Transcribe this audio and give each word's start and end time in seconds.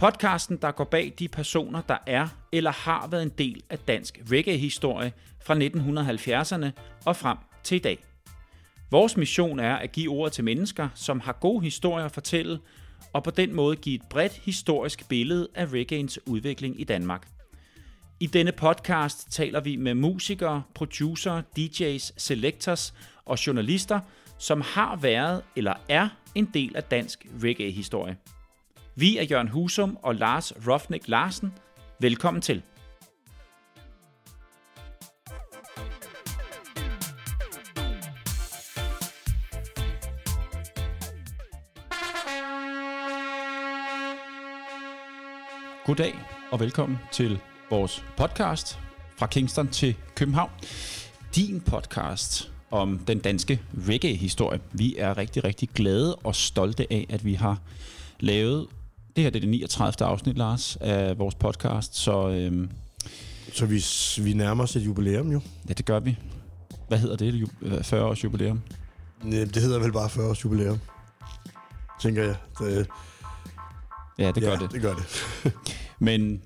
Podcasten, 0.00 0.56
der 0.56 0.70
går 0.70 0.84
bag 0.84 1.12
de 1.18 1.28
personer, 1.28 1.82
der 1.82 1.96
er 2.06 2.28
eller 2.52 2.70
har 2.70 3.06
været 3.06 3.22
en 3.22 3.32
del 3.38 3.62
af 3.70 3.78
dansk 3.78 4.20
reggae-historie 4.30 5.12
fra 5.42 5.54
1970'erne 5.54 6.70
og 7.04 7.16
frem 7.16 7.38
til 7.62 7.76
i 7.76 7.78
dag. 7.78 8.04
Vores 8.90 9.16
mission 9.16 9.58
er 9.58 9.76
at 9.76 9.92
give 9.92 10.10
ord 10.10 10.30
til 10.30 10.44
mennesker, 10.44 10.88
som 10.94 11.20
har 11.20 11.32
gode 11.32 11.64
historier 11.64 12.04
at 12.04 12.12
fortælle, 12.12 12.58
og 13.12 13.24
på 13.24 13.30
den 13.30 13.54
måde 13.54 13.76
give 13.76 13.94
et 13.94 14.02
bredt 14.10 14.32
historisk 14.32 15.08
billede 15.08 15.48
af 15.54 15.66
reggaeens 15.66 16.18
udvikling 16.26 16.80
i 16.80 16.84
Danmark. 16.84 17.28
I 18.20 18.26
denne 18.26 18.52
podcast 18.52 19.32
taler 19.32 19.60
vi 19.60 19.76
med 19.76 19.94
musikere, 19.94 20.62
producer, 20.74 21.42
DJ's, 21.58 22.12
selectors 22.16 22.94
og 23.24 23.46
journalister, 23.46 24.00
som 24.38 24.60
har 24.60 24.96
været 24.96 25.42
eller 25.56 25.74
er 25.88 26.08
en 26.34 26.50
del 26.54 26.76
af 26.76 26.84
dansk 26.84 27.26
reggae-historie. 27.42 28.16
Vi 29.00 29.18
er 29.18 29.22
Jørgen 29.22 29.48
Husum 29.48 29.98
og 30.02 30.14
Lars 30.14 30.52
Rofnik 30.66 31.08
Larsen. 31.08 31.52
Velkommen 32.00 32.42
til. 32.42 32.62
Goddag 45.84 46.14
og 46.50 46.60
velkommen 46.60 46.98
til 47.12 47.38
vores 47.70 48.04
podcast 48.16 48.78
fra 49.16 49.26
Kingston 49.26 49.68
til 49.68 49.96
København. 50.14 50.50
Din 51.34 51.60
podcast 51.60 52.52
om 52.70 52.98
den 52.98 53.18
danske 53.18 53.62
reggae-historie. 53.88 54.60
Vi 54.72 54.96
er 54.96 55.18
rigtig, 55.18 55.44
rigtig 55.44 55.68
glade 55.68 56.16
og 56.16 56.34
stolte 56.34 56.92
af, 56.92 57.06
at 57.08 57.24
vi 57.24 57.34
har 57.34 57.58
lavet, 58.20 58.66
det 59.16 59.24
her 59.24 59.30
det 59.30 59.36
er 59.38 59.40
det 59.40 59.48
39. 59.48 60.06
afsnit, 60.08 60.36
Lars, 60.38 60.76
af 60.80 61.18
vores 61.18 61.34
podcast, 61.34 61.96
så... 61.96 62.28
Øhm, 62.28 62.70
Så 63.52 63.66
vi, 63.66 63.84
vi 64.24 64.32
nærmer 64.32 64.64
os 64.64 64.76
et 64.76 64.80
jubilæum 64.80 65.32
jo. 65.32 65.40
ja, 65.68 65.72
det 65.72 65.84
gør 65.84 66.00
vi. 66.00 66.16
Hvad 66.88 66.98
hedder 66.98 67.16
det? 67.16 67.34
Ju- 67.34 67.82
40 67.82 68.04
års 68.04 68.24
jubilæum? 68.24 68.60
Det 69.22 69.56
hedder 69.56 69.78
vel 69.78 69.92
bare 69.92 70.10
40 70.10 70.28
års 70.30 70.44
jubilæum. 70.44 70.78
Tænker 72.02 72.22
jeg. 72.24 72.34
Det, 72.60 72.86
Ja, 74.18 74.32
det 74.32 74.42
gør 74.42 74.50
ja, 74.50 74.56
det. 74.56 74.72
det 74.72 74.80
gør 74.82 74.94
det. 74.94 75.04
Men 75.98 76.42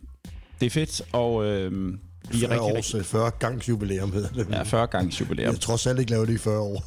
det 0.61 0.67
er 0.67 0.71
fedt, 0.71 1.03
og 1.13 1.45
øhm, 1.45 1.99
vi 2.31 2.45
er 2.45 2.49
40 2.49 2.51
rigtig, 2.61 2.77
års, 2.79 2.95
rigtig... 2.95 3.07
40 3.11 3.31
gangs 3.31 3.69
jubilæum 3.69 4.13
hedder 4.13 4.29
det. 4.29 4.49
Ja, 4.51 4.63
40 4.63 4.87
gange 4.87 5.17
jubilæum. 5.21 5.53
Jeg 5.53 5.61
tror 5.61 5.77
selv 5.77 5.99
ikke 5.99 6.11
lavet 6.11 6.29
det 6.29 6.35
i 6.35 6.39
40 6.39 6.59
år. 6.61 6.85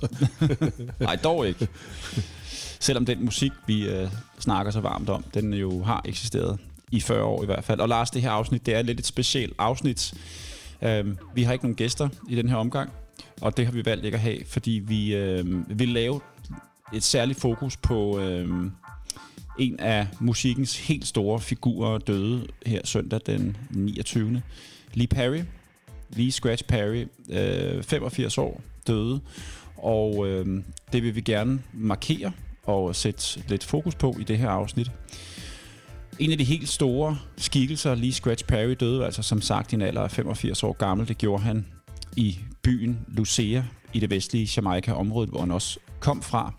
Nej, 1.04 1.16
dog 1.16 1.48
ikke. 1.48 1.68
Selvom 2.80 3.06
den 3.06 3.26
musik, 3.26 3.52
vi 3.68 3.90
øh, 3.90 4.08
snakker 4.40 4.72
så 4.72 4.80
varmt 4.80 5.10
om, 5.10 5.24
den 5.34 5.54
jo 5.54 5.84
har 5.84 6.02
eksisteret 6.06 6.60
i 6.92 7.00
40 7.00 7.24
år 7.24 7.44
i 7.44 7.46
hvert 7.46 7.64
fald. 7.64 7.80
Og 7.80 7.90
Lars, 7.90 8.12
det 8.12 8.22
her 8.22 8.32
afsnit, 8.32 8.66
det 8.66 8.76
er 8.76 8.82
lidt 8.82 9.00
et 9.00 9.06
specielt 9.06 9.54
afsnit. 9.58 10.14
Øhm, 10.82 11.18
vi 11.36 11.44
har 11.44 11.54
ikke 11.54 11.66
nogen 11.66 11.76
gæster 11.76 12.10
i 12.30 12.36
den 12.36 12.50
her 12.50 12.56
omgang, 12.56 12.92
og 13.42 13.58
det 13.58 13.66
har 13.66 13.74
vi 13.74 13.86
valgt 13.86 14.06
ikke 14.06 14.16
at 14.16 14.22
have, 14.22 14.38
fordi 14.48 14.72
vi 14.72 15.16
øh, 15.16 15.80
vil 15.80 15.90
lave 15.90 16.20
et 16.94 17.04
særligt 17.04 17.40
fokus 17.40 17.78
på 17.78 18.20
øh, 18.20 18.72
en 19.60 19.80
af 19.80 20.08
musikkens 20.20 20.88
helt 20.88 21.08
store 21.08 21.40
figurer 21.40 21.98
døde 21.98 22.48
her 22.66 22.82
søndag 22.84 23.20
den 23.26 23.58
29. 23.70 24.42
Lee 24.94 25.08
Perry, 25.08 25.42
Lee 26.10 26.32
Scratch 26.32 26.64
Perry, 26.64 27.06
øh, 27.30 27.84
85 27.84 28.38
år, 28.38 28.62
døde. 28.88 29.22
Og 29.78 30.28
øh, 30.28 30.64
det 30.94 31.04
vil 31.04 31.16
vi 31.16 31.22
gerne 31.22 31.62
markere 31.74 32.32
og 32.68 32.96
sætte 32.96 33.44
lidt 33.48 33.64
fokus 33.64 33.96
på 33.96 34.16
i 34.20 34.24
det 34.24 34.38
her 34.38 34.50
afsnit. 34.50 34.92
En 36.20 36.32
af 36.32 36.38
de 36.38 36.44
helt 36.44 36.70
store 36.70 37.18
skikkelser, 37.38 37.96
Lee 37.96 38.12
Scratch 38.12 38.46
Perry, 38.46 38.76
døde 38.80 39.06
altså 39.06 39.24
som 39.24 39.42
sagt 39.42 39.72
i 39.72 39.76
en 39.76 39.82
alder 39.82 40.02
af 40.02 40.12
85 40.12 40.64
år 40.64 40.74
gammel. 40.74 41.08
Det 41.08 41.18
gjorde 41.18 41.44
han 41.44 41.66
i 42.16 42.40
byen 42.64 43.00
Lucea 43.08 43.64
i 43.94 44.00
det 44.00 44.10
vestlige 44.10 44.50
Jamaica-område, 44.56 45.28
hvor 45.28 45.40
han 45.40 45.52
også 45.52 45.80
kom 46.00 46.22
fra. 46.22 46.54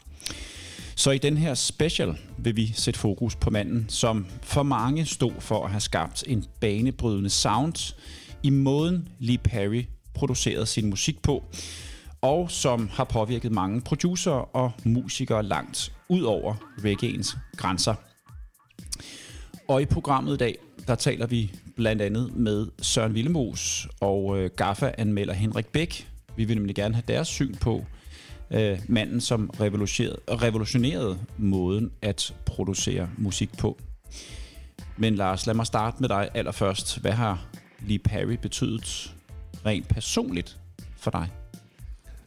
Så 0.97 1.11
i 1.11 1.19
den 1.19 1.37
her 1.37 1.55
special 1.55 2.19
vil 2.39 2.57
vi 2.57 2.73
sætte 2.75 3.01
fokus 3.01 3.37
på 3.37 3.51
manden, 3.51 3.87
som 3.89 4.27
for 4.43 4.63
mange 4.63 5.07
stod 5.07 5.33
for 5.39 5.65
at 5.65 5.71
have 5.71 5.81
skabt 5.81 6.25
en 6.27 6.45
banebrydende 6.61 7.31
sound 7.31 7.95
i 8.43 8.51
måden 8.51 9.09
Lee 9.19 9.39
Perry 9.39 9.85
producerede 10.15 10.67
sin 10.67 10.91
musik 10.91 11.23
på, 11.23 11.45
og 12.21 12.51
som 12.51 12.89
har 12.93 13.05
påvirket 13.05 13.53
mange 13.53 13.81
producer 13.81 14.31
og 14.31 14.73
musikere 14.85 15.43
langt 15.43 15.93
ud 16.09 16.23
over 16.23 16.55
reggaeens 16.85 17.37
grænser. 17.57 17.95
Og 19.69 19.83
i 19.83 19.85
programmet 19.85 20.35
i 20.35 20.37
dag, 20.37 20.59
der 20.87 20.95
taler 20.95 21.27
vi 21.27 21.53
blandt 21.77 22.03
andet 22.03 22.37
med 22.37 22.67
Søren 22.83 23.15
Villemos 23.15 23.89
og 24.01 24.39
øh, 24.39 24.51
Gaffa-anmelder 24.57 25.35
Henrik 25.35 25.67
Bæk. 25.67 26.09
Vi 26.37 26.45
vil 26.45 26.57
nemlig 26.57 26.75
gerne 26.75 26.95
have 26.95 27.05
deres 27.09 27.29
syn 27.29 27.55
på 27.55 27.85
øh, 28.51 28.79
manden, 28.89 29.21
som 29.21 29.51
revolutionerede, 29.61 30.21
revolutionerede 30.29 31.19
måden 31.39 31.91
at 32.03 32.35
producere 32.47 33.09
musik 33.19 33.59
på. 33.59 33.79
Men 34.97 35.15
Lars, 35.15 35.47
lad 35.47 35.55
mig 35.55 35.67
starte 35.67 35.97
med 36.01 36.09
dig 36.09 36.29
allerførst. 36.35 37.01
Hvad 37.01 37.13
har 37.13 37.47
Lee 37.81 37.99
Perry 37.99 38.37
betydet 38.43 39.15
rent 39.67 39.89
personligt 39.89 40.59
for 40.97 41.11
dig? 41.11 41.38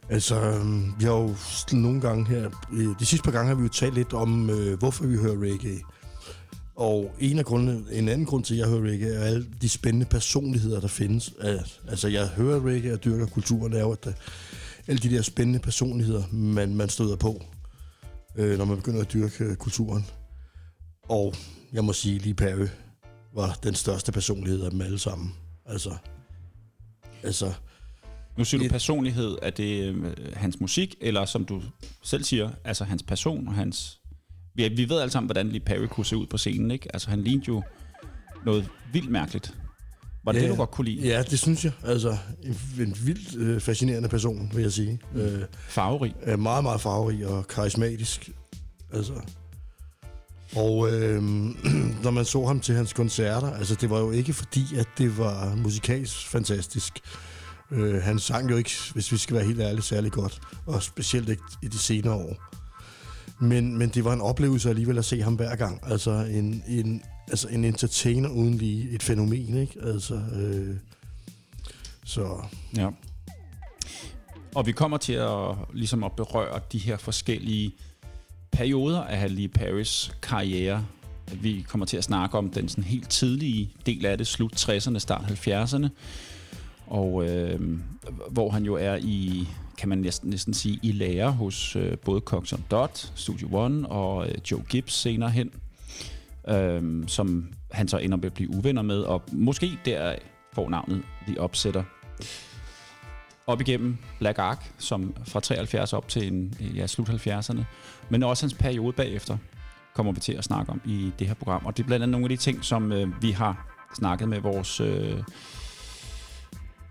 Altså, 0.08 0.40
øhm, 0.40 0.92
vi 0.98 1.04
har 1.04 1.12
jo 1.12 1.34
nogle 1.72 2.00
gange 2.00 2.26
her... 2.26 2.50
Øh, 2.72 2.88
de 3.00 3.06
sidste 3.06 3.24
par 3.24 3.30
gange 3.30 3.48
har 3.48 3.54
vi 3.54 3.62
jo 3.62 3.68
talt 3.68 3.94
lidt 3.94 4.12
om, 4.12 4.50
øh, 4.50 4.78
hvorfor 4.78 5.06
vi 5.06 5.16
hører 5.16 5.40
reggae. 5.40 5.80
Og 6.76 7.14
en 7.18 7.38
af 7.38 7.44
grundene, 7.44 7.84
en 7.92 8.08
anden 8.08 8.26
grund 8.26 8.44
til, 8.44 8.54
at 8.54 8.60
jeg 8.60 8.68
hører 8.68 8.90
reggae, 8.90 9.14
er 9.14 9.24
alle 9.24 9.46
de 9.62 9.68
spændende 9.68 10.06
personligheder, 10.06 10.80
der 10.80 10.88
findes. 10.88 11.34
Øh, 11.40 11.60
altså, 11.88 12.08
jeg 12.08 12.28
hører 12.28 12.66
reggae 12.66 12.92
og 12.92 13.04
dyrker 13.04 13.26
kulturen, 13.26 13.72
er 13.72 13.80
jo, 13.80 13.92
at 13.92 14.08
alle 14.86 14.98
de 14.98 15.10
der 15.10 15.22
spændende 15.22 15.58
personligheder, 15.58 16.22
man, 16.32 16.74
man 16.74 16.88
støder 16.88 17.16
på, 17.16 17.42
øh, 18.36 18.58
når 18.58 18.64
man 18.64 18.76
begynder 18.76 19.00
at 19.00 19.12
dyrke 19.12 19.56
kulturen. 19.56 20.06
Og 21.02 21.34
jeg 21.72 21.84
må 21.84 21.92
sige, 21.92 22.18
lige 22.18 22.34
Perry 22.34 22.66
var 23.34 23.58
den 23.62 23.74
største 23.74 24.12
personlighed 24.12 24.62
af 24.62 24.70
dem 24.70 24.80
alle 24.80 24.98
sammen. 24.98 25.34
Altså, 25.66 25.96
altså 27.22 27.52
nu 28.38 28.44
siger 28.44 28.62
du 28.62 28.68
personlighed, 28.68 29.38
er 29.42 29.50
det 29.50 29.84
øh, 29.84 30.04
hans 30.34 30.60
musik, 30.60 30.94
eller 31.00 31.24
som 31.24 31.44
du 31.44 31.62
selv 32.02 32.24
siger, 32.24 32.50
altså 32.64 32.84
hans 32.84 33.02
person 33.02 33.48
og 33.48 33.54
hans... 33.54 33.98
Vi, 34.54 34.68
vi 34.68 34.88
ved 34.88 35.00
alle 35.00 35.10
sammen, 35.10 35.28
hvordan 35.28 35.48
Lee 35.48 35.60
Perry 35.60 35.86
kunne 35.86 36.06
se 36.06 36.16
ud 36.16 36.26
på 36.26 36.38
scenen, 36.38 36.70
ikke? 36.70 36.88
Altså 36.94 37.10
han 37.10 37.22
lignede 37.22 37.44
jo 37.48 37.62
noget 38.44 38.68
vildt 38.92 39.10
mærkeligt. 39.10 39.54
Var 40.24 40.32
det 40.32 40.38
Ja, 40.38 40.44
det, 40.44 40.52
du 40.52 40.56
godt 40.56 40.70
kunne 40.70 40.84
lide? 40.84 41.08
Ja, 41.08 41.22
det 41.22 41.38
synes 41.38 41.64
jeg. 41.64 41.72
Altså, 41.84 42.16
en, 42.42 42.56
en 42.78 42.96
vildt 43.04 43.36
øh, 43.36 43.60
fascinerende 43.60 44.08
person, 44.08 44.50
vil 44.54 44.62
jeg 44.62 44.72
sige. 44.72 45.00
Mm. 45.14 45.20
Øh, 45.20 45.42
Farverig. 45.68 46.14
er 46.22 46.36
meget, 46.36 46.64
meget 46.64 46.80
farverig 46.80 47.26
og 47.26 47.48
karismatisk. 47.48 48.30
Altså. 48.92 49.12
Og 50.56 50.92
øh, 50.92 51.22
når 52.04 52.10
man 52.10 52.24
så 52.24 52.46
ham 52.46 52.60
til 52.60 52.74
hans 52.74 52.92
koncerter, 52.92 53.52
altså 53.52 53.74
det 53.74 53.90
var 53.90 53.98
jo 53.98 54.10
ikke 54.10 54.32
fordi, 54.32 54.62
at 54.76 54.88
det 54.98 55.18
var 55.18 55.54
musikalsk 55.54 56.28
fantastisk. 56.28 57.00
Øh, 57.72 58.02
han 58.02 58.18
sang 58.18 58.50
jo 58.50 58.56
ikke, 58.56 58.70
hvis 58.92 59.12
vi 59.12 59.16
skal 59.16 59.36
være 59.36 59.44
helt 59.44 59.60
ærlige, 59.60 59.82
særlig 59.82 60.12
godt. 60.12 60.40
Og 60.66 60.82
specielt 60.82 61.28
ikke 61.28 61.42
i 61.62 61.68
de 61.68 61.78
senere 61.78 62.14
år. 62.14 62.36
Men, 63.40 63.78
men 63.78 63.88
det 63.88 64.04
var 64.04 64.12
en 64.12 64.20
oplevelse 64.20 64.68
alligevel 64.68 64.98
at 64.98 65.04
se 65.04 65.22
ham 65.22 65.34
hver 65.34 65.56
gang. 65.56 65.80
Altså 65.82 66.10
en, 66.10 66.64
en, 66.68 67.02
altså 67.28 67.48
en 67.48 67.64
entertainer 67.64 68.28
uden 68.28 68.54
lige 68.54 68.90
et 68.90 69.02
fænomen, 69.02 69.56
ikke? 69.56 69.74
Altså, 69.82 70.14
øh, 70.14 70.76
så 72.04 72.44
Ja. 72.76 72.88
Og 74.54 74.66
vi 74.66 74.72
kommer 74.72 74.96
til 74.96 75.12
at, 75.12 75.54
ligesom 75.72 76.04
at 76.04 76.12
berøre 76.12 76.60
de 76.72 76.78
her 76.78 76.96
forskellige 76.96 77.72
perioder 78.52 79.00
af 79.00 79.18
Halle 79.18 79.48
Paris 79.48 80.12
karriere. 80.22 80.86
Vi 81.34 81.64
kommer 81.68 81.86
til 81.86 81.96
at 81.96 82.04
snakke 82.04 82.38
om 82.38 82.50
den 82.50 82.68
sådan 82.68 82.84
helt 82.84 83.10
tidlige 83.10 83.70
del 83.86 84.06
af 84.06 84.18
det, 84.18 84.26
slut 84.26 84.68
60'erne, 84.68 84.98
start 84.98 85.24
70'erne, 85.24 85.88
og 86.92 87.24
øh, 87.28 87.60
hvor 88.30 88.50
han 88.50 88.64
jo 88.64 88.74
er 88.74 88.96
i, 88.96 89.48
kan 89.78 89.88
man 89.88 89.98
næsten, 89.98 90.30
næsten 90.30 90.54
sige, 90.54 90.78
i 90.82 90.92
lære 90.92 91.32
hos 91.32 91.76
øh, 91.76 91.98
både 91.98 92.20
Cox 92.20 92.52
Dot, 92.70 93.12
Studio 93.14 93.48
One 93.52 93.88
og 93.88 94.28
øh, 94.28 94.34
Joe 94.50 94.62
Gibbs 94.68 94.92
senere 94.94 95.30
hen. 95.30 95.50
øh, 96.48 97.08
som 97.08 97.48
han 97.70 97.88
så 97.88 97.98
ender 97.98 98.16
med 98.16 98.24
at 98.24 98.34
blive 98.34 98.50
uvenner 98.50 98.82
med, 98.82 99.00
og 99.00 99.22
måske 99.32 99.78
der 99.84 100.14
får 100.52 100.68
navnet 100.68 101.02
The 101.26 101.40
Upsetter. 101.40 101.82
Op 103.46 103.60
igennem 103.60 103.96
Black 104.18 104.38
Ark, 104.38 104.72
som 104.78 105.14
fra 105.26 105.40
73 105.40 105.92
op 105.92 106.08
til 106.08 106.32
en, 106.32 106.54
ja, 106.76 106.86
slut 106.86 107.08
70'erne, 107.08 107.60
men 108.08 108.22
også 108.22 108.44
hans 108.44 108.54
periode 108.54 108.92
bagefter, 108.92 109.36
kommer 109.94 110.12
vi 110.12 110.20
til 110.20 110.32
at 110.32 110.44
snakke 110.44 110.72
om 110.72 110.80
i 110.84 111.12
det 111.18 111.26
her 111.26 111.34
program. 111.34 111.66
Og 111.66 111.76
det 111.76 111.82
er 111.82 111.86
blandt 111.86 112.02
andet 112.02 112.12
nogle 112.12 112.24
af 112.24 112.28
de 112.28 112.36
ting, 112.36 112.64
som 112.64 112.92
øh, 112.92 113.22
vi 113.22 113.30
har 113.30 113.66
snakket 113.94 114.28
med 114.28 114.40
vores, 114.40 114.80
øh, 114.80 115.22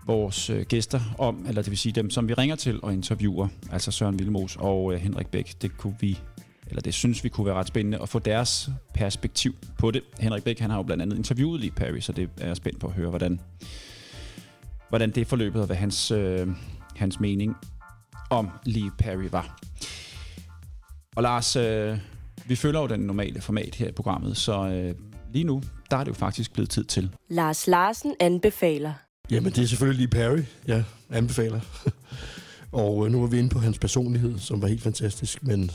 vores 0.06 0.50
øh, 0.50 0.66
gæster 0.66 1.00
om, 1.18 1.44
eller 1.48 1.62
det 1.62 1.70
vil 1.70 1.78
sige 1.78 1.92
dem, 1.92 2.10
som 2.10 2.28
vi 2.28 2.34
ringer 2.34 2.56
til 2.56 2.80
og 2.82 2.92
interviewer, 2.92 3.48
altså 3.72 3.90
Søren 3.90 4.18
Vilmos 4.18 4.56
og 4.56 4.94
øh, 4.94 5.00
Henrik 5.00 5.26
Bæk. 5.26 5.54
Det 5.62 5.76
kunne 5.76 5.96
vi 6.00 6.18
eller 6.72 6.82
det 6.82 6.94
synes 6.94 7.24
vi 7.24 7.28
kunne 7.28 7.46
være 7.46 7.54
ret 7.54 7.68
spændende 7.68 7.98
at 8.02 8.08
få 8.08 8.18
deres 8.18 8.70
perspektiv 8.94 9.54
på 9.78 9.90
det. 9.90 10.02
Henrik 10.20 10.44
Bæk, 10.44 10.58
han 10.58 10.70
har 10.70 10.76
jo 10.76 10.82
blandt 10.82 11.02
andet 11.02 11.16
interviewet 11.16 11.60
Lee 11.60 11.70
Perry, 11.70 12.00
så 12.00 12.12
det 12.12 12.30
er 12.40 12.46
jeg 12.46 12.56
spændt 12.56 12.80
på 12.80 12.86
at 12.86 12.92
høre, 12.92 13.08
hvordan, 13.08 13.40
hvordan 14.88 15.10
det 15.10 15.26
forløbet 15.26 15.60
og 15.60 15.66
hvad 15.66 15.76
hans, 15.76 16.10
øh, 16.10 16.48
hans 16.96 17.20
mening 17.20 17.56
om 18.30 18.50
Lee 18.64 18.90
Perry 18.98 19.28
var. 19.30 19.58
Og 21.16 21.22
Lars, 21.22 21.56
øh, 21.56 21.98
vi 22.46 22.56
følger 22.56 22.80
jo 22.80 22.86
den 22.86 23.00
normale 23.00 23.40
format 23.40 23.74
her 23.74 23.88
i 23.88 23.92
programmet, 23.92 24.36
så 24.36 24.68
øh, 24.68 24.94
lige 25.32 25.44
nu, 25.44 25.62
der 25.90 25.96
er 25.96 26.04
det 26.04 26.08
jo 26.08 26.14
faktisk 26.14 26.52
blevet 26.52 26.70
tid 26.70 26.84
til. 26.84 27.10
Lars 27.28 27.66
Larsen 27.66 28.14
anbefaler. 28.20 28.92
Jamen, 29.32 29.52
det 29.52 29.62
er 29.62 29.66
selvfølgelig 29.66 29.98
lige 29.98 30.08
Perry, 30.08 30.42
jeg 30.66 30.84
anbefaler. 31.10 31.60
og 32.72 33.06
øh, 33.06 33.12
nu 33.12 33.22
er 33.22 33.26
vi 33.26 33.38
inde 33.38 33.48
på 33.48 33.58
hans 33.58 33.78
personlighed, 33.78 34.38
som 34.38 34.62
var 34.62 34.68
helt 34.68 34.82
fantastisk, 34.82 35.42
men 35.42 35.70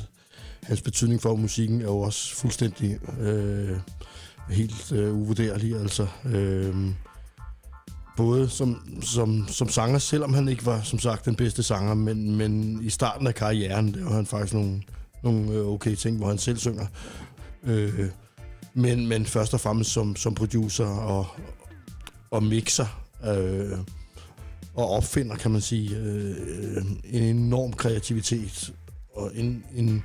hans 0.64 0.82
betydning 0.82 1.22
for 1.22 1.36
musikken 1.36 1.82
er 1.82 1.86
jo 1.86 2.00
også 2.00 2.36
fuldstændig 2.36 3.00
øh, 3.20 3.78
helt 4.50 4.92
øh, 4.92 5.14
uvurderlig. 5.14 5.76
Altså, 5.76 6.08
øh, 6.26 6.76
både 8.18 8.50
som, 8.50 9.00
som, 9.02 9.48
som 9.48 9.70
sanger, 9.70 10.00
selvom 10.00 10.34
han 10.34 10.48
ikke 10.48 10.66
var, 10.66 10.82
som 10.82 11.00
sagt, 11.00 11.26
den 11.26 11.36
bedste 11.36 11.64
sanger, 11.64 11.94
men, 11.94 12.36
men 12.36 12.80
i 12.84 12.90
starten 12.90 13.28
af 13.28 13.36
karrieren, 13.36 13.94
der 13.94 14.04
var 14.04 14.16
han 14.16 14.26
faktisk 14.26 14.54
nogle, 14.54 14.82
nogle 15.24 15.52
øh, 15.52 15.68
okay 15.68 15.96
ting, 15.96 16.18
hvor 16.18 16.28
han 16.28 16.38
selv 16.38 16.58
synger. 16.58 16.86
Øh, 17.64 18.06
men, 18.74 19.08
men 19.08 19.26
først 19.26 19.54
og 19.54 19.60
fremmest 19.60 19.92
som, 19.92 20.16
som 20.16 20.36
producer 20.36 20.86
og, 20.86 21.28
og 22.32 22.44
mixer 22.44 23.07
øh, 23.28 23.78
og 24.76 24.90
opfinder, 24.90 25.36
kan 25.36 25.52
man 25.52 25.62
sige, 25.62 25.98
øh, 25.98 26.86
en 27.04 27.24
enorm 27.24 27.74
kreativitet 27.74 28.74
og 29.16 29.32
en, 29.36 29.64
en, 29.76 30.04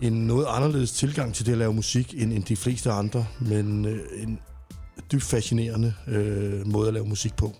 en 0.00 0.26
noget 0.26 0.46
anderledes 0.48 0.92
tilgang 0.92 1.34
til 1.34 1.46
det 1.46 1.52
at 1.52 1.58
lave 1.58 1.74
musik 1.74 2.14
end, 2.16 2.32
end 2.32 2.44
de 2.44 2.56
fleste 2.56 2.90
andre, 2.90 3.26
men 3.40 3.84
øh, 3.84 4.22
en 4.22 4.40
dybt 5.12 5.22
fascinerende 5.22 5.94
øh, 6.06 6.66
måde 6.66 6.88
at 6.88 6.94
lave 6.94 7.06
musik 7.06 7.36
på. 7.36 7.52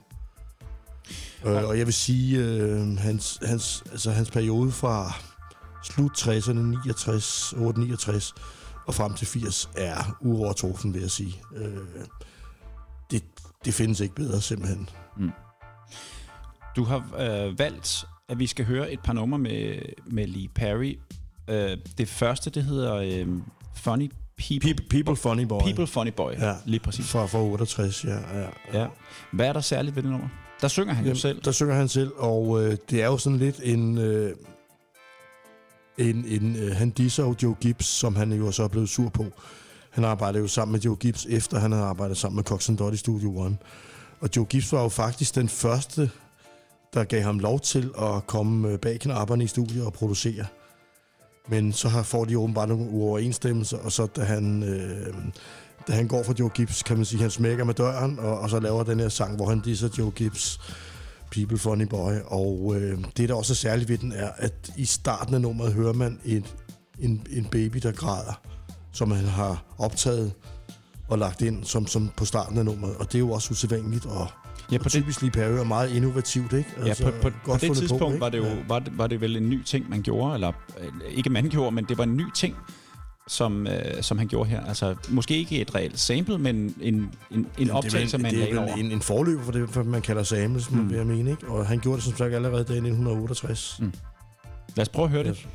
Øh, 1.47 1.69
og 1.69 1.79
jeg 1.79 1.87
vil 1.87 1.95
sige, 1.95 2.39
øh, 2.39 2.99
hans, 2.99 3.41
hans, 3.43 3.85
altså 3.93 4.11
hans 4.11 4.31
periode 4.31 4.73
fra 4.73 5.13
slut 5.85 6.19
60'erne, 6.19 6.53
69, 6.53 7.55
69 7.77 8.35
og 8.87 8.95
frem 8.95 9.15
til 9.15 9.27
80 9.27 9.71
er 9.77 10.17
uovertruffen, 10.21 10.95
vil 10.95 11.03
jeg 11.03 11.11
sige. 11.11 11.43
Øh, 11.57 11.79
det, 13.11 13.25
det 13.65 13.75
findes 13.75 14.01
ikke 14.01 14.15
bedre, 14.15 14.41
simpelthen. 14.41 14.89
Mm. 15.17 15.31
Du 16.77 16.85
har 16.85 16.97
øh, 17.19 17.59
valgt, 17.59 18.05
at 18.29 18.39
vi 18.39 18.47
skal 18.47 18.65
høre 18.65 18.93
et 18.93 19.01
par 19.01 19.13
numre 19.13 19.39
med, 19.39 19.79
med 20.07 20.27
Lee 20.27 20.49
Perry. 20.55 20.99
Øh, 21.51 21.77
det 21.99 22.09
første, 22.09 22.51
det 22.51 22.65
hedder 22.65 22.95
øh, 22.95 23.29
Funny 23.77 24.11
People. 24.39 24.75
People, 24.75 24.87
people 24.89 25.17
Funny 25.17 25.43
Boy. 25.43 25.61
People 25.61 25.87
Funny 25.87 26.11
Boy, 26.11 26.33
ja. 26.33 26.55
lige 26.65 26.81
præcis. 26.81 27.07
Fra, 27.11 27.27
fra 27.27 27.39
68, 27.39 28.05
ja, 28.05 28.39
ja, 28.41 28.49
ja. 28.73 28.87
Hvad 29.33 29.47
er 29.47 29.53
der 29.53 29.61
særligt 29.61 29.97
ved 29.97 30.03
det 30.03 30.11
nummer? 30.11 30.29
Der 30.61 30.69
synger 30.69 30.95
han 30.95 31.05
Jamen, 31.05 31.17
jo 31.17 31.21
selv. 31.21 31.43
Der 31.43 31.53
synger 31.53 31.75
han 31.75 31.89
selv, 31.89 32.13
og 32.17 32.65
øh, 32.65 32.77
det 32.91 33.03
er 33.03 33.07
jo 33.07 33.19
sådan 33.19 33.39
lidt 33.39 33.61
en... 33.63 33.99
Øh, 33.99 34.35
en, 35.99 36.25
en 36.25 36.57
øh, 36.57 36.77
han 36.77 36.91
disser 36.91 37.23
jo 37.23 37.35
Joe 37.43 37.55
Gibbs, 37.61 37.87
som 37.87 38.17
han 38.17 38.33
jo 38.33 38.53
så 38.53 38.63
er 38.63 38.69
blevet 38.69 38.89
sur 38.89 39.09
på. 39.09 39.27
Han 39.91 40.05
arbejdede 40.05 40.43
jo 40.43 40.49
sammen 40.49 40.73
med 40.73 40.81
Joe 40.81 40.97
Gibbs, 40.97 41.27
efter 41.27 41.59
han 41.59 41.73
havde 41.73 41.85
arbejdet 41.85 42.17
sammen 42.17 42.37
med 42.37 42.45
Cox 42.45 42.71
Dot 42.79 42.95
i 42.95 42.97
Studio 42.97 43.39
One. 43.39 43.57
Og 44.21 44.29
Joe 44.37 44.45
Gibbs 44.45 44.73
var 44.73 44.83
jo 44.83 44.89
faktisk 44.89 45.35
den 45.35 45.49
første, 45.49 46.11
der 46.95 47.05
gav 47.05 47.23
ham 47.23 47.39
lov 47.39 47.61
til 47.61 47.91
at 47.99 48.27
komme 48.27 48.69
øh, 48.69 48.79
bag 48.79 49.01
knapperne 49.01 49.45
i 49.45 49.47
studiet 49.47 49.87
og 49.87 49.93
producere. 49.93 50.47
Men 51.49 51.73
så 51.73 51.89
har, 51.89 52.03
får 52.03 52.25
de 52.25 52.39
åbenbart 52.39 52.69
nogle 52.69 52.91
uoverensstemmelser, 52.91 53.79
og 53.79 53.93
så 53.93 54.07
da 54.07 54.23
han, 54.23 54.63
øh, 54.63 55.15
da 55.89 55.93
han 55.93 56.09
går 56.09 56.23
fra 56.23 56.35
Joe 56.39 56.49
Gibbs, 56.49 56.83
kan 56.83 56.97
man 56.97 57.05
sige, 57.05 57.21
han 57.21 57.31
smækker 57.31 57.65
med 57.65 57.75
døren, 57.75 58.19
og, 58.19 58.39
og 58.39 58.51
så 58.51 58.61
laver 58.61 58.83
den 58.83 59.01
her 59.01 59.09
sang, 59.09 59.37
hvor 59.37 59.47
han 59.49 59.61
disser 59.61 59.89
Joe 59.99 60.11
Gibbs 60.11 60.61
People 61.33 61.59
Funny 61.59 61.85
Boy. 61.85 62.13
Og 62.25 62.77
øh, 62.77 62.99
det, 63.17 63.29
der 63.29 63.35
også 63.35 63.53
er 63.53 63.55
særligt 63.55 63.89
ved 63.89 63.99
den, 63.99 64.13
er, 64.13 64.31
at 64.37 64.73
i 64.77 64.85
starten 64.85 65.35
af 65.35 65.41
nummeret 65.41 65.73
hører 65.73 65.93
man 65.93 66.21
en, 66.25 66.47
en, 66.99 67.27
en 67.31 67.45
baby, 67.45 67.77
der 67.77 67.93
græder, 67.93 68.41
som 68.93 69.11
han 69.11 69.25
har 69.25 69.65
optaget 69.79 70.33
og 71.09 71.19
lagt 71.19 71.43
ind 71.43 71.65
som, 71.65 71.87
som 71.87 72.11
på 72.17 72.25
starten 72.25 72.59
af 72.59 72.65
nummeret. 72.65 72.97
Og 72.97 73.07
det 73.07 73.15
er 73.15 73.19
jo 73.19 73.31
også 73.31 73.49
usædvanligt 73.51 74.07
og 74.07 74.29
Ja, 74.73 74.79
på 74.79 74.85
og 74.85 74.91
typisk 74.91 75.23
Lee 75.23 75.31
Perry 75.31 75.59
er 75.59 75.65
meget 75.65 75.91
innovativt, 75.91 76.53
ikke? 76.53 76.71
Altså, 76.83 77.05
ja, 77.05 77.11
på, 77.11 77.17
på, 77.23 77.31
godt 77.45 77.61
på 77.61 77.67
det 77.67 77.77
tidspunkt 77.77 78.15
på, 78.15 78.19
var, 78.19 78.29
det 78.29 78.39
jo, 78.39 78.45
ja. 78.45 78.57
var, 78.69 78.79
det, 78.79 78.99
var 78.99 79.07
det 79.07 79.21
vel 79.21 79.37
en 79.37 79.51
ny 79.51 79.63
ting, 79.63 79.91
man 79.91 80.03
gjorde, 80.03 80.35
eller 80.35 80.53
øh, 80.81 80.87
ikke 81.11 81.31
man 81.31 81.49
gjorde, 81.49 81.75
men 81.75 81.85
det 81.85 81.99
var 81.99 82.05
en 82.05 82.17
ny 82.17 82.25
ting, 82.35 82.57
som, 83.29 83.67
øh, 83.67 84.03
som 84.03 84.19
han 84.19 84.29
gjorde 84.29 84.51
her. 84.51 84.65
Altså, 84.65 84.95
måske 85.09 85.37
ikke 85.37 85.61
et 85.61 85.75
reelt 85.75 85.99
sample, 85.99 86.39
men 86.39 86.75
en, 86.81 87.15
en, 87.31 87.47
en 87.59 87.71
optagelse, 87.71 88.19
man 88.19 88.33
lagde 88.35 88.59
over. 88.59 88.67
Det 88.67 88.75
er 88.75 88.85
en, 88.85 88.93
en 88.93 89.01
forløber 89.01 89.43
for 89.45 89.53
det, 89.53 89.71
for 89.71 89.83
man 89.83 90.03
kalder 90.03 90.23
samples, 90.23 90.71
mm. 90.71 90.91
vil 90.91 90.97
jeg 90.97 91.07
mene, 91.07 91.31
ikke? 91.31 91.49
Og 91.49 91.67
han 91.67 91.79
gjorde 91.79 91.97
det 91.97 92.05
som 92.05 92.17
sagt 92.17 92.35
allerede 92.35 92.61
i 92.61 92.61
1968. 92.61 93.77
Mm. 93.81 93.93
Lad 94.77 94.83
os 94.83 94.89
prøve 94.89 95.05
at 95.05 95.11
høre 95.11 95.25
det. 95.25 95.47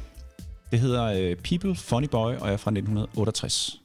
Det 0.75 0.81
hedder 0.81 1.06
øh, 1.06 1.36
People 1.36 1.75
Funny 1.75 2.07
Boy, 2.12 2.36
og 2.36 2.50
er 2.50 2.57
fra 2.57 2.72
1968. 2.72 3.81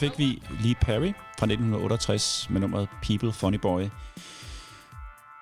fik 0.00 0.18
vi 0.18 0.42
Lee 0.62 0.74
Perry 0.80 1.12
fra 1.38 1.46
1968 1.46 2.46
med 2.50 2.60
nummeret 2.60 2.88
People 3.02 3.32
Funny 3.32 3.58
Boy. 3.62 3.82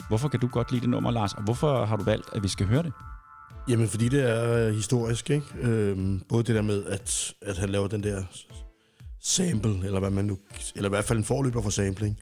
Hvorfor 0.09 0.29
kan 0.29 0.41
du 0.41 0.47
godt 0.47 0.73
lide 0.73 0.81
det 0.81 0.91
nummer, 0.91 1.11
Lars? 1.11 1.35
Og 1.35 1.43
hvorfor 1.43 1.85
har 1.85 1.97
du 1.97 2.05
valgt, 2.05 2.27
at 2.33 2.43
vi 2.43 2.49
skal 2.49 2.67
høre 2.67 2.83
det? 2.83 2.93
Jamen, 3.69 3.89
fordi 3.89 4.09
det 4.09 4.31
er 4.31 4.67
øh, 4.67 4.75
historisk, 4.75 5.31
ikke? 5.31 5.47
Øhm, 5.61 6.23
både 6.29 6.45
det 6.45 6.55
der 6.55 6.63
med, 6.63 6.85
at, 6.85 7.35
at 7.43 7.59
han 7.59 7.69
laver 7.69 7.87
den 7.87 8.03
der 8.03 8.23
sample, 9.21 9.85
eller 9.85 10.01
hvad 10.01 10.11
man 10.11 10.25
nu... 10.25 10.39
Eller 10.77 10.89
i 10.89 10.91
hvert 10.91 11.05
fald 11.05 11.19
en 11.19 11.25
forløber 11.25 11.63
for 11.63 11.71
sampling. 11.71 12.19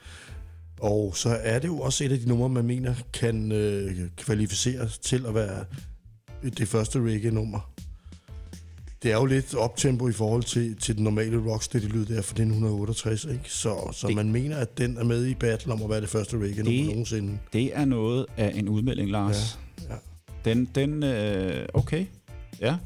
Og 0.80 1.16
så 1.16 1.38
er 1.42 1.58
det 1.58 1.68
jo 1.68 1.78
også 1.78 2.04
et 2.04 2.12
af 2.12 2.18
de 2.18 2.28
numre, 2.28 2.48
man 2.48 2.66
mener 2.66 2.94
kan 3.12 3.52
øh, 3.52 4.10
kvalificeres 4.16 4.98
til 4.98 5.26
at 5.26 5.34
være 5.34 5.64
det 6.58 6.68
første 6.68 7.00
reggae-nummer. 7.00 7.73
Det 9.04 9.12
er 9.12 9.16
jo 9.16 9.24
lidt 9.24 9.54
optempo 9.54 10.08
i 10.08 10.12
forhold 10.12 10.42
til, 10.42 10.76
til 10.76 10.96
den 10.96 11.04
normale 11.04 11.38
rocksteady-lyd 11.50 12.04
der 12.06 12.22
fra 12.22 12.32
1968, 12.32 13.24
ikke? 13.24 13.40
Så, 13.44 13.90
så 13.92 14.06
Det- 14.06 14.16
man 14.16 14.32
mener, 14.32 14.56
at 14.56 14.78
den 14.78 14.96
er 14.96 15.04
med 15.04 15.26
i 15.26 15.34
battle 15.34 15.72
om 15.72 15.82
at 15.82 15.90
være 15.90 16.00
det 16.00 16.08
første 16.08 16.36
reggae-nummer 16.38 16.78
Det- 16.80 16.86
nogensinde. 16.86 17.38
Det 17.52 17.76
er 17.76 17.84
noget 17.84 18.26
af 18.36 18.52
en 18.54 18.68
udmelding, 18.68 19.10
Lars. 19.10 19.58
Ja, 19.88 19.92
ja. 19.94 19.98
Den, 20.50 20.68
den 20.74 21.02
øh, 21.02 21.66
okay. 21.74 22.06
Ja. 22.60 22.76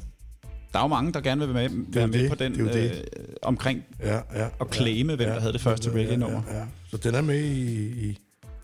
Der 0.73 0.79
er 0.79 0.83
jo 0.83 0.87
mange, 0.87 1.13
der 1.13 1.21
gerne 1.21 1.45
vil 1.45 1.53
være 1.55 1.69
med, 1.69 1.85
være 1.93 2.07
med 2.07 2.19
det, 2.19 2.29
på 2.29 2.35
den 2.35 2.55
det 2.55 2.73
det. 2.73 2.91
øh, 3.17 3.23
omkring 3.41 3.83
Ja, 3.99 4.15
ja. 4.35 4.47
at 4.61 4.73
claime, 4.73 5.15
hvem 5.15 5.27
der 5.29 5.39
havde 5.39 5.53
det 5.53 5.61
første 5.61 5.91
reggae-nummer. 5.91 6.41
Ja, 6.51 6.57
ja. 6.57 6.65
Så 6.89 6.97
den 6.97 7.15
er 7.15 7.21
med 7.21 7.39
i, 7.43 7.87
i, 8.09 8.17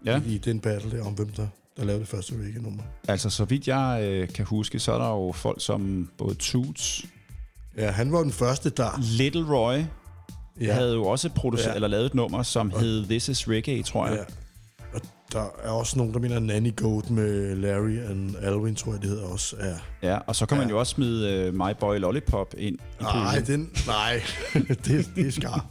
Ja. 0.06 0.22
i, 0.28 0.36
i 0.36 0.38
den 0.38 0.60
battle 0.60 0.98
der 0.98 1.04
om, 1.06 1.14
hvem 1.14 1.30
der, 1.30 1.48
der 1.78 1.84
lavede 1.86 2.00
det 2.00 2.08
første 2.10 2.34
reggae-nummer. 2.34 2.84
Altså, 3.08 3.30
så 3.30 3.46
vidt 3.46 3.68
jeg 3.68 4.00
øh, 4.04 4.30
kan 4.30 4.46
huske, 4.46 4.80
så 4.80 4.92
er 4.94 4.98
der 4.98 5.10
jo 5.10 5.32
folk 5.32 5.62
som 5.62 6.10
både 6.18 6.36
Toots, 6.36 7.06
Ja, 7.78 7.92
han 7.92 8.12
var 8.12 8.22
den 8.22 8.32
første, 8.32 8.70
der... 8.70 9.00
Little 9.18 9.46
Roy, 9.50 9.84
ja. 10.62 10.74
havde 10.74 10.94
jo 10.94 11.06
også 11.06 11.30
produceret, 11.30 11.68
ja. 11.70 11.76
Eller 11.76 11.88
lavet 11.88 12.06
et 12.06 12.16
nummer, 12.16 12.44
som 12.44 12.72
hed 12.80 13.06
This 13.06 13.30
Is 13.30 13.48
Reggae, 13.48 13.84
tror 13.84 14.08
jeg. 14.08 14.16
Ja. 14.18 14.24
Og 14.94 15.02
der 15.34 15.46
er 15.64 15.70
også 15.70 15.98
nogen, 15.98 16.14
der 16.14 16.20
mener 16.20 16.40
Nanny 16.40 16.76
Goat 16.76 17.10
med 17.10 17.56
Larry 17.56 18.10
and 18.10 18.36
Alvin, 18.42 18.76
tror 18.76 18.92
jeg, 18.92 19.02
det 19.02 19.10
hedder 19.10 19.26
også. 19.28 19.56
Ja. 20.02 20.12
Ja, 20.12 20.18
og 20.28 20.36
så 20.36 20.46
kan 20.46 20.58
man 20.58 20.68
Ja. 20.68 20.72
jo 20.74 20.80
også 20.80 20.92
smide 20.94 21.48
uh, 21.48 21.54
My 21.54 21.72
Boy 21.80 21.98
Lollipop 22.00 22.54
ind 22.58 22.76
i 23.00 23.04
Nej, 23.04 23.40
den, 23.48 23.70
nej, 23.88 24.22
det, 24.86 25.10
det 25.16 25.28
er 25.28 25.32
skarpt. 25.32 25.66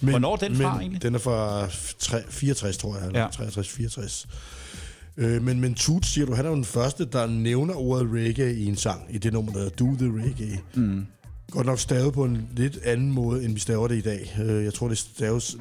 men, 0.00 0.10
Hvornår 0.10 0.32
er 0.32 0.36
den 0.36 0.56
fra 0.56 0.72
men 0.72 0.80
egentlig? 0.80 1.02
Den 1.02 1.14
er 1.14 1.18
fra 1.18 1.66
tre- 1.98 2.22
64, 2.30 2.76
tror 2.76 2.96
jeg. 2.96 3.10
Ja. 3.14 3.20
Ja. 3.20 3.28
63, 3.32 3.68
64. 3.68 4.26
Øh, 5.20 5.42
men, 5.42 5.60
men 5.60 5.74
Toots, 5.74 6.08
siger 6.08 6.26
du, 6.26 6.34
han 6.34 6.44
er 6.44 6.48
jo 6.48 6.54
den 6.54 6.64
første, 6.64 7.04
der 7.04 7.26
nævner 7.26 7.74
ordet 7.74 8.10
reggae 8.12 8.54
i 8.54 8.66
en 8.66 8.76
sang, 8.76 9.14
i 9.14 9.18
det 9.18 9.32
nummer, 9.32 9.52
der 9.52 9.58
hedder 9.58 9.76
Do 9.76 9.94
The 9.96 10.22
Reggae. 10.24 10.58
Mm. 10.74 11.06
Godt 11.50 11.66
nok 11.66 11.78
stavet 11.78 12.14
på 12.14 12.24
en 12.24 12.48
lidt 12.56 12.78
anden 12.84 13.12
måde, 13.12 13.44
end 13.44 13.52
vi 13.54 13.60
staver 13.60 13.88
det 13.88 13.96
i 13.96 14.00
dag. 14.00 14.36
Øh, 14.42 14.64
jeg 14.64 14.74
tror, 14.74 14.88
det 14.88 14.98
staves 14.98 15.56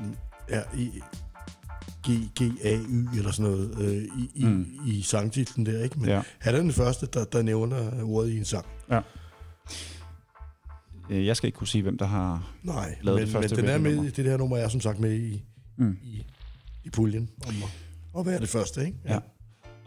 ja, 0.50 0.62
i 0.78 0.90
G, 2.08 2.12
G, 2.40 2.42
A, 2.64 2.76
Y 2.90 3.18
eller 3.18 3.32
sådan 3.32 3.52
noget 3.52 3.76
øh, 3.82 4.04
i, 4.04 4.32
i, 4.36 4.46
Mm. 4.46 4.66
i 4.88 5.02
sangtitlen 5.02 5.66
der, 5.66 5.84
ikke? 5.84 6.00
Men 6.00 6.10
Ja. 6.10 6.16
ja. 6.16 6.22
han 6.40 6.56
er 6.56 6.60
den 6.62 6.72
første, 6.74 7.08
der, 7.14 7.24
der 7.24 7.42
nævner 7.42 8.04
ordet 8.04 8.30
i 8.32 8.38
en 8.38 8.46
sang. 8.46 8.66
Øh, 11.10 11.26
Jeg 11.26 11.38
skal 11.38 11.48
ikke 11.48 11.58
kunne 11.58 11.68
sige, 11.68 11.82
hvem 11.82 11.98
der 11.98 12.06
har... 12.06 12.52
Nej, 12.64 12.96
Lavet 13.02 13.20
men, 13.20 13.26
det 13.28 13.34
første 13.34 13.56
men 13.56 13.66
den 13.66 13.74
er 13.74 13.78
med, 13.78 14.12
det 14.12 14.26
der 14.26 14.38
nummer 14.38 14.58
er 14.58 14.70
som 14.70 14.82
sagt 14.82 15.00
med 15.00 15.14
i, 15.20 15.44
Mm. 15.78 15.98
i, 16.04 16.26
i 16.86 16.90
puljen 16.90 17.30
om 17.48 17.54
at, 17.64 18.20
at 18.20 18.26
være 18.26 18.40
det 18.40 18.50
første, 18.50 18.86
ikke? 18.86 18.98
Ja. 19.06 19.20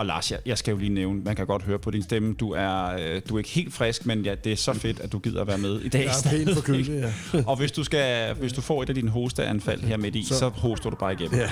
Og 0.02 0.06
Lars, 0.06 0.30
jeg, 0.30 0.38
jeg 0.46 0.58
skal 0.58 0.72
jo 0.72 0.78
lige 0.78 0.94
nævne, 0.94 1.22
man 1.24 1.36
kan 1.36 1.46
godt 1.46 1.62
høre 1.62 1.78
på 1.78 1.90
din 1.90 2.02
stemme, 2.02 2.34
du 2.34 2.50
er, 2.50 2.84
øh, 3.00 3.22
du 3.28 3.34
er 3.34 3.38
ikke 3.38 3.50
helt 3.50 3.74
frisk, 3.74 4.06
men 4.06 4.20
ja, 4.24 4.34
det 4.34 4.52
er 4.52 4.56
så 4.56 4.72
fedt, 4.72 5.00
at 5.00 5.12
du 5.12 5.18
gider 5.18 5.40
at 5.40 5.46
være 5.46 5.58
med 5.58 5.80
i 5.80 5.88
dag. 5.88 6.04
Jeg 6.04 6.14
er 6.24 6.30
pænt 6.30 6.54
forkølet, 6.54 7.12
ja. 7.34 7.42
Og 7.50 7.56
hvis 7.56 7.72
du, 7.72 7.84
skal, 7.84 8.34
hvis 8.34 8.52
du 8.52 8.60
får 8.60 8.82
et 8.82 8.88
af 8.88 8.94
dine 8.94 9.10
hosteanfald 9.10 9.80
her 9.80 9.96
midt 9.96 10.16
i, 10.16 10.24
så, 10.24 10.38
Så- 10.38 10.48
hoster 10.48 10.90
du 10.90 10.96
bare 10.96 11.12
igennem. 11.12 11.38
ja. 11.40 11.50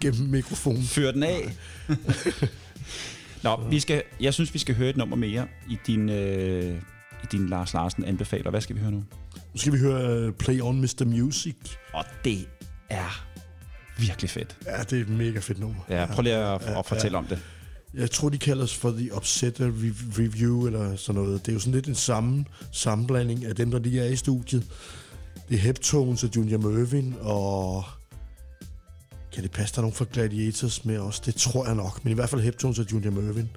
Gennem 0.00 0.28
mikrofonen. 0.28 0.82
Fyr 0.82 1.10
den 1.10 1.22
af. 1.22 1.52
Nå, 3.42 3.60
vi 3.70 3.80
skal, 3.80 4.02
jeg 4.20 4.34
synes, 4.34 4.54
vi 4.54 4.58
skal 4.58 4.74
høre 4.74 4.90
et 4.90 4.96
nummer 4.96 5.16
mere 5.16 5.46
i 5.70 5.78
din, 5.86 6.08
øh, 6.08 6.74
i 7.22 7.26
din 7.32 7.48
Lars 7.48 7.74
Larsen 7.74 8.04
anbefaler. 8.04 8.50
Hvad 8.50 8.60
skal 8.60 8.76
vi 8.76 8.80
høre 8.80 8.90
nu? 8.90 8.96
Nu 9.54 9.56
skal 9.56 9.72
vi 9.72 9.78
høre 9.78 10.28
uh, 10.28 10.34
Play 10.34 10.60
On 10.60 10.80
Mr. 10.80 11.04
Music. 11.06 11.56
Og 11.94 12.04
det 12.24 12.38
er 12.90 13.24
virkelig 14.06 14.30
fedt. 14.30 14.56
Ja, 14.66 14.82
det 14.82 14.98
er 14.98 15.02
et 15.02 15.08
mega 15.08 15.38
fedt 15.38 15.58
nummer. 15.60 15.80
Ja, 15.88 16.06
prøv 16.06 16.22
lige 16.22 16.34
at, 16.34 16.62
Ja, 16.62 16.78
at 16.78 16.86
fortælle 16.86 17.18
om 17.18 17.26
det. 17.26 17.38
Jeg 17.94 18.10
tror, 18.10 18.28
de 18.28 18.38
kalder 18.38 18.64
os 18.64 18.74
for 18.74 18.90
The 18.90 19.16
Upsetter 19.16 19.68
Re- 19.70 20.20
Review, 20.20 20.66
eller 20.66 20.96
sådan 20.96 21.22
noget. 21.22 21.46
Det 21.46 21.52
er 21.52 21.54
jo 21.54 21.58
sådan 21.60 21.74
lidt 21.74 21.86
en 21.88 21.94
samme, 21.94 22.44
sammenblanding 22.72 23.44
af 23.44 23.54
dem, 23.56 23.70
der 23.70 23.78
lige 23.78 24.00
er 24.00 24.08
i 24.08 24.16
studiet. 24.16 24.64
Det 25.48 25.54
er 25.54 25.58
Heptones 25.60 26.24
og 26.24 26.30
Junior 26.36 26.58
Mervin, 26.58 27.14
og... 27.20 27.84
Kan 29.34 29.42
det 29.42 29.50
passe, 29.50 29.74
der 29.74 29.78
er 29.78 29.82
nogen 29.82 29.94
fra 29.96 30.04
Gladiators 30.12 30.84
med 30.84 30.98
os? 30.98 31.20
Det 31.20 31.34
tror 31.34 31.66
jeg 31.66 31.74
nok, 31.74 32.04
men 32.04 32.10
i 32.10 32.14
hvert 32.14 32.28
fald 32.28 32.40
Heptones 32.40 32.78
og 32.78 32.86
Junior 32.92 33.10
Mervin. 33.12 33.48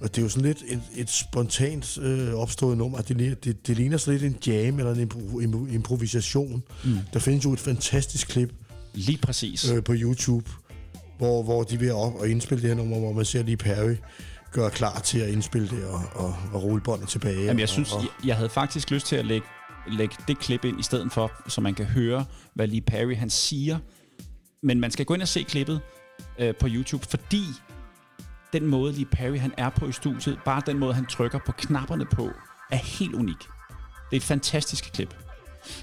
Og 0.00 0.08
det 0.08 0.18
er 0.18 0.22
jo 0.22 0.28
sådan 0.28 0.44
lidt 0.46 0.58
et, 0.68 0.80
et 0.96 1.10
spontant 1.10 1.98
øh, 1.98 2.34
opstået 2.34 2.78
nummer. 2.78 2.98
Det, 3.00 3.16
ligner- 3.16 3.34
det, 3.34 3.66
det 3.66 3.76
ligner 3.76 3.96
sådan 3.96 4.20
lidt 4.20 4.34
en 4.46 4.52
jam 4.54 4.78
eller 4.78 4.92
en 4.94 5.00
impro, 5.00 5.38
improvisation. 5.66 6.62
Mm. 6.84 6.98
Der 7.12 7.18
findes 7.18 7.44
jo 7.44 7.52
et 7.52 7.60
fantastisk 7.60 8.28
klip, 8.28 8.52
Lige 8.94 9.18
præcis. 9.18 9.70
øh, 9.70 9.84
på 9.84 9.92
YouTube, 9.96 10.50
hvor, 11.18 11.42
hvor 11.42 11.62
de 11.62 11.74
er 11.74 11.78
ved 11.78 11.90
op 11.90 12.14
og 12.14 12.28
indspille 12.28 12.62
det 12.62 12.68
her 12.68 12.76
nummer, 12.76 12.98
hvor 12.98 13.12
man 13.12 13.24
ser 13.24 13.42
lige 13.42 13.56
Perry 13.56 13.96
gøre 14.52 14.70
klar 14.70 14.98
til 14.98 15.18
at 15.18 15.28
indspille 15.28 15.68
det 15.68 15.84
og, 15.84 16.02
og, 16.14 16.36
og 16.52 16.62
rulle 16.62 16.82
båndet 16.82 17.08
tilbage. 17.08 17.40
Jamen, 17.40 17.58
jeg 17.58 17.64
og, 17.64 17.68
synes, 17.68 17.92
og, 17.92 18.02
jeg, 18.02 18.26
jeg 18.26 18.36
havde 18.36 18.50
faktisk 18.50 18.90
lyst 18.90 19.06
til 19.06 19.16
at 19.16 19.26
lægge, 19.26 19.46
lægge 19.90 20.14
det 20.28 20.38
klip 20.38 20.64
ind 20.64 20.80
i 20.80 20.82
stedet 20.82 21.12
for, 21.12 21.32
så 21.48 21.60
man 21.60 21.74
kan 21.74 21.86
høre, 21.86 22.24
hvad 22.54 22.66
Lee 22.66 22.80
Perry 22.80 23.16
han 23.16 23.30
siger. 23.30 23.78
Men 24.62 24.80
man 24.80 24.90
skal 24.90 25.04
gå 25.06 25.14
ind 25.14 25.22
og 25.22 25.28
se 25.28 25.42
klippet 25.42 25.80
øh, 26.38 26.54
på 26.54 26.66
YouTube, 26.70 27.06
fordi 27.10 27.42
den 28.52 28.66
måde 28.66 28.92
Lee 28.92 29.04
Perry 29.04 29.38
han 29.38 29.52
er 29.56 29.70
på 29.70 29.86
i 29.86 29.92
studiet, 29.92 30.38
bare 30.44 30.62
den 30.66 30.78
måde 30.78 30.94
han 30.94 31.06
trykker 31.06 31.38
på 31.46 31.52
knapperne 31.52 32.04
på, 32.04 32.30
er 32.70 32.76
helt 32.76 33.14
unik. 33.14 33.38
Det 34.10 34.16
er 34.16 34.16
et 34.16 34.22
fantastisk 34.22 34.92
klip. 34.92 35.14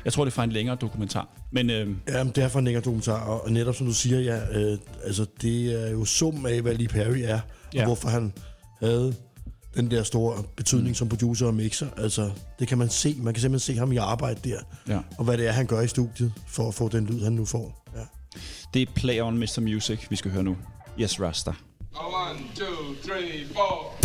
Jeg 0.06 0.14
tror, 0.14 0.26
det 0.26 0.32
er 0.32 0.36
fra 0.36 0.44
en 0.44 0.52
længere 0.52 0.76
dokumentar. 0.76 1.28
Men 1.52 1.70
øh, 1.70 1.90
Jamen, 2.08 2.34
det 2.36 2.44
er 2.44 2.48
for 2.48 2.60
en 2.60 2.66
længere 2.66 2.84
dokumentar, 2.84 3.20
og, 3.26 3.52
netop 3.52 3.76
som 3.76 3.88
du 3.88 3.94
siger, 3.94 4.20
ja, 4.20 4.60
øh, 4.60 4.78
altså, 5.04 5.26
det 5.42 5.84
er 5.88 5.92
jo 5.92 6.06
summen 6.06 6.46
af, 6.46 6.62
hvad 6.62 6.74
Lee 6.76 6.88
Perry 6.88 7.18
er, 7.24 7.40
Ja. 7.74 7.80
og 7.80 7.86
hvorfor 7.86 8.10
han 8.10 8.34
havde 8.80 9.16
den 9.76 9.92
der 9.92 10.04
store 10.04 10.44
betydning 10.56 10.96
som 10.96 11.10
producer 11.10 11.48
og 11.48 11.54
mixer. 11.54 11.88
Altså, 11.98 12.32
det 12.60 12.68
kan 12.68 12.78
man 12.78 12.90
se. 12.90 13.16
Man 13.20 13.34
kan 13.34 13.42
simpelthen 13.42 13.74
se 13.76 13.80
ham 13.80 13.92
i 13.92 13.98
arbejde 13.98 14.50
der, 14.50 14.60
ja. 14.88 15.00
og 15.18 15.26
hvad 15.26 15.38
det 15.38 15.48
er, 15.48 15.52
han 15.52 15.66
gør 15.66 15.82
i 15.82 15.88
studiet, 15.88 16.34
for 16.48 16.68
at 16.68 16.74
få 16.74 16.88
den 16.90 17.06
lyd, 17.06 17.24
han 17.24 17.34
nu 17.34 17.46
får. 17.46 17.86
Ja. 17.96 18.02
det 18.74 18.82
er 18.82 18.86
Play 18.96 19.22
On 19.22 19.38
Mr. 19.40 19.60
Music, 19.62 20.00
vi 20.10 20.16
skal 20.16 20.32
høre 20.32 20.44
nu. 20.44 20.58
Yes, 21.00 21.22
Rasta. 21.22 21.52
One, 21.96 22.40
two, 22.56 22.96
three, 23.04 23.46
four. 23.56 23.97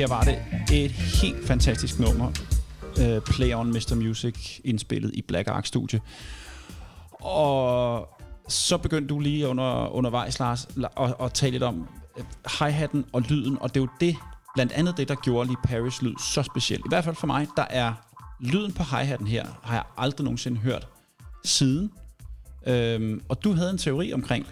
Her 0.00 0.08
var 0.08 0.24
det 0.24 0.42
et 0.72 0.90
helt 0.90 1.46
fantastisk 1.46 1.98
nummer. 1.98 2.32
Uh, 3.00 3.22
Play 3.22 3.54
on 3.54 3.72
Mr. 3.72 3.94
Music, 3.94 4.60
indspillet 4.64 5.10
i 5.14 5.22
Black 5.22 5.48
Ark 5.48 5.66
Studie. 5.66 6.00
Og 7.12 8.08
så 8.48 8.78
begyndte 8.78 9.14
du 9.14 9.18
lige 9.20 9.48
under, 9.48 9.88
undervejs, 9.88 10.38
Lars, 10.38 10.64
la- 10.64 11.02
at, 11.02 11.14
at 11.20 11.32
tale 11.32 11.50
lidt 11.50 11.62
om 11.62 11.88
øh, 12.18 12.24
hi-hatten 12.58 13.04
og 13.12 13.22
lyden, 13.22 13.58
og 13.60 13.74
det 13.74 13.80
er 13.80 13.84
jo 13.84 13.88
det, 14.00 14.16
blandt 14.54 14.72
andet 14.72 14.96
det, 14.96 15.08
der 15.08 15.14
gjorde 15.14 15.48
Lee 15.48 15.56
Paris 15.64 16.02
lyd 16.02 16.14
så 16.34 16.42
speciel. 16.42 16.78
I 16.78 16.88
hvert 16.88 17.04
fald 17.04 17.16
for 17.16 17.26
mig, 17.26 17.46
der 17.56 17.66
er 17.70 17.92
lyden 18.40 18.72
på 18.72 18.82
hi-hatten 18.82 19.26
her, 19.26 19.46
har 19.62 19.74
jeg 19.74 19.84
aldrig 19.98 20.24
nogensinde 20.24 20.58
hørt 20.58 20.88
siden. 21.44 21.90
Øhm, 22.66 23.22
og 23.28 23.44
du 23.44 23.52
havde 23.52 23.70
en 23.70 23.78
teori 23.78 24.12
omkring, 24.12 24.46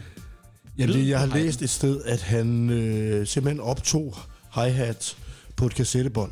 Lyden 0.77 0.95
det, 0.95 1.09
jeg 1.09 1.19
har 1.21 1.27
læst 1.27 1.63
et 1.63 1.71
sted, 1.71 2.03
at 2.05 2.23
han 2.23 2.71
øh, 2.71 3.27
simpelthen 3.27 3.61
optog 3.61 4.15
hi-hat 4.55 5.17
på 5.59 5.67
et 5.67 5.75
kassettebånd. 5.75 6.31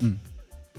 Mm. 0.00 0.18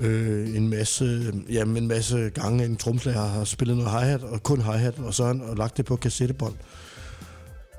Øh, 0.02 0.56
en 0.56 0.70
masse, 0.70 1.34
jamen, 1.50 1.78
en 1.78 1.88
masse 1.88 2.30
gange 2.30 2.66
en 2.66 2.78
tromslager 2.78 3.28
har 3.28 3.44
spillet 3.44 3.78
noget 3.78 3.92
hi-hat, 3.92 4.24
og 4.24 4.44
kun 4.44 4.62
hi-hat, 4.62 5.00
og 5.00 5.14
så 5.14 5.24
har 5.24 5.34
han 5.34 5.42
og 5.42 5.58
lagt 5.58 5.78
det 5.78 5.86
på 5.86 5.94
et 5.94 6.00
kassettebånd. 6.00 6.54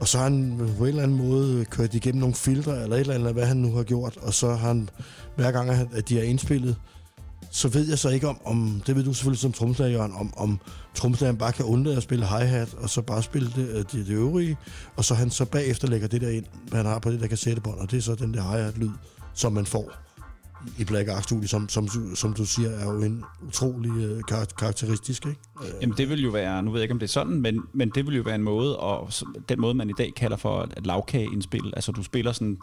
Og 0.00 0.08
så 0.08 0.18
har 0.18 0.24
han 0.24 0.60
på 0.78 0.84
en 0.84 0.88
eller 0.88 1.02
anden 1.02 1.18
måde 1.18 1.64
kørt 1.64 1.94
igennem 1.94 2.20
nogle 2.20 2.34
filtre, 2.34 2.82
eller 2.82 2.96
et 2.96 3.00
eller 3.00 3.14
andet, 3.14 3.32
hvad 3.32 3.46
han 3.46 3.56
nu 3.56 3.72
har 3.72 3.82
gjort, 3.82 4.16
og 4.16 4.34
så 4.34 4.48
har 4.48 4.68
han, 4.68 4.90
hver 5.36 5.50
gang 5.50 5.70
at 5.70 6.08
de 6.08 6.18
er 6.18 6.22
indspillet, 6.22 6.76
så 7.50 7.68
ved 7.68 7.88
jeg 7.88 7.98
så 7.98 8.08
ikke 8.08 8.28
om, 8.28 8.40
om 8.44 8.82
det 8.86 8.96
ved 8.96 9.04
du 9.04 9.12
selvfølgelig 9.12 9.40
som 9.40 9.52
tromslager, 9.52 9.92
Jørgen, 9.92 10.12
om, 10.12 10.34
om 10.36 10.60
tromslageren 10.94 11.38
bare 11.38 11.52
kan 11.52 11.64
undlade 11.64 11.96
at 11.96 12.02
spille 12.02 12.26
hi-hat, 12.26 12.74
og 12.74 12.90
så 12.90 13.02
bare 13.02 13.22
spille 13.22 13.50
det, 13.56 13.68
øh, 13.68 13.76
det, 13.76 13.92
det 13.92 14.08
øvrige, 14.08 14.56
og 14.96 15.04
så 15.04 15.14
han 15.14 15.30
så 15.30 15.44
bagefter 15.44 15.88
lægger 15.88 16.08
det 16.08 16.20
der 16.20 16.28
ind, 16.28 16.44
hvad 16.68 16.78
han 16.78 16.86
har 16.86 16.98
på 16.98 17.10
det 17.10 17.20
der 17.20 17.26
kassettebånd, 17.26 17.78
og 17.78 17.90
det 17.90 17.96
er 17.96 18.02
så 18.02 18.14
den 18.14 18.34
der 18.34 18.42
hi-hat-lyd, 18.42 18.90
som 19.38 19.52
man 19.52 19.66
får 19.66 19.92
i 20.78 20.84
Black 20.84 21.08
Ark 21.08 21.22
Studio, 21.22 21.48
som, 21.48 21.68
som, 21.68 21.88
du- 21.88 22.14
som 22.14 22.32
du 22.32 22.44
siger, 22.46 22.70
er 22.70 22.84
jo 22.92 23.02
en 23.02 23.24
utrolig 23.46 23.90
øh, 23.90 24.20
kar- 24.28 24.44
karakteristisk, 24.58 25.26
ikke? 25.26 25.38
Øh, 25.64 25.68
Jamen 25.80 25.96
det 25.96 26.08
vil 26.08 26.22
jo 26.22 26.30
være, 26.30 26.62
nu 26.62 26.70
ved 26.70 26.80
jeg 26.80 26.84
ikke 26.84 26.92
om 26.92 26.98
det 26.98 27.06
er 27.06 27.10
sådan, 27.12 27.40
men, 27.40 27.60
men 27.72 27.90
det 27.94 28.06
vil 28.06 28.16
jo 28.16 28.22
være 28.22 28.34
en 28.34 28.42
måde, 28.42 28.78
og 28.78 29.12
den 29.48 29.60
måde 29.60 29.74
man 29.74 29.90
i 29.90 29.92
dag 29.98 30.12
kalder 30.16 30.36
for 30.36 30.68
et 30.76 30.86
lavkageindspil, 30.86 31.72
altså 31.76 31.92
du 31.92 32.02
spiller 32.02 32.32
sådan 32.32 32.58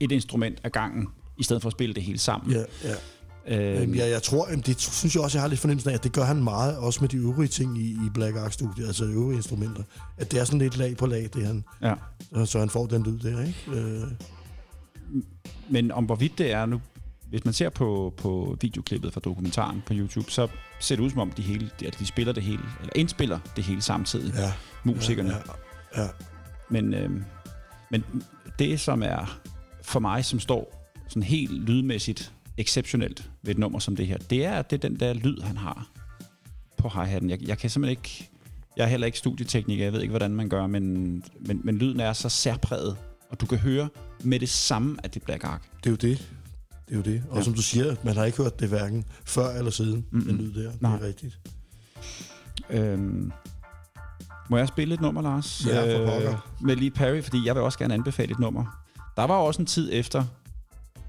et 0.00 0.12
instrument 0.12 0.58
ad 0.64 0.70
gangen, 0.70 1.08
i 1.38 1.42
stedet 1.42 1.62
for 1.62 1.68
at 1.68 1.72
spille 1.72 1.94
det 1.94 2.02
hele 2.02 2.18
sammen. 2.18 2.52
ja, 2.52 2.64
ja. 2.84 2.94
Øhm, 3.48 3.94
ja, 3.94 4.08
jeg 4.08 4.22
tror, 4.22 4.46
det 4.66 4.80
synes 4.80 5.14
jeg 5.14 5.22
også, 5.24 5.38
jeg 5.38 5.42
har 5.42 5.48
lidt 5.48 5.60
fornemmelse 5.60 5.90
af, 5.90 5.94
at 5.94 6.04
det 6.04 6.12
gør 6.12 6.24
han 6.24 6.44
meget, 6.44 6.76
også 6.78 7.00
med 7.00 7.08
de 7.08 7.16
øvrige 7.16 7.48
ting 7.48 7.78
i, 7.78 7.90
i 7.90 8.10
Black 8.14 8.36
Ark 8.36 8.52
Studio, 8.52 8.86
altså 8.86 9.04
øvrige 9.04 9.36
instrumenter. 9.36 9.82
At 10.16 10.32
det 10.32 10.40
er 10.40 10.44
sådan 10.44 10.58
lidt 10.58 10.76
lag 10.76 10.96
på 10.96 11.06
lag, 11.06 11.28
det 11.34 11.46
han, 11.46 11.64
ja. 11.82 11.94
så 12.44 12.58
han 12.58 12.70
får 12.70 12.86
den 12.86 13.02
lyd 13.02 13.18
der, 13.18 13.40
ikke? 13.46 13.80
Øh, 13.80 14.02
Men 15.68 15.92
om 15.92 16.04
hvorvidt 16.04 16.38
det 16.38 16.52
er 16.52 16.66
nu, 16.66 16.80
hvis 17.28 17.44
man 17.44 17.54
ser 17.54 17.68
på, 17.68 18.14
på 18.16 18.56
videoklippet 18.60 19.12
fra 19.12 19.20
dokumentaren 19.20 19.82
på 19.86 19.94
YouTube, 19.94 20.30
så 20.30 20.48
ser 20.80 20.96
det 20.96 21.02
ud 21.02 21.10
som 21.10 21.18
om, 21.18 21.30
de, 21.30 21.42
hele, 21.42 21.70
at 21.84 21.96
de 21.98 22.06
spiller 22.06 22.32
det 22.32 22.42
hele, 22.42 22.62
eller 22.80 22.92
indspiller 22.94 23.38
det 23.56 23.64
hele 23.64 23.82
samtidig, 23.82 24.34
ja, 24.34 24.52
musikerne. 24.84 25.30
Ja, 25.96 26.02
ja. 26.02 26.08
Men, 26.70 26.94
øhm, 26.94 27.24
men 27.90 28.04
det, 28.58 28.80
som 28.80 29.02
er 29.02 29.38
for 29.82 30.00
mig, 30.00 30.24
som 30.24 30.40
står 30.40 30.90
sådan 31.08 31.22
helt 31.22 31.52
lydmæssigt 31.52 32.32
exceptionelt 32.56 33.30
ved 33.42 33.50
et 33.50 33.58
nummer 33.58 33.78
som 33.78 33.96
det 33.96 34.06
her, 34.06 34.18
det 34.18 34.44
er, 34.44 34.62
det 34.62 34.84
er 34.84 34.88
den 34.88 35.00
der 35.00 35.12
lyd, 35.12 35.40
han 35.40 35.56
har 35.56 35.88
på 36.76 36.88
hi-hatten. 36.88 37.30
Jeg, 37.30 37.48
jeg 37.48 37.58
kan 37.58 37.70
simpelthen 37.70 37.98
ikke... 37.98 38.30
Jeg 38.76 38.84
er 38.84 38.88
heller 38.88 39.06
ikke 39.06 39.18
studietekniker, 39.18 39.84
jeg 39.84 39.92
ved 39.92 40.00
ikke, 40.00 40.12
hvordan 40.12 40.30
man 40.30 40.48
gør, 40.48 40.66
men, 40.66 41.24
men, 41.40 41.60
men 41.64 41.78
lyden 41.78 42.00
er 42.00 42.12
så 42.12 42.28
særpræget, 42.28 42.96
og 43.30 43.40
du 43.40 43.46
kan 43.46 43.58
høre 43.58 43.88
med 44.22 44.40
det 44.40 44.48
samme, 44.48 44.96
at 45.02 45.14
det 45.14 45.22
Black 45.22 45.44
Ark. 45.44 45.62
Det 45.76 45.86
er 45.86 45.90
jo 45.90 45.96
det. 45.96 46.28
Det 46.88 46.92
er 46.92 46.96
jo 46.96 47.02
det. 47.02 47.22
Og 47.30 47.36
Ja. 47.38 47.42
som 47.44 47.54
du 47.54 47.62
siger, 47.62 47.94
man 48.04 48.16
har 48.16 48.24
ikke 48.24 48.42
hørt 48.42 48.60
det 48.60 48.68
hverken 48.68 49.04
før 49.24 49.48
eller 49.48 49.70
siden, 49.70 50.06
Mm-mm. 50.10 50.24
den 50.26 50.36
lyd 50.36 50.64
der. 50.64 50.72
Nej. 50.80 50.92
Det 50.96 51.02
er 51.04 51.06
rigtigt. 51.08 51.38
Øhm, 52.70 53.32
må 54.50 54.56
jeg 54.56 54.68
spille 54.68 54.94
et 54.94 55.00
nummer, 55.00 55.22
Lars? 55.22 55.66
Øh, 55.66 55.68
Ja, 55.72 55.98
for 55.98 56.06
pokker. 56.12 56.56
med 56.60 56.76
Lee 56.76 56.90
Perry, 56.90 57.22
fordi 57.22 57.46
jeg 57.46 57.54
vil 57.54 57.62
også 57.62 57.78
gerne 57.78 57.94
anbefale 57.94 58.30
et 58.32 58.38
nummer. 58.38 58.82
Der 59.16 59.24
var 59.24 59.34
også 59.34 59.62
en 59.62 59.66
tid 59.66 59.90
efter 59.92 60.24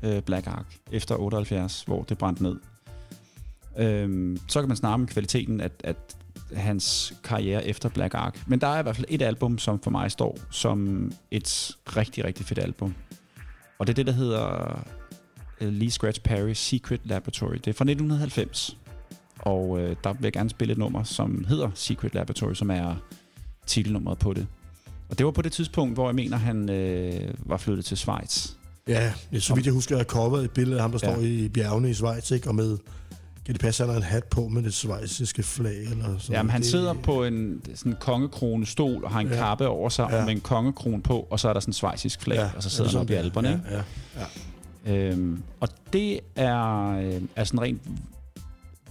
øh, 0.04 0.22
Black 0.22 0.48
Ark, 0.48 0.78
efter 0.92 1.16
78, 1.16 1.84
hvor 1.88 2.04
det 2.04 2.18
brændte 2.18 2.44
ned. 2.44 2.56
Øhm, 3.78 4.40
så 4.48 4.60
kan 4.62 4.68
man 4.68 4.78
snakke 4.78 4.94
om 4.94 5.08
kvaliteten 5.08 5.62
af, 5.62 5.72
af 5.84 5.96
hans 6.56 7.14
karriere 7.24 7.66
efter 7.66 7.90
Black 7.90 8.14
Ark. 8.14 8.44
Men 8.48 8.62
der 8.62 8.68
er 8.68 8.80
i 8.80 8.84
hvert 8.84 8.96
fald 8.96 9.08
et 9.10 9.22
album, 9.22 9.58
som 9.58 9.80
for 9.80 9.92
mig 9.92 10.12
står 10.12 10.38
som 10.52 11.12
et 11.32 11.72
rigtig, 11.88 12.26
rigtig 12.26 12.46
fedt 12.46 12.60
album. 12.60 12.96
Og 13.80 13.88
det 13.88 13.94
er 13.94 13.96
det, 13.96 14.08
der 14.08 14.12
hedder 14.14 14.80
øh, 15.62 15.74
Lee 15.74 15.92
Scratch 15.92 16.22
Perry 16.22 16.54
Secret 16.54 17.02
Laboratory. 17.04 17.54
Det 17.56 17.68
er 17.68 17.74
fra 17.74 17.84
1990. 17.86 18.78
Og 19.40 19.80
øh, 19.80 19.96
der 20.04 20.14
vil 20.14 20.20
jeg 20.24 20.34
gerne 20.34 20.50
spille 20.50 20.72
et 20.72 20.78
nummer, 20.78 21.04
som 21.04 21.46
hedder 21.50 21.70
Secret 21.76 22.14
Laboratory, 22.16 22.54
som 22.54 22.72
er 22.72 22.96
titelnummeret 23.66 24.20
på 24.20 24.34
det. 24.34 24.48
Og 25.10 25.18
det 25.18 25.26
var 25.26 25.32
på 25.32 25.42
det 25.42 25.52
tidspunkt, 25.52 25.94
hvor 25.94 26.08
jeg 26.08 26.16
mener, 26.16 26.38
han 26.38 26.70
øh, 26.70 27.34
var 27.46 27.58
flyttet 27.58 27.86
til 27.86 27.98
Schweiz. 27.98 28.50
Ja, 28.88 29.14
så 29.40 29.56
vidt 29.56 29.66
jeg 29.66 29.74
husker, 29.74 29.98
jeg 29.98 30.06
coveret 30.06 30.44
et 30.44 30.52
billede 30.52 30.76
af 30.78 30.82
ham, 30.82 30.92
der 30.92 31.00
Ja. 31.04 31.14
står 31.14 31.22
i 31.24 31.50
bjergene 31.50 31.90
i 31.90 31.94
Schweiz, 31.94 32.32
ikke? 32.32 32.48
Og 32.50 32.56
med, 32.56 32.78
passe, 33.56 33.84
at 33.84 33.90
han 33.90 34.02
har 34.02 34.08
en 34.08 34.14
hat 34.14 34.24
på 34.24 34.48
med 34.48 34.64
det 34.64 34.74
schweiziske 34.74 35.44
flag? 35.44 35.82
Eller 35.82 36.18
sådan 36.20 36.36
Jamen, 36.36 36.50
han 36.50 36.62
det, 36.62 36.70
sidder 36.70 36.94
på 36.94 37.24
en 37.24 37.62
sådan 37.76 37.96
kongekrone 38.00 38.66
stol 38.66 39.04
og 39.04 39.12
har 39.12 39.20
en 39.20 39.28
ja. 39.28 39.36
Ja. 39.36 39.40
kappe 39.40 39.68
over 39.68 39.90
sig 39.90 40.08
ja. 40.12 40.18
Ja. 40.18 40.26
med 40.26 40.34
en 40.34 40.42
kongekrone 40.42 41.02
på, 41.02 41.28
og 41.30 41.40
så 41.40 41.50
er 41.50 41.54
der 41.54 41.60
sådan 41.60 41.70
en 41.70 41.74
schweizisk 41.74 42.22
flag, 42.22 42.38
ja, 42.38 42.50
og 42.56 42.64
så 42.64 42.70
sidder 42.70 42.90
er 42.90 42.92
han 42.92 43.02
oppe 43.02 43.14
i 43.14 43.16
alberne. 43.16 43.50
Ja, 43.50 43.54
ikke? 43.56 43.84
ja. 44.86 44.94
Øhm, 44.94 45.44
og 45.60 45.70
det 45.94 46.20
er, 46.36 46.88
øh, 46.98 47.22
er 47.36 47.44
sådan 47.44 47.62
rent 47.62 47.82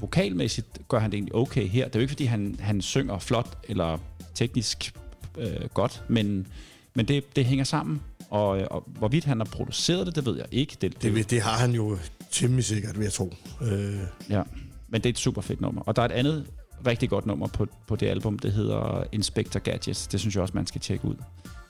vokalmæssigt 0.00 0.88
gør 0.88 0.98
han 0.98 1.10
det 1.10 1.16
egentlig 1.16 1.34
okay 1.34 1.68
her. 1.68 1.84
Det 1.84 1.94
er 1.94 1.98
jo 1.98 2.02
ikke, 2.02 2.12
fordi 2.12 2.24
han, 2.24 2.56
han 2.60 2.82
synger 2.82 3.18
flot 3.18 3.58
eller 3.68 3.98
teknisk 4.34 4.94
øh, 5.38 5.68
godt, 5.74 6.02
men, 6.08 6.46
men 6.94 7.08
det, 7.08 7.36
det 7.36 7.44
hænger 7.44 7.64
sammen. 7.64 8.00
Og, 8.30 8.60
øh, 8.60 8.66
og 8.70 8.84
hvorvidt 8.86 9.24
han 9.24 9.40
har 9.40 9.44
produceret 9.44 10.06
det, 10.06 10.16
det 10.16 10.26
ved 10.26 10.36
jeg 10.36 10.46
ikke. 10.50 10.76
Det, 10.80 11.02
Det, 11.02 11.14
det, 11.14 11.30
det 11.30 11.40
har 11.42 11.58
han 11.58 11.72
jo 11.72 11.98
temmelig 12.30 12.64
sikkert, 12.64 12.96
vil 12.98 13.02
jeg 13.04 13.12
tro. 13.12 13.32
Øh, 13.62 13.94
Ja, 14.30 14.42
men 14.88 15.00
det 15.00 15.06
er 15.06 15.10
et 15.10 15.18
super 15.18 15.42
fedt 15.42 15.60
nummer. 15.60 15.82
Og 15.82 15.96
der 15.96 16.02
er 16.02 16.06
et 16.06 16.12
andet 16.12 16.46
rigtig 16.86 17.08
godt 17.10 17.26
nummer 17.26 17.46
på, 17.46 17.66
på 17.88 17.96
det 17.96 18.06
album, 18.06 18.38
det 18.38 18.52
hedder 18.52 19.04
Inspector 19.12 19.60
Gadgets. 19.60 20.06
Det 20.06 20.20
synes 20.20 20.34
jeg 20.34 20.42
også, 20.42 20.54
man 20.54 20.66
skal 20.66 20.80
tjekke 20.80 21.04
ud. 21.04 21.14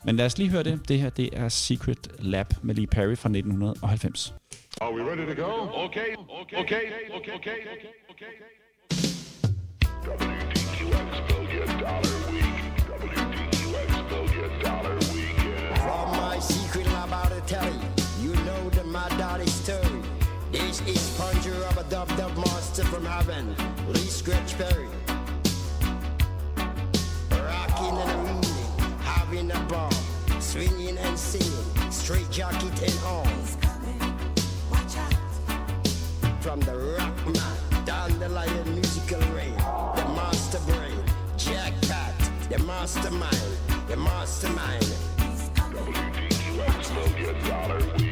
Men 0.04 0.16
lad 0.16 0.26
os 0.26 0.38
lige 0.38 0.50
høre 0.50 0.62
det. 0.62 0.88
Det 0.88 0.98
her, 1.00 1.10
det 1.10 1.28
er 1.32 1.48
Secret 1.48 2.08
Lab 2.18 2.46
med 2.62 2.74
Lee 2.74 2.86
Perry 2.86 3.16
fra 3.16 3.28
1990. 3.28 4.34
Are 4.80 4.94
we 4.94 5.02
ready 5.02 5.34
to 5.34 5.42
go? 5.42 5.50
Okay, 5.84 6.10
okay, 6.40 6.56
okay, 6.58 6.82
okay, 7.16 7.32
okay, 7.34 7.56
okay. 8.10 8.32
From 14.76 16.10
my 16.12 16.38
secret 16.40 16.86
laboratory, 16.86 17.70
you 17.70 17.80
know 17.80 17.95
This 20.76 20.96
is 20.96 21.18
Puncher 21.18 21.54
of 21.64 21.78
a 21.78 21.84
dub 21.84 22.08
dub 22.18 22.36
monster 22.36 22.84
from 22.84 23.06
heaven, 23.06 23.56
Lee 23.88 24.00
Scratch 24.00 24.58
Perry. 24.58 24.88
Rocking 27.30 27.96
and 27.96 28.44
reading, 28.44 28.98
having 29.00 29.50
a 29.52 29.60
ball, 29.70 29.90
swinging 30.38 30.98
and 30.98 31.18
singing, 31.18 31.90
straight 31.90 32.30
jacket 32.30 32.82
and 32.82 33.04
all. 33.04 33.24
From 36.42 36.60
the 36.60 36.76
rock 36.98 37.26
man, 37.26 37.84
down 37.86 38.18
the 38.18 38.28
lion 38.28 38.74
musical 38.74 39.20
rain, 39.34 39.56
the 39.56 40.04
master 40.14 40.60
brain, 40.66 41.02
Jack 41.38 41.72
Cat, 41.82 42.14
the 42.50 42.58
mastermind, 42.58 43.56
the 43.88 43.96
mastermind. 43.96 44.94
Rocking 46.58 48.05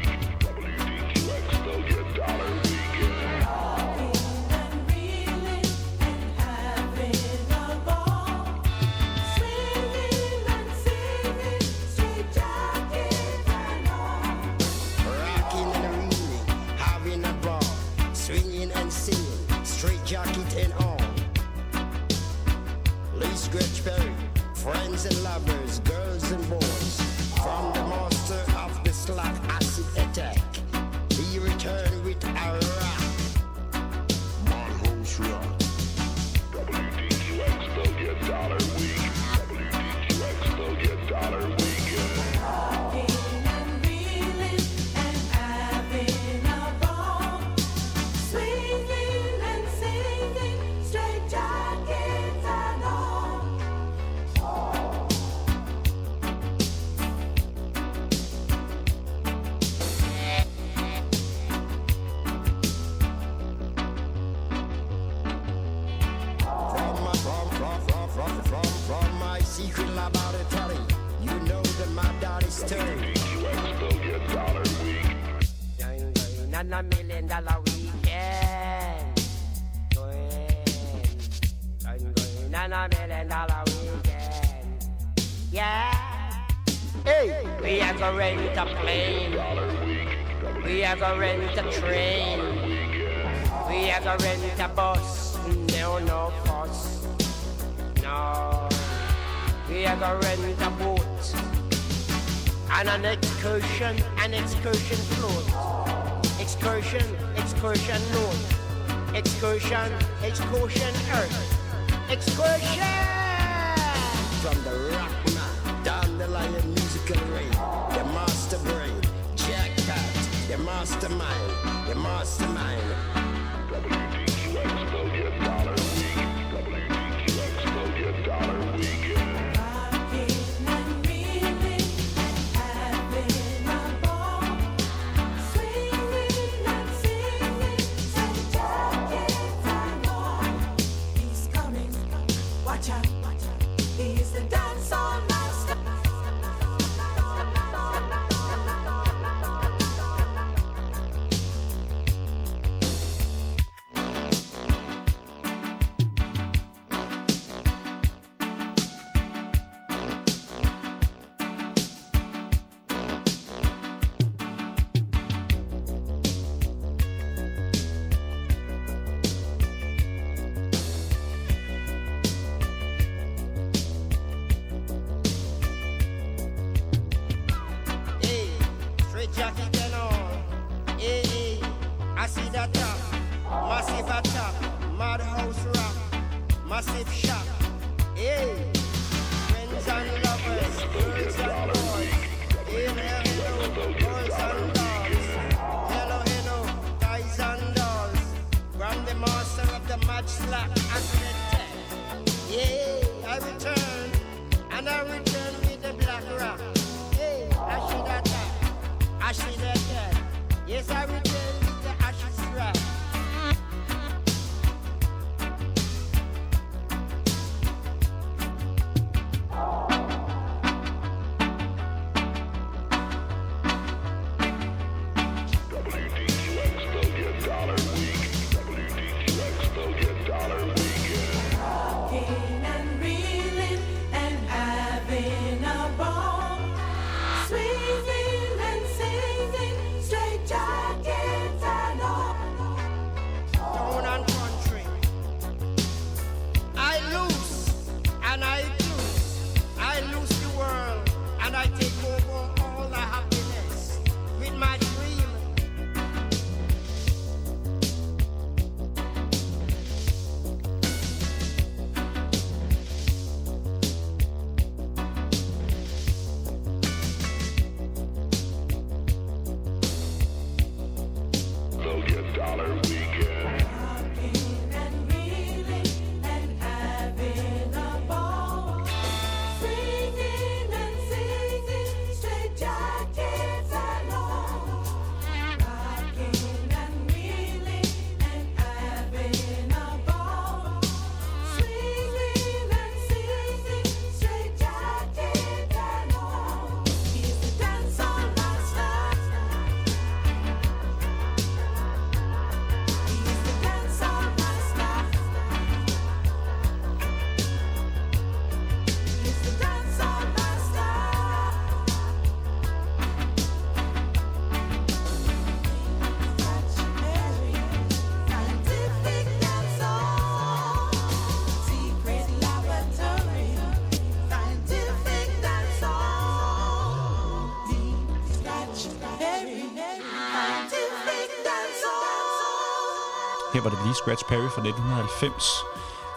var 333.64 333.70
det 333.70 333.78
lige 333.84 333.94
Scratch 333.94 334.24
Perry 334.28 334.48
fra 334.54 334.62
1990 334.68 335.44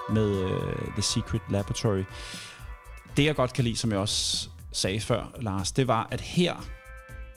med 0.09 0.29
øh, 0.29 0.91
The 0.93 1.01
Secret 1.01 1.41
Laboratory. 1.49 2.03
Det, 3.17 3.25
jeg 3.25 3.35
godt 3.35 3.53
kan 3.53 3.63
lide, 3.63 3.77
som 3.77 3.91
jeg 3.91 3.99
også 3.99 4.49
sagde 4.71 4.99
før, 4.99 5.23
Lars, 5.41 5.71
det 5.71 5.87
var, 5.87 6.07
at 6.11 6.21
her 6.21 6.53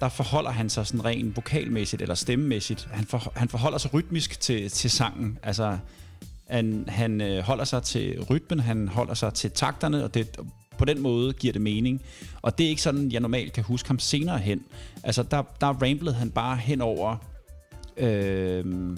der 0.01 0.09
forholder 0.09 0.51
han 0.51 0.71
sig 0.71 0.87
sådan 0.87 1.05
rent 1.05 1.37
vokalmæssigt 1.37 2.03
eller 2.03 2.15
stemmemæssigt. 2.15 2.89
Han, 2.93 3.05
for, 3.05 3.33
han 3.37 3.49
forholder 3.49 3.79
sig 3.79 3.95
rytmisk 3.95 4.41
til, 4.41 4.71
til 4.71 4.91
sangen. 4.91 5.39
Altså, 5.43 5.79
han, 6.49 6.85
han 6.89 7.21
øh, 7.21 7.43
holder 7.43 7.65
sig 7.65 7.83
til 7.83 8.23
rytmen, 8.31 8.61
han 8.61 8.89
holder 8.89 9.15
sig 9.15 9.35
til 9.35 9.51
takterne, 9.51 10.05
og 10.05 10.15
det, 10.15 10.41
på 10.79 10.85
den 10.85 11.01
måde 11.01 11.33
giver 11.33 11.53
det 11.53 11.63
mening. 11.63 12.03
Og 12.43 12.59
det 12.59 12.65
er 12.67 12.69
ikke 12.69 12.83
sådan, 12.83 13.13
jeg 13.13 13.21
normalt 13.21 13.53
kan 13.53 13.65
huske 13.65 13.89
ham 13.89 13.99
senere 13.99 14.39
hen. 14.39 14.65
Altså, 15.03 15.23
der, 15.23 15.43
der 15.61 15.67
ramblede 15.67 16.15
han 16.15 16.31
bare 16.31 16.57
hen 16.57 16.81
over... 16.81 17.17
Øh, 17.97 18.97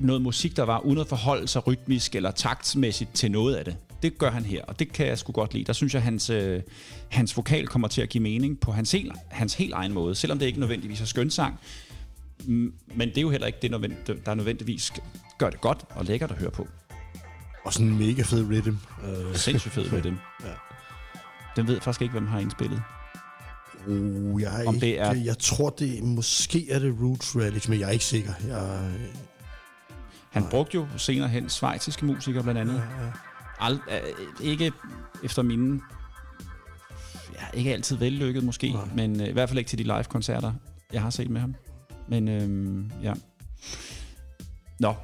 noget 0.00 0.22
musik, 0.22 0.56
der 0.56 0.62
var 0.62 0.80
uden 0.80 0.98
at 0.98 1.06
forholde 1.06 1.48
sig 1.48 1.66
rytmisk 1.66 2.14
eller 2.14 2.30
taktmæssigt 2.30 3.14
til 3.14 3.30
noget 3.30 3.54
af 3.54 3.64
det. 3.64 3.76
Det 4.02 4.18
gør 4.18 4.30
han 4.30 4.44
her, 4.44 4.64
og 4.64 4.78
det 4.78 4.92
kan 4.92 5.06
jeg 5.06 5.18
sgu 5.18 5.32
godt 5.32 5.54
lide. 5.54 5.64
Der 5.64 5.72
synes 5.72 5.94
jeg, 5.94 6.00
at 6.00 6.04
hans, 6.04 6.30
øh, 6.30 6.62
hans 7.08 7.36
vokal 7.36 7.66
kommer 7.66 7.88
til 7.88 8.02
at 8.02 8.08
give 8.08 8.22
mening 8.22 8.60
på 8.60 8.72
hans, 8.72 8.92
hel, 8.92 9.12
hans 9.28 9.54
helt 9.54 9.72
egen 9.72 9.92
måde, 9.92 10.14
selvom 10.14 10.38
det 10.38 10.46
ikke 10.46 10.60
nødvendigvis 10.60 11.00
er 11.00 11.04
skønsang. 11.04 11.58
Men 12.46 13.08
det 13.08 13.18
er 13.18 13.22
jo 13.22 13.30
heller 13.30 13.46
ikke 13.46 13.58
det, 13.62 13.70
der 14.26 14.34
nødvendigvis 14.34 14.92
gør 15.38 15.50
det 15.50 15.60
godt 15.60 15.84
og 15.90 16.04
lækkert 16.04 16.30
at 16.30 16.38
høre 16.38 16.50
på. 16.50 16.68
Og 17.64 17.72
sådan 17.72 17.86
en 17.86 17.98
mega 17.98 18.22
fed 18.22 18.50
rhythm. 18.50 18.76
Øh. 19.04 19.36
Sindssygt 19.36 19.74
fed 19.74 19.92
rhythm. 19.92 20.14
ja. 20.46 20.52
Den 21.56 21.66
ved 21.66 21.74
jeg 21.74 21.82
faktisk 21.82 22.02
ikke, 22.02 22.12
hvem 22.12 22.26
har 22.26 22.38
indspillet. 22.38 22.82
Uh, 23.86 24.42
jeg, 24.42 24.62
er 24.62 24.68
Om 24.68 24.74
ikke, 24.74 24.96
er... 24.96 25.14
jeg 25.14 25.38
tror, 25.38 25.70
det 25.70 26.02
måske 26.02 26.70
er 26.70 26.78
det 26.78 26.94
Roots 27.02 27.36
Relics, 27.36 27.68
men 27.68 27.80
jeg 27.80 27.86
er 27.86 27.90
ikke 27.90 28.04
sikker. 28.04 28.32
Jeg, 28.48 28.90
han 30.30 30.42
Nej. 30.42 30.50
brugte 30.50 30.74
jo 30.74 30.86
senere 30.96 31.28
hen 31.28 31.48
svejtiske 31.48 32.04
musikere 32.06 32.42
blandt 32.42 32.60
andet. 32.60 32.82
Ald, 33.60 33.78
øh, 33.90 34.46
ikke 34.46 34.72
efter 35.24 35.42
mine... 35.42 35.80
Ja, 37.34 37.58
ikke 37.58 37.72
altid 37.72 37.96
vellykket 37.96 38.44
måske, 38.44 38.70
Nej. 38.72 38.84
men 38.94 39.20
øh, 39.20 39.28
i 39.28 39.32
hvert 39.32 39.48
fald 39.48 39.58
ikke 39.58 39.68
til 39.68 39.78
de 39.78 39.82
live-koncerter, 39.82 40.52
jeg 40.92 41.02
har 41.02 41.10
set 41.10 41.30
med 41.30 41.40
ham. 41.40 41.54
Men 42.08 42.28
øh, 42.28 42.84
ja. 43.04 43.12
Nå, 44.80 44.94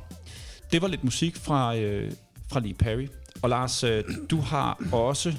det 0.72 0.82
var 0.82 0.88
lidt 0.88 1.04
musik 1.04 1.36
fra, 1.36 1.76
øh, 1.76 2.12
fra 2.52 2.60
Lee 2.60 2.74
Perry. 2.74 3.08
Og 3.42 3.48
Lars, 3.48 3.84
øh, 3.84 4.04
du 4.30 4.40
har 4.40 4.78
også 4.92 5.34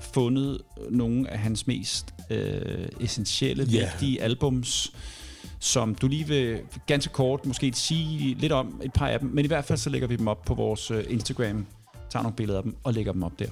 fundet 0.00 0.60
nogle 0.90 1.30
af 1.30 1.38
hans 1.38 1.66
mest 1.66 2.14
øh, 2.30 2.88
essentielle, 3.00 3.64
Ja. 3.64 3.80
vigtige 3.90 4.22
albums, 4.22 4.92
som 5.62 5.94
du 5.94 6.08
lige 6.08 6.26
vil 6.26 6.60
ganske 6.86 7.12
kort 7.12 7.46
måske 7.46 7.72
sige 7.74 8.34
lidt 8.34 8.52
om 8.52 8.80
et 8.84 8.92
par 8.92 9.08
af 9.08 9.20
dem, 9.20 9.30
men 9.32 9.44
i 9.44 9.48
hvert 9.48 9.64
fald 9.64 9.78
så 9.78 9.90
lægger 9.90 10.08
vi 10.08 10.16
dem 10.16 10.28
op 10.28 10.44
på 10.44 10.54
vores 10.54 10.90
øh, 10.90 11.04
Instagram, 11.08 11.66
tager 12.10 12.22
nogle 12.22 12.36
billeder 12.36 12.58
af 12.58 12.62
dem 12.62 12.76
og 12.84 12.92
lægger 12.92 13.12
dem 13.12 13.22
op 13.22 13.38
der. 13.38 13.46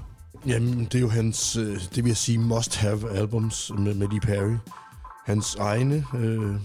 Jamen, 0.47 0.85
det 0.85 0.95
er 0.95 1.01
jo 1.01 1.09
hans, 1.09 1.57
øh, 1.57 1.81
det 1.95 2.05
vil 2.05 2.11
jeg 2.11 2.17
sige, 2.17 2.39
must-have 2.39 3.11
albums 3.11 3.73
med, 3.79 3.95
med 3.95 4.09
Lee 4.09 4.21
Perry. 4.21 4.57
Hans 5.27 5.55
egne 5.55 6.05
øh, 6.15 6.57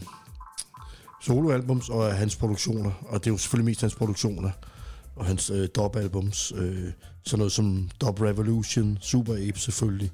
soloalbums 1.21 1.89
og 1.89 2.15
hans 2.15 2.35
produktioner. 2.35 2.91
Og 3.01 3.19
det 3.19 3.27
er 3.27 3.31
jo 3.33 3.37
selvfølgelig 3.37 3.65
mest 3.65 3.81
hans 3.81 3.95
produktioner. 3.95 4.51
Og 5.15 5.25
hans 5.25 5.49
øh, 5.49 5.67
dub-albums. 5.75 6.53
Øh, 6.55 6.91
sådan 7.25 7.37
noget 7.37 7.51
som 7.51 7.89
Dub 8.01 8.21
Revolution, 8.21 8.97
Super 9.01 9.33
Ape 9.33 9.59
selvfølgelig. 9.59 10.11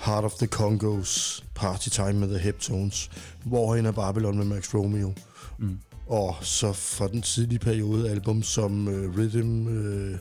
Heart 0.00 0.24
of 0.24 0.34
the 0.34 0.46
Congos, 0.46 1.44
Party 1.54 1.88
Time 1.88 2.12
med 2.12 2.28
The 2.28 2.38
Heptones, 2.38 3.10
Warren 3.50 3.86
af 3.86 3.94
Babylon 3.94 4.36
med 4.36 4.44
Max 4.44 4.74
Romeo. 4.74 5.12
Mm. 5.58 5.78
Og 6.06 6.36
så 6.40 6.72
fra 6.72 7.08
den 7.08 7.22
tidlige 7.22 7.58
periode 7.58 8.10
album 8.10 8.42
som 8.42 8.88
øh, 8.88 9.18
Rhythm... 9.18 9.68
Øh, 9.68 10.18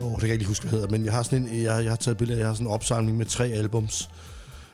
Åh, 0.00 0.10
det 0.10 0.20
kan 0.20 0.28
jeg 0.28 0.34
ikke 0.34 0.46
huske, 0.46 0.62
hvad 0.62 0.72
det 0.72 0.80
hedder, 0.80 0.98
men 0.98 1.04
jeg 1.04 1.12
har 1.12 1.22
sådan 1.22 1.46
en, 1.46 1.62
jeg, 1.62 1.84
jeg 1.84 1.90
har 1.90 1.96
taget 1.96 2.18
billeder, 2.18 2.38
jeg 2.38 2.46
har 2.46 2.54
sådan 2.54 2.66
en 2.66 2.72
opsamling 2.72 3.18
med 3.18 3.26
tre 3.26 3.46
albums 3.46 4.10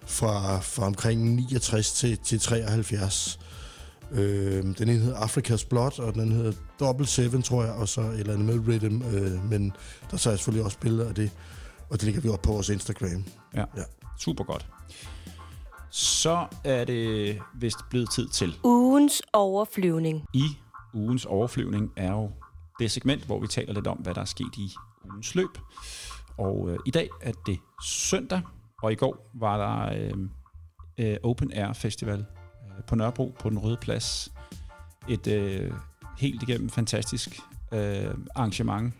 fra, 0.06 0.60
fra 0.60 0.86
omkring 0.86 1.34
69 1.34 1.92
til, 1.92 2.18
til 2.18 2.40
73. 2.40 3.38
Øh, 4.12 4.62
den 4.62 4.88
ene 4.88 4.98
hedder 4.98 5.16
Africa's 5.18 5.68
Blood, 5.68 6.00
og 6.00 6.12
den 6.12 6.20
anden 6.20 6.36
hedder 6.36 6.52
Double 6.80 7.06
Seven, 7.06 7.42
tror 7.42 7.64
jeg, 7.64 7.72
og 7.72 7.88
så 7.88 8.00
et 8.00 8.20
eller 8.20 8.32
andet 8.32 8.46
med 8.46 8.68
Rhythm, 8.68 9.02
øh, 9.02 9.50
men 9.50 9.72
der 10.10 10.16
tager 10.16 10.32
jeg 10.32 10.38
selvfølgelig 10.38 10.64
også 10.64 10.78
billeder 10.78 11.08
af 11.08 11.14
det, 11.14 11.30
og 11.90 11.96
det 11.96 12.02
ligger 12.02 12.20
vi 12.20 12.28
op 12.28 12.42
på 12.42 12.52
vores 12.52 12.68
Instagram. 12.68 13.24
Ja. 13.54 13.64
Ja. 13.76 13.82
Super 14.20 14.44
godt. 14.44 14.66
Så 15.90 16.46
er 16.64 16.84
det 16.84 17.38
vist 17.54 17.78
blevet 17.90 18.10
tid 18.10 18.28
til. 18.28 18.54
Ugens 18.64 19.22
overflyvning. 19.32 20.26
I 20.34 20.44
ugens 20.94 21.24
overflyvning 21.24 21.92
er 21.96 22.12
jo 22.12 22.30
det 22.78 22.90
segment, 22.90 23.26
hvor 23.26 23.40
vi 23.40 23.46
taler 23.46 23.72
lidt 23.72 23.86
om, 23.86 23.96
hvad 23.96 24.14
der 24.14 24.20
er 24.20 24.24
sket 24.24 24.56
i 24.56 24.70
ugens 25.04 25.34
løb. 25.34 25.58
Og 26.38 26.70
øh, 26.70 26.78
i 26.86 26.90
dag 26.90 27.08
er 27.20 27.32
det 27.46 27.58
søndag, 27.84 28.42
og 28.82 28.92
i 28.92 28.94
går 28.94 29.30
var 29.34 29.56
der 29.56 30.02
øh, 30.02 30.14
øh, 30.98 31.16
Open 31.22 31.52
Air 31.52 31.72
Festival 31.72 32.18
øh, 32.18 32.84
på 32.84 32.94
Nørrebro 32.94 33.34
på 33.38 33.50
Den 33.50 33.58
Røde 33.58 33.78
Plads. 33.80 34.32
Et 35.08 35.26
øh, 35.26 35.72
helt 36.18 36.42
igennem 36.42 36.70
fantastisk 36.70 37.40
øh, 37.72 38.14
arrangement, 38.34 38.94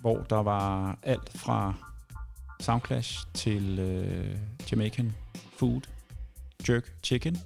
hvor 0.00 0.18
der 0.30 0.42
var 0.42 0.98
alt 1.02 1.38
fra 1.38 1.74
Soundclash 2.60 3.26
til 3.34 3.78
øh, 3.78 4.36
Jamaican 4.70 5.14
Food, 5.56 5.80
Jerk 6.68 6.92
Chicken. 7.02 7.38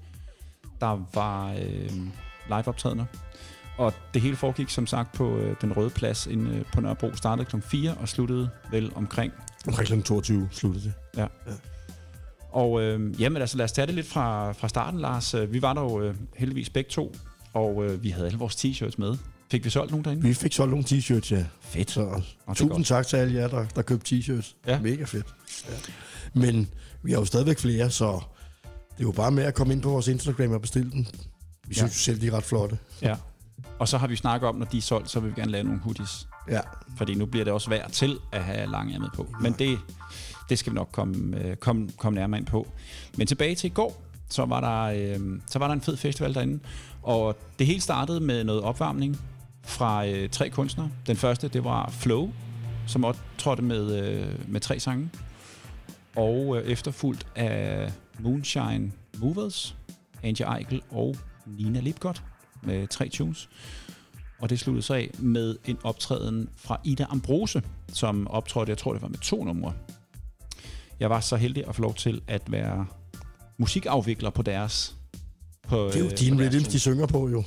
Der 0.80 1.06
var 1.14 1.52
øh, 1.52 1.90
liveoptrædener. 2.46 3.04
Og 3.78 3.92
det 4.14 4.22
hele 4.22 4.36
foregik 4.36 4.70
som 4.70 4.86
sagt 4.86 5.12
på 5.12 5.36
øh, 5.36 5.56
den 5.60 5.76
røde 5.76 5.90
plads 5.90 6.26
inde 6.26 6.56
øh, 6.56 6.64
på 6.74 6.80
Nørrebro. 6.80 7.14
Startede 7.14 7.46
kl. 7.46 7.56
4 7.60 7.94
og 7.94 8.08
sluttede 8.08 8.50
vel 8.70 8.92
omkring. 8.94 9.32
Omkring 9.66 9.88
kl. 9.88 10.02
22 10.02 10.48
sluttede 10.52 10.84
det. 10.84 10.94
Og 12.50 12.82
øh, 12.82 13.20
jamen 13.20 13.42
altså 13.42 13.56
lad 13.56 13.64
os 13.64 13.72
tage 13.72 13.86
det 13.86 13.94
lidt 13.94 14.06
fra, 14.06 14.52
fra 14.52 14.68
starten, 14.68 15.00
Lars. 15.00 15.34
Vi 15.48 15.62
var 15.62 15.72
der 15.72 15.80
jo 15.80 16.02
øh, 16.02 16.14
heldigvis 16.36 16.70
begge 16.70 16.90
to, 16.90 17.14
og 17.52 17.84
øh, 17.84 18.02
vi 18.02 18.10
havde 18.10 18.26
alle 18.26 18.38
vores 18.38 18.56
t-shirts 18.56 18.94
med. 18.98 19.16
Fik 19.52 19.64
vi 19.64 19.70
solgt 19.70 19.90
nogen 19.90 20.04
derinde? 20.04 20.22
Vi 20.22 20.34
fik 20.34 20.52
solgt 20.52 20.70
nogle 20.70 20.84
t-shirts, 20.88 21.34
ja. 21.34 21.44
Fedt. 21.60 21.90
Så 21.90 22.00
Og 22.46 22.56
tusind 22.56 22.70
godt. 22.70 22.86
tak 22.86 23.06
til 23.06 23.16
alle 23.16 23.34
jer, 23.34 23.48
der, 23.48 23.64
der 23.66 23.82
købte 23.82 24.16
t-shirts. 24.16 24.54
Ja. 24.66 24.80
Mega 24.80 25.04
fedt. 25.04 25.26
Ja. 25.68 25.74
Men 26.40 26.68
vi 27.02 27.12
har 27.12 27.18
jo 27.18 27.24
stadigvæk 27.24 27.58
flere, 27.58 27.90
så 27.90 28.12
det 28.64 28.98
er 28.98 29.02
jo 29.02 29.12
bare 29.12 29.30
med 29.30 29.44
at 29.44 29.54
komme 29.54 29.72
ind 29.72 29.82
på 29.82 29.90
vores 29.90 30.08
Instagram 30.08 30.50
og 30.52 30.60
bestille 30.60 30.90
dem. 30.90 30.98
Vi 30.98 31.06
Ja. 31.68 31.74
synes 31.74 31.92
jo 31.94 31.98
selv, 32.12 32.20
de 32.20 32.26
er 32.26 32.30
ret 32.32 32.44
flotte. 32.44 32.78
Ja. 33.02 33.16
Og 33.78 33.88
så 33.88 33.98
har 33.98 34.06
vi 34.06 34.16
snakket 34.16 34.48
om, 34.48 34.54
når 34.56 34.66
de 34.66 34.76
er 34.78 34.82
solgt, 34.82 35.10
så 35.10 35.20
vil 35.20 35.30
vi 35.36 35.40
gerne 35.40 35.52
lave 35.52 35.64
nogle 35.64 35.80
hoodies. 35.80 36.28
Ja. 36.50 36.60
Fordi 36.96 37.14
nu 37.14 37.26
bliver 37.26 37.44
det 37.44 37.52
også 37.52 37.70
værd 37.70 37.90
til 37.90 38.18
at 38.32 38.44
have 38.44 38.70
langærmet 38.70 39.10
på. 39.14 39.26
Men 39.40 39.52
det, 39.58 39.78
det 40.48 40.58
skal 40.58 40.72
vi 40.72 40.74
nok 40.74 40.88
komme, 40.92 41.38
øh, 41.40 41.56
komme, 41.56 41.88
komme 41.96 42.18
nærmere 42.20 42.38
ind 42.38 42.46
på. 42.46 42.68
Men 43.16 43.26
tilbage 43.26 43.54
til 43.54 43.66
i 43.70 43.74
går, 43.74 44.02
så 44.30 44.44
var, 44.44 44.60
der, 44.60 45.14
øh, 45.18 45.40
så 45.50 45.58
var 45.58 45.66
der 45.66 45.74
en 45.74 45.80
fed 45.80 45.96
festival 45.96 46.34
derinde. 46.34 46.58
Og 47.02 47.36
det 47.58 47.66
hele 47.66 47.80
startede 47.80 48.20
med 48.20 48.44
noget 48.44 48.62
opvarmning 48.62 49.20
fra 49.64 50.06
øh, 50.06 50.28
tre 50.28 50.50
kunstnere. 50.50 50.90
Den 51.06 51.16
første, 51.16 51.48
det 51.48 51.64
var 51.64 51.90
Flow, 51.90 52.32
som 52.86 53.04
optrådte 53.04 53.62
med, 53.62 54.02
øh, 54.02 54.48
med 54.48 54.60
tre 54.60 54.80
sange. 54.80 55.10
Og 56.16 56.56
øh, 56.56 56.66
efterfulgt 56.66 57.26
af 57.36 57.92
Moonshine 58.18 58.92
Movers, 59.18 59.76
Angie 60.22 60.58
Eichel 60.58 60.82
og 60.90 61.16
Nina 61.46 61.80
Lipgott 61.80 62.22
med 62.62 62.86
tre 62.86 63.08
tunes. 63.08 63.48
Og 64.40 64.50
det 64.50 64.60
sluttede 64.60 64.86
sig 64.86 64.96
af 64.96 65.10
med 65.18 65.56
en 65.64 65.78
optræden 65.82 66.48
fra 66.56 66.80
Ida 66.84 67.06
Ambrose, 67.10 67.62
som 67.92 68.28
optrådte, 68.28 68.70
jeg 68.70 68.78
tror 68.78 68.92
det 68.92 69.02
var 69.02 69.08
med 69.08 69.18
to 69.18 69.44
numre. 69.44 69.72
Jeg 71.00 71.10
var 71.10 71.20
så 71.20 71.36
heldig 71.36 71.68
at 71.68 71.74
få 71.74 71.82
lov 71.82 71.94
til 71.94 72.22
at 72.26 72.52
være 72.52 72.86
musikafvikler 73.58 74.30
på 74.30 74.42
deres... 74.42 74.96
På, 75.68 75.86
Det 75.86 75.96
er 75.96 76.00
jo 76.00 76.04
øh, 76.04 76.18
dine 76.18 76.44
rhythms, 76.44 76.68
de 76.68 76.80
synger 76.80 77.06
på 77.06 77.28
jo. 77.28 77.44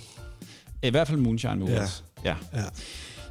I 0.84 0.90
hvert 0.90 1.08
fald 1.08 1.20
Moonshine 1.20 1.56
Movers. 1.56 2.05
Ja. 2.26 2.36
ja. 2.54 2.66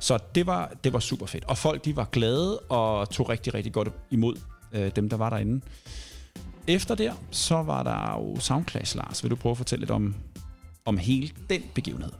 Så 0.00 0.18
det 0.34 0.46
var, 0.46 0.72
det 0.84 0.92
var 0.92 0.98
super 0.98 1.26
fedt. 1.26 1.44
Og 1.44 1.58
folk 1.58 1.84
de 1.84 1.96
var 1.96 2.04
glade 2.12 2.58
og 2.58 3.10
tog 3.10 3.28
rigtig, 3.28 3.54
rigtig 3.54 3.72
godt 3.72 3.88
imod 4.10 4.36
øh, 4.72 4.90
dem, 4.96 5.08
der 5.08 5.16
var 5.16 5.30
derinde. 5.30 5.64
Efter 6.66 6.94
der, 6.94 7.12
så 7.30 7.62
var 7.62 7.82
der 7.82 8.20
jo 8.20 8.40
Soundclash, 8.40 8.96
Lars. 8.96 9.22
Vil 9.22 9.30
du 9.30 9.36
prøve 9.36 9.50
at 9.50 9.56
fortælle 9.56 9.80
lidt 9.80 9.90
om, 9.90 10.14
om 10.84 10.98
hele 10.98 11.30
den 11.50 11.62
begivenhed? 11.74 12.12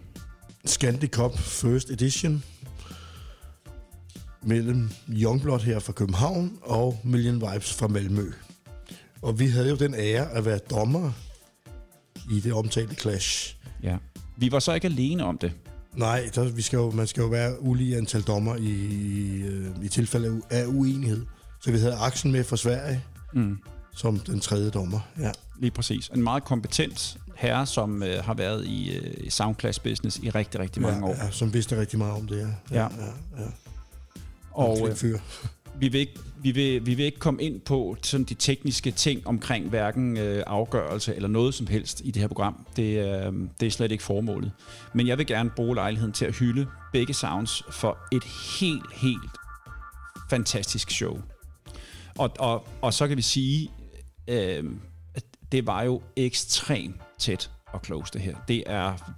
Scandi 0.64 1.06
Cup 1.06 1.38
First 1.38 1.90
Edition 1.90 2.44
mellem 4.42 4.90
Youngblood 5.08 5.60
her 5.60 5.78
fra 5.78 5.92
København 5.92 6.58
og 6.62 7.00
Million 7.04 7.34
Vibes 7.34 7.72
fra 7.74 7.86
Malmø. 7.86 8.32
Og 9.22 9.38
vi 9.38 9.46
havde 9.46 9.68
jo 9.68 9.76
den 9.76 9.94
ære 9.94 10.30
at 10.30 10.44
være 10.44 10.58
dommer 10.58 11.12
i 12.30 12.40
det 12.40 12.52
omtalte 12.52 12.94
clash. 12.94 13.56
Ja. 13.82 13.96
Vi 14.36 14.52
var 14.52 14.58
så 14.58 14.74
ikke 14.74 14.86
alene 14.86 15.24
om 15.24 15.38
det. 15.38 15.52
Nej, 15.96 16.30
der, 16.34 16.44
vi 16.44 16.62
skal 16.62 16.76
jo, 16.76 16.90
man 16.90 17.06
skal 17.06 17.20
jo 17.20 17.26
være 17.26 17.62
ulige 17.62 17.96
antal 17.96 18.22
dommer 18.22 18.56
i, 18.56 18.68
i, 18.68 19.42
øh, 19.42 19.66
i 19.82 19.88
tilfælde 19.88 20.42
af 20.50 20.66
uenighed. 20.66 21.26
Så 21.60 21.70
vi 21.72 21.78
havde 21.78 21.94
Axel 21.96 22.30
med 22.30 22.44
fra 22.44 22.56
Sverige 22.56 23.04
Mm. 23.32 23.58
som 23.96 24.18
den 24.18 24.40
tredje 24.40 24.70
dommer. 24.70 25.00
Ja. 25.18 25.30
Lige 25.58 25.70
præcis. 25.70 26.08
En 26.08 26.22
meget 26.22 26.44
kompetent 26.44 27.16
herre, 27.36 27.66
som 27.66 28.02
øh, 28.02 28.24
har 28.24 28.34
været 28.34 28.64
i 28.66 28.96
øh, 28.98 29.30
Soundclash 29.30 29.80
business 29.82 30.18
i 30.22 30.30
rigtig, 30.30 30.60
rigtig 30.60 30.82
mange 30.82 30.98
ja, 30.98 31.04
år. 31.12 31.24
Ja, 31.24 31.30
som 31.30 31.54
vidste 31.54 31.80
rigtig 31.80 31.98
meget 31.98 32.12
om 32.14 32.26
det. 32.28 32.38
Ja. 32.70 32.76
Ja. 32.76 32.82
ja, 32.82 33.42
ja. 33.42 33.46
Og 34.50 34.76
Flink 34.78 34.90
øh, 34.90 34.96
fyr. 34.96 35.18
Vi, 35.78 35.88
vil 35.88 36.00
ikke, 36.00 36.18
vi, 36.42 36.50
vil, 36.50 36.86
vi 36.86 36.94
vil 36.94 37.04
ikke 37.04 37.18
komme 37.18 37.42
ind 37.42 37.60
på 37.60 37.96
sådan 38.02 38.24
de 38.24 38.34
tekniske 38.34 38.90
ting 38.90 39.26
omkring 39.26 39.68
hverken 39.68 40.16
øh, 40.16 40.42
afgørelse 40.46 41.14
eller 41.14 41.28
noget 41.28 41.54
som 41.54 41.66
helst 41.66 42.02
i 42.04 42.10
det 42.10 42.20
her 42.20 42.28
program. 42.28 42.66
Det, 42.76 42.98
øh, 42.98 43.32
det 43.60 43.66
er 43.66 43.70
slet 43.70 43.92
ikke 43.92 44.04
formålet. 44.04 44.52
Men 44.94 45.06
jeg 45.06 45.18
vil 45.18 45.26
gerne 45.26 45.50
bruge 45.50 45.74
lejligheden 45.74 46.12
til 46.12 46.24
at 46.24 46.36
hylde 46.36 46.66
begge 46.92 47.14
sounds 47.14 47.62
for 47.70 47.98
et 48.12 48.24
helt, 48.60 48.92
helt 48.94 49.30
fantastisk 50.30 50.90
show. 50.90 51.18
Og, 52.18 52.30
og, 52.38 52.66
og 52.82 52.94
så 52.94 53.08
kan 53.08 53.16
vi 53.16 53.22
sige, 53.22 53.70
øh, 54.28 54.64
at 55.14 55.24
det 55.52 55.66
var 55.66 55.82
jo 55.82 56.02
ekstremt 56.16 56.96
tæt 57.18 57.50
og 57.66 57.80
close 57.84 58.12
det 58.12 58.20
her. 58.20 58.36
Det 58.48 58.62
er, 58.66 59.14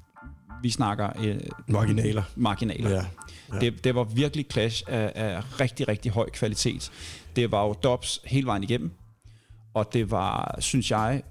vi 0.63 0.71
snakker 0.71 1.11
øh, 1.25 1.41
Marginaler. 1.69 2.23
marginaler. 2.37 2.91
Ja. 2.91 3.05
Ja. 3.53 3.59
Det, 3.59 3.85
det 3.85 3.95
var 3.95 4.05
virkelig 4.05 4.47
clash 4.53 4.83
af, 4.89 5.13
af 5.15 5.61
rigtig, 5.61 5.89
rigtig 5.89 6.13
høj 6.13 6.31
kvalitet. 6.31 6.91
Det 7.37 7.51
var 7.53 7.65
jo 7.67 7.73
dubs 7.73 8.21
hele 8.25 8.47
vejen 8.47 8.63
igennem, 8.63 8.91
og 9.75 9.93
det 9.93 10.11
var, 10.11 10.57
synes 10.61 10.91
jeg, 10.91 11.23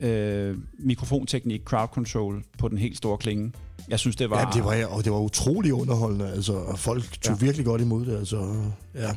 øh, 0.00 0.56
mikrofonteknik, 0.78 1.62
crowd 1.64 1.88
control 1.88 2.44
på 2.58 2.68
den 2.68 2.78
helt 2.78 2.96
store 2.96 3.18
klinge. 3.18 3.52
Jeg 3.88 3.98
synes, 3.98 4.16
det 4.16 4.30
var... 4.30 4.38
Ja, 4.40 4.46
det 4.54 4.64
var, 4.64 4.86
og 4.86 5.04
det 5.04 5.12
var 5.12 5.18
utrolig 5.18 5.72
underholdende. 5.74 6.32
Altså, 6.32 6.52
og 6.52 6.78
folk 6.78 7.20
tog 7.22 7.36
ja. 7.40 7.44
virkelig 7.44 7.66
godt 7.66 7.80
imod 7.80 8.06
det. 8.06 8.18
Altså, 8.18 8.62
ja, 8.94 9.10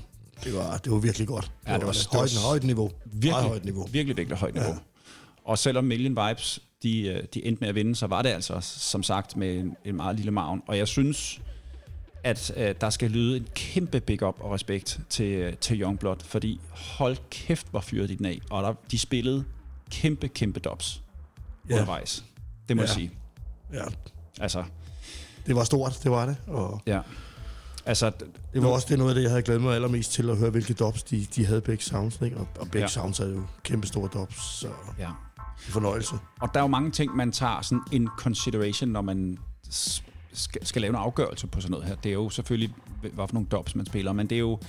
det 0.43 0.53
var, 0.55 0.77
det 0.77 0.91
var 0.91 0.97
virkelig 0.97 1.27
godt. 1.27 1.51
Ja, 1.67 1.73
det 1.73 1.83
var- 1.83 1.89
et 1.89 1.95
det 1.95 2.07
var 2.13 2.17
højt, 2.19 2.31
højt 2.47 2.63
niveau. 2.63 2.91
virkelig, 3.05 3.31
Meget 3.31 3.45
højt 3.47 3.65
niveau. 3.65 3.87
Virkelig, 3.91 4.17
virkelig 4.17 4.37
højt 4.37 4.53
niveau. 4.53 4.69
Ja. 4.69 4.77
Og 5.45 5.57
selvom 5.57 5.83
Million 5.83 6.11
Vibes, 6.29 6.59
de, 6.83 7.01
øh, 7.07 7.23
de 7.33 7.45
endte 7.45 7.59
med 7.61 7.69
at 7.69 7.75
vinde, 7.75 7.95
så 7.95 8.07
var 8.07 8.21
det 8.21 8.29
altså, 8.29 8.57
som 8.61 9.03
sagt, 9.03 9.37
med 9.37 9.55
en, 9.57 9.75
en 9.85 9.95
meget 9.95 10.15
lille 10.15 10.31
maven. 10.31 10.61
Og 10.67 10.77
jeg 10.77 10.87
synes, 10.87 11.41
at 12.25 12.53
øh, 12.57 12.75
der 12.81 12.89
skal 12.89 13.11
lyde 13.11 13.37
en 13.37 13.47
kæmpe 13.55 13.99
big 13.99 14.23
up 14.23 14.35
og 14.39 14.51
respekt 14.51 14.99
til, 15.09 15.25
øh, 15.25 15.53
til 15.53 15.81
Youngblood, 15.81 16.15
fordi 16.23 16.61
hold 16.69 17.17
kæft, 17.29 17.67
hvor 17.71 17.79
fyrede 17.79 18.07
de 18.07 18.15
den 18.17 18.25
af. 18.25 18.41
Og 18.49 18.63
der, 18.63 18.73
de 18.91 18.99
spillede 18.99 19.45
kæmpe, 19.91 20.27
kæmpe 20.27 20.59
dubs 20.59 21.01
Ja. 21.69 21.73
undervejs. 21.73 22.25
Det 22.69 22.75
må 22.75 22.81
ja. 22.81 22.87
Jeg 22.87 22.95
sige. 22.95 23.11
Ja, 23.73 23.83
Altså, 24.39 24.63
det 25.45 25.55
var 25.55 25.63
stort, 25.63 25.99
det 26.03 26.11
var 26.11 26.25
det. 26.25 26.37
Og 26.47 26.81
ja. 26.87 27.01
Altså, 27.85 28.11
det 28.53 28.61
var 28.61 28.67
også 28.67 28.87
det 28.89 28.97
noget 28.97 29.11
af 29.11 29.15
det, 29.15 29.21
jeg 29.21 29.29
havde 29.31 29.41
glædet 29.41 29.61
mig 29.61 29.75
allermest 29.75 30.11
til 30.11 30.29
at 30.29 30.37
høre, 30.37 30.49
hvilke 30.49 30.73
dubs 30.73 31.03
de, 31.03 31.25
de 31.35 31.45
havde 31.45 31.61
begge 31.61 31.83
sounds. 31.83 32.21
Ikke? 32.21 32.37
Og, 32.37 32.47
og 32.59 32.65
begge 32.65 32.79
Ja. 32.79 32.87
sounds 32.87 33.19
er 33.19 33.27
jo 33.27 33.43
kæmpe 33.63 33.87
store 33.87 34.09
dubs, 34.13 34.59
så 34.59 34.67
ja. 34.99 35.07
en 35.07 35.13
fornøjelse. 35.71 36.15
Og 36.41 36.49
der 36.53 36.59
er 36.59 36.63
jo 36.63 36.67
mange 36.67 36.91
ting, 36.91 37.15
man 37.15 37.31
tager 37.31 37.61
sådan 37.61 37.81
in 37.91 38.07
consideration, 38.17 38.89
når 38.89 39.01
man 39.01 39.37
skal, 40.35 40.65
skal 40.65 40.81
lave 40.81 40.89
en 40.89 40.95
afgørelse 40.95 41.47
på 41.47 41.61
sådan 41.61 41.71
noget 41.71 41.87
her. 41.87 41.95
Det 41.95 42.09
er 42.09 42.13
jo 42.13 42.29
selvfølgelig, 42.29 42.73
hvad 43.01 43.27
for 43.27 43.33
nogle 43.33 43.47
dobs 43.51 43.75
man 43.75 43.85
spiller, 43.85 44.13
men 44.13 44.27
det 44.27 44.35
er 44.35 44.39
jo, 44.39 44.59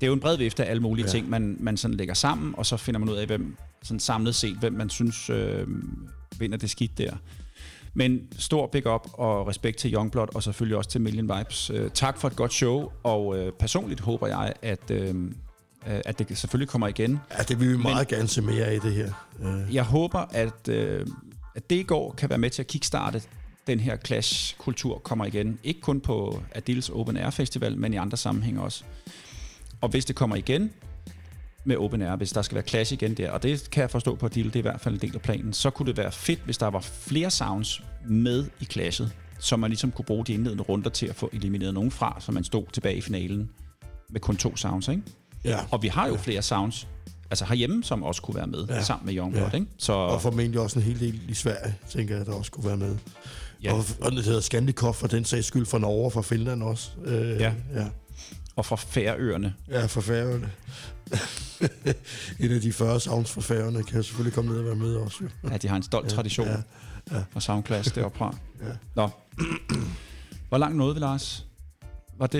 det 0.00 0.02
er 0.02 0.06
jo 0.06 0.12
en 0.12 0.20
bred 0.20 0.36
vifte 0.36 0.64
af 0.64 0.70
alle 0.70 0.82
mulige 0.82 1.04
ja. 1.04 1.10
Ting, 1.10 1.30
man, 1.30 1.56
man 1.60 1.76
sådan 1.76 1.96
lægger 1.96 2.14
sammen, 2.14 2.54
og 2.56 2.66
så 2.66 2.76
finder 2.76 3.00
man 3.00 3.08
ud 3.08 3.14
af, 3.14 3.26
hvem 3.26 3.56
sådan 3.82 4.00
samlet 4.00 4.34
set, 4.34 4.56
hvem 4.56 4.72
man 4.72 4.90
synes 4.90 5.30
øh, 5.30 5.66
vinder 6.38 6.58
det 6.58 6.70
skidt 6.70 6.98
der. 6.98 7.12
Men 7.94 8.20
stor 8.38 8.66
big 8.66 8.86
up 8.86 9.08
og 9.12 9.48
respekt 9.48 9.78
til 9.78 9.94
Youngblood, 9.94 10.34
og 10.34 10.42
selvfølgelig 10.42 10.76
også 10.76 10.90
til 10.90 11.00
Million 11.00 11.38
Vibes. 11.38 11.70
Øh, 11.70 11.90
tak 11.90 12.18
for 12.18 12.28
et 12.28 12.36
godt 12.36 12.52
show, 12.52 12.90
og 13.02 13.38
øh, 13.38 13.52
personligt 13.52 14.00
håber 14.00 14.26
jeg, 14.26 14.52
at, 14.62 14.90
øh, 14.90 15.14
at 15.86 16.18
det 16.18 16.38
selvfølgelig 16.38 16.68
kommer 16.68 16.88
igen. 16.88 17.20
Ja, 17.38 17.42
det 17.42 17.60
vil 17.60 17.72
vi 17.72 17.76
meget 17.76 18.08
gerne 18.08 18.28
se 18.28 18.42
mere 18.42 18.64
af 18.64 18.80
det 18.80 18.92
her. 18.92 19.12
Øh, 19.42 19.74
Jeg 19.74 19.84
håber, 19.84 20.18
at, 20.18 20.68
øh, 20.68 21.06
at 21.54 21.70
det 21.70 21.76
i 21.76 21.82
går 21.82 22.14
kan 22.18 22.28
være 22.30 22.38
med 22.38 22.50
til 22.50 22.62
at 22.62 22.66
kickstarte 22.66 23.22
den 23.70 23.80
her 23.80 23.96
clash-kultur 24.06 24.98
kommer 24.98 25.24
igen. 25.24 25.58
Ikke 25.64 25.80
kun 25.80 26.00
på 26.00 26.42
Adils 26.54 26.88
Open 26.88 27.16
Air 27.16 27.30
Festival, 27.30 27.76
men 27.78 27.92
i 27.92 27.96
andre 27.96 28.16
sammenhænge 28.16 28.60
også. 28.62 28.84
Og 29.80 29.88
hvis 29.88 30.04
det 30.04 30.16
kommer 30.16 30.36
igen 30.36 30.70
med 31.64 31.76
Open 31.76 32.02
Air, 32.02 32.16
hvis 32.16 32.32
der 32.32 32.42
skal 32.42 32.54
være 32.54 32.64
clash 32.64 32.92
igen 32.92 33.14
der, 33.14 33.30
og 33.30 33.42
det 33.42 33.70
kan 33.70 33.80
jeg 33.80 33.90
forstå 33.90 34.14
på 34.14 34.26
Adil, 34.26 34.44
det 34.44 34.54
er 34.56 34.58
i 34.58 34.62
hvert 34.62 34.80
fald 34.80 34.94
en 34.94 35.00
del 35.00 35.14
af 35.14 35.20
planen, 35.20 35.52
så 35.52 35.70
kunne 35.70 35.86
det 35.86 35.96
være 35.96 36.12
fedt, 36.12 36.40
hvis 36.44 36.58
der 36.58 36.66
var 36.66 36.80
flere 36.80 37.30
sounds 37.30 37.82
med 38.06 38.46
i 38.60 38.64
clashet, 38.64 39.12
så 39.38 39.56
man 39.56 39.70
ligesom 39.70 39.90
kunne 39.90 40.04
bruge 40.04 40.24
de 40.24 40.32
indledende 40.32 40.62
runder 40.62 40.90
til 40.90 41.06
at 41.06 41.14
få 41.14 41.30
elimineret 41.32 41.74
nogen 41.74 41.90
fra, 41.90 42.16
så 42.20 42.32
man 42.32 42.44
stod 42.44 42.64
tilbage 42.72 42.96
i 42.96 43.00
finalen 43.00 43.50
med 44.10 44.20
kun 44.20 44.36
to 44.36 44.56
sounds, 44.56 44.88
ikke? 44.88 45.02
ja. 45.44 45.58
Og 45.70 45.82
vi 45.82 45.88
har 45.88 46.08
jo 46.08 46.16
flere 46.16 46.42
sounds, 46.42 46.88
altså 47.30 47.44
herhjemme, 47.44 47.84
som 47.84 48.02
også 48.02 48.22
kunne 48.22 48.34
være 48.34 48.46
med, 48.46 48.64
ja. 48.68 48.74
Ja. 48.74 48.82
sammen 48.82 49.06
med 49.06 49.14
Youngblood, 49.14 49.48
Ja. 49.52 49.56
ikke? 49.56 49.66
Så, 49.78 49.92
Og 49.92 50.22
formentlig 50.22 50.60
også 50.60 50.78
en 50.78 50.84
hel 50.84 51.00
del 51.00 51.20
i 51.28 51.34
Sverige, 51.34 51.74
tænker 51.90 52.16
jeg, 52.16 52.26
der 52.26 52.32
også 52.32 52.50
kunne 52.50 52.66
være 52.66 52.76
med. 52.76 52.96
Ja. 53.62 53.68
Ja. 53.70 53.74
Og, 53.74 53.84
og 54.00 54.12
det 54.12 54.24
hedder 54.24 54.40
Skandikov 54.40 54.94
for 54.94 55.06
den 55.06 55.24
sags 55.24 55.46
skyld 55.46 55.66
fra 55.66 55.78
Norge 55.78 56.04
og 56.04 56.12
fra 56.12 56.22
Finland 56.22 56.62
også. 56.62 56.90
Øh, 57.04 57.40
Ja. 57.40 57.52
ja. 57.74 57.86
og 58.56 58.66
fra 58.66 58.76
Færøerne. 58.76 59.54
Ja, 59.70 59.86
fra 59.86 60.00
Færøerne. 60.00 60.50
Et 62.40 62.52
af 62.52 62.60
de 62.60 62.72
40 62.72 63.00
sounds 63.00 63.30
fra 63.30 63.40
Færøerne 63.40 63.82
kan 63.82 64.02
selvfølgelig 64.02 64.34
komme 64.34 64.50
ned 64.50 64.58
og 64.58 64.64
være 64.66 64.74
med 64.74 64.94
også. 64.94 65.18
Jo. 65.22 65.48
Ja, 65.50 65.56
de 65.56 65.68
har 65.68 65.76
en 65.76 65.82
stolt 65.82 66.08
tradition 66.08 66.46
ja, 66.46 66.52
ja, 67.10 67.16
ja. 67.16 67.22
fra 67.32 67.40
Soundclass 67.40 67.92
deroppe 67.92 68.18
fra. 68.18 68.36
Ja. 68.60 68.72
Nå. 68.94 69.08
Hvor 70.48 70.58
langt 70.58 70.76
nåede 70.76 70.94
vi, 70.94 71.00
Lars? 71.00 71.46
Var 72.20 72.26
det... 72.26 72.38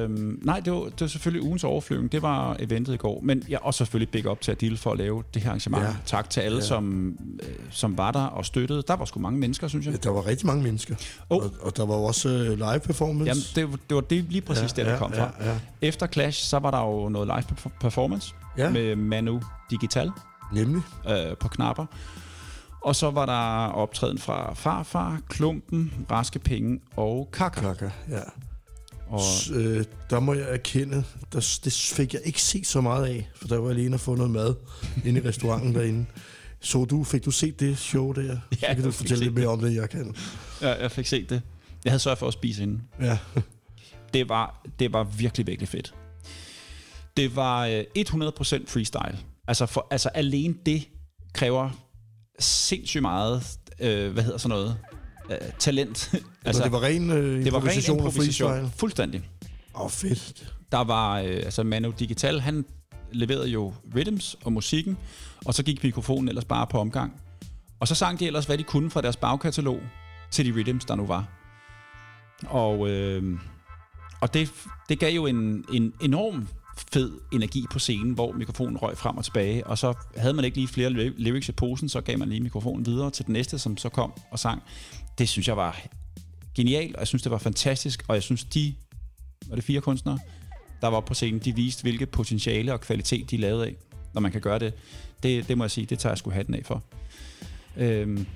Øh, 0.00 0.10
nej, 0.44 0.60
det 0.60 0.72
var, 0.72 0.80
det 0.84 1.00
var 1.00 1.06
selvfølgelig 1.06 1.46
ugens 1.46 1.64
overflyvning. 1.64 2.12
Det 2.12 2.22
var 2.22 2.56
eventet 2.58 2.94
i 2.94 2.96
går. 2.96 3.20
Men 3.22 3.38
jeg 3.38 3.48
ja, 3.50 3.58
også 3.66 3.78
selvfølgelig 3.78 4.10
big 4.12 4.30
up 4.30 4.40
til 4.40 4.50
Adil 4.50 4.76
for 4.76 4.92
at 4.92 4.98
lave 4.98 5.22
det 5.34 5.42
her 5.42 5.48
arrangement. 5.50 5.82
Ja. 5.84 5.88
Ja. 5.88 5.96
Tak 6.06 6.30
til 6.30 6.40
alle, 6.40 6.56
ja. 6.56 6.62
Ja. 6.62 6.66
som, 6.68 7.16
øh, 7.42 7.48
som 7.70 7.98
var 7.98 8.10
der 8.10 8.24
og 8.24 8.44
støttede. 8.46 8.82
Der 8.88 8.96
var 8.96 9.04
sgu 9.04 9.20
mange 9.20 9.38
mennesker, 9.38 9.68
synes 9.68 9.86
jeg. 9.86 9.92
Ja, 9.92 9.98
Der 9.98 10.10
var 10.10 10.26
rigtig 10.26 10.46
mange 10.46 10.62
mennesker. 10.62 10.94
Oh. 11.30 11.44
Og, 11.44 11.50
og 11.60 11.76
der 11.76 11.86
var 11.86 11.94
også 11.94 12.28
øh, 12.28 12.58
live 12.58 12.80
performance. 12.80 13.24
Jamen, 13.28 13.42
det, 13.54 13.70
var- 13.70 13.78
det 13.88 13.94
var 13.94 14.00
det 14.00 14.24
lige 14.24 14.40
præcis 14.42 14.62
ja, 14.78 14.82
det, 14.82 14.86
der 14.86 14.98
kom 14.98 15.12
fra. 15.12 15.30
Ja, 15.40 15.50
ja. 15.50 15.58
Efter 15.82 16.06
Clash, 16.06 16.44
så 16.48 16.58
var 16.58 16.70
der 16.70 16.80
jo 16.80 17.08
noget 17.08 17.26
live 17.28 17.44
perf- 17.56 17.78
performance 17.80 18.34
ja. 18.58 18.64
Ja. 18.64 18.70
med 18.70 18.96
Manu 18.96 19.40
Digital. 19.70 20.10
Nemlig. 20.52 20.82
øh, 21.08 21.36
på 21.40 21.48
knapper. 21.48 21.86
Og 22.82 22.96
så 22.96 23.10
var 23.10 23.26
der 23.26 23.72
optræden 23.72 24.18
fra 24.18 24.54
Farfar, 24.54 25.18
Klumpen, 25.28 25.92
Raske 26.10 26.38
Penge 26.38 26.80
og 26.96 27.28
Kaka. 27.32 27.60
Kaka, 27.60 27.90
ja. 28.10 28.18
Og, 29.10 29.20
S- 29.20 29.50
øh, 29.50 29.84
der 30.10 30.20
må 30.20 30.34
jeg 30.34 30.50
erkende, 30.50 31.04
der, 31.32 31.58
det 31.64 31.72
fik 31.72 32.14
jeg 32.14 32.22
ikke 32.24 32.42
set 32.42 32.66
så 32.66 32.80
meget 32.80 33.06
af, 33.06 33.28
for 33.34 33.48
der 33.48 33.58
var 33.58 33.68
jeg 33.70 33.78
alene 33.78 33.94
at 33.94 34.00
få 34.00 34.14
noget 34.14 34.30
mad 34.30 34.54
inde 35.04 35.20
i 35.20 35.28
restauranten 35.28 35.74
derinde. 35.74 36.06
Så 36.60 36.84
du, 36.84 37.04
fik 37.04 37.24
du 37.24 37.30
set 37.30 37.60
det 37.60 37.78
show 37.78 38.12
der? 38.12 38.22
Ja, 38.62 38.68
så 38.68 38.74
kan 38.74 38.82
du 38.84 38.90
fortælle 38.90 39.24
lidt 39.24 39.34
mere 39.34 39.46
om 39.48 39.60
det, 39.60 39.74
jeg 39.74 39.90
kan. 39.90 40.14
ja, 40.62 40.82
jeg 40.82 40.90
fik 40.90 41.06
set 41.06 41.30
det. 41.30 41.42
Jeg 41.84 41.90
havde 41.92 42.00
sørget 42.00 42.18
for 42.18 42.26
at 42.26 42.32
spise 42.32 42.62
inden. 42.62 42.82
Ja, 43.00 43.18
Det 44.14 44.28
var, 44.28 44.62
det 44.78 44.92
var 44.92 45.04
virkelig, 45.04 45.46
virkelig 45.46 45.68
fedt. 45.68 45.94
Det 47.16 47.36
var 47.36 47.66
øh, 47.66 47.84
100% 47.98 48.64
freestyle. 48.66 49.18
Altså, 49.48 49.66
for, 49.66 49.86
altså 49.90 50.08
alene 50.08 50.54
det 50.66 50.88
kræver 51.34 51.70
sindssygt 52.38 53.02
meget, 53.02 53.42
øh, 53.80 54.12
hvad 54.12 54.22
hedder 54.22 54.38
sådan 54.38 54.48
noget, 54.56 54.76
øh, 55.30 55.36
talent. 55.58 56.14
altså, 56.44 56.64
det 56.64 56.72
var 56.72 56.82
ren 56.82 57.10
øh, 57.10 57.44
det 57.44 57.52
var 57.52 57.58
ren 57.58 57.96
improvisation 57.96 58.12
freestyle. 58.12 58.70
Fuldstændig. 58.76 59.22
Åh, 59.74 59.84
oh, 59.84 59.90
fedt. 59.90 60.52
Der 60.72 60.84
var, 60.84 61.18
øh, 61.18 61.36
altså 61.36 61.62
Manu 61.62 61.92
Digital, 61.98 62.40
han 62.40 62.64
leverede 63.12 63.48
jo 63.48 63.74
rhythms 63.94 64.36
og 64.44 64.52
musikken, 64.52 64.96
og 65.44 65.54
så 65.54 65.62
gik 65.62 65.84
mikrofonen 65.84 66.28
ellers 66.28 66.44
bare 66.44 66.66
på 66.66 66.78
omgang. 66.78 67.12
Og 67.80 67.88
så 67.88 67.94
sang 67.94 68.20
de 68.20 68.26
ellers, 68.26 68.44
hvad 68.44 68.58
de 68.58 68.62
kunne 68.62 68.90
fra 68.90 69.00
deres 69.00 69.16
bagkatalog 69.16 69.80
til 70.30 70.46
de 70.46 70.60
rhythms, 70.60 70.84
der 70.84 70.94
nu 70.94 71.06
var. 71.06 71.28
Og, 72.46 72.88
øh, 72.88 73.38
og 74.20 74.34
det, 74.34 74.52
det 74.88 74.98
gav 74.98 75.14
jo 75.14 75.26
en, 75.26 75.64
en 75.72 75.92
enorm 76.00 76.48
fed 76.92 77.12
energi 77.32 77.66
på 77.70 77.78
scenen, 77.78 78.12
hvor 78.12 78.32
mikrofonen 78.32 78.76
røg 78.76 78.98
frem 78.98 79.16
og 79.16 79.24
tilbage, 79.24 79.66
og 79.66 79.78
så 79.78 79.94
havde 80.16 80.34
man 80.34 80.44
ikke 80.44 80.56
lige 80.56 80.68
flere 80.68 80.90
ly- 80.90 81.14
lyrics 81.18 81.48
i 81.48 81.52
posen, 81.52 81.88
så 81.88 82.00
gav 82.00 82.18
man 82.18 82.28
lige 82.28 82.40
mikrofonen 82.40 82.86
videre 82.86 83.10
til 83.10 83.26
den 83.26 83.32
næste, 83.32 83.58
som 83.58 83.76
så 83.76 83.88
kom 83.88 84.12
og 84.30 84.38
sang. 84.38 84.62
Det 85.20 85.28
synes 85.28 85.48
jeg 85.48 85.56
var 85.56 85.80
genialt, 86.54 86.94
og 86.96 87.00
jeg 87.00 87.08
synes, 87.08 87.22
det 87.22 87.32
var 87.32 87.38
fantastisk, 87.38 88.04
og 88.08 88.14
jeg 88.14 88.22
synes, 88.22 88.44
de, 88.44 88.74
var 89.46 89.54
det 89.54 89.64
fire 89.64 89.80
kunstnere, 89.80 90.18
der 90.80 90.88
var 90.88 91.00
på 91.00 91.14
scenen, 91.14 91.40
de 91.40 91.54
viste, 91.54 91.82
hvilket 91.82 92.08
potentiale 92.08 92.72
og 92.72 92.80
kvalitet 92.80 93.30
de 93.30 93.36
lavede 93.36 93.66
af, 93.66 93.74
når 94.14 94.20
man 94.20 94.32
kan 94.32 94.40
gøre 94.40 94.58
det. 94.58 94.74
Det, 95.22 95.48
det 95.48 95.58
må 95.58 95.64
jeg 95.64 95.70
sige, 95.70 95.86
det 95.86 95.98
tager 95.98 96.10
jeg 96.10 96.18
sgu 96.18 96.30
hatten 96.30 96.54
af 96.54 96.62
for. 96.64 96.82
Øhm, 97.76 98.26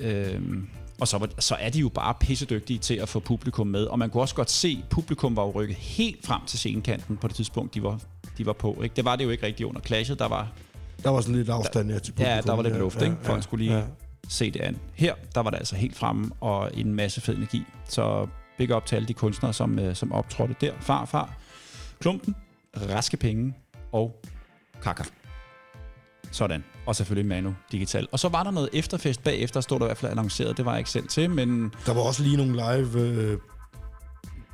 øhm, 0.00 0.68
og 1.00 1.08
så, 1.08 1.28
så 1.38 1.54
er 1.54 1.70
de 1.70 1.78
jo 1.78 1.88
bare 1.88 2.14
pissedygtige 2.20 2.78
til 2.78 2.94
at 2.94 3.08
få 3.08 3.20
publikum 3.20 3.66
med, 3.66 3.84
og 3.84 3.98
man 3.98 4.10
kunne 4.10 4.22
også 4.22 4.34
godt 4.34 4.50
se, 4.50 4.84
publikum 4.90 5.36
var 5.36 5.42
jo 5.42 5.50
rykket 5.50 5.76
helt 5.76 6.26
frem 6.26 6.40
til 6.46 6.58
scenekanten 6.58 7.16
på 7.16 7.28
det 7.28 7.36
tidspunkt, 7.36 7.74
de 7.74 7.82
var, 7.82 8.00
de 8.38 8.46
var 8.46 8.52
på. 8.52 8.82
Ikke? 8.82 8.96
Det 8.96 9.04
var 9.04 9.16
det 9.16 9.24
jo 9.24 9.30
ikke 9.30 9.46
rigtigt 9.46 9.66
under 9.66 9.80
clashet, 9.80 10.18
der 10.18 10.28
var, 10.28 10.52
Der 11.02 11.10
var 11.10 11.20
sådan 11.20 11.36
lidt 11.36 11.48
afstand 11.48 11.90
ja, 11.90 11.98
til 11.98 12.12
publikum. 12.12 12.32
ja, 12.34 12.40
der 12.40 12.52
var 12.52 12.62
lidt 12.62 12.78
luft, 12.78 13.02
ikke? 13.02 13.16
Folk 13.22 13.42
skulle 13.42 13.64
lige 13.64 13.78
Ja 13.78 13.84
se 14.28 14.50
det 14.50 14.60
an. 14.60 14.78
Her, 14.94 15.14
der 15.34 15.40
var 15.40 15.50
det 15.50 15.58
altså 15.58 15.76
helt 15.76 15.96
fremme, 15.96 16.30
og 16.40 16.70
en 16.74 16.94
masse 16.94 17.20
fed 17.20 17.36
energi. 17.36 17.62
Så 17.88 18.28
big 18.58 18.76
up 18.76 18.86
til 18.86 18.96
alle 18.96 19.08
de 19.08 19.14
kunstnere, 19.14 19.52
som, 19.52 19.78
øh, 19.78 19.96
som 19.96 20.12
optrådte 20.12 20.54
der. 20.60 20.72
Far, 20.80 21.04
far, 21.04 21.34
Klumpen, 22.00 22.36
Raske 22.76 23.16
Penge 23.16 23.54
og 23.92 24.20
kakker. 24.82 25.04
Sådan. 26.30 26.64
Og 26.86 26.96
selvfølgelig 26.96 27.28
Manu 27.28 27.54
Digital. 27.72 28.08
Og 28.12 28.18
så 28.18 28.28
var 28.28 28.42
der 28.42 28.50
noget 28.50 28.68
efterfest 28.72 29.24
bagefter, 29.24 29.60
stod 29.60 29.78
der 29.78 29.86
i 29.86 29.88
hvert 29.88 29.98
fald 29.98 30.10
annonceret. 30.10 30.56
Det 30.56 30.64
var 30.64 30.70
jeg 30.72 30.78
ikke 30.78 30.90
selv 30.90 31.08
til, 31.08 31.30
men 31.30 31.72
Der 31.86 31.94
var 31.94 32.00
også 32.00 32.22
lige 32.22 32.36
nogle 32.36 32.52
live 32.52 33.00
øh, 33.00 33.38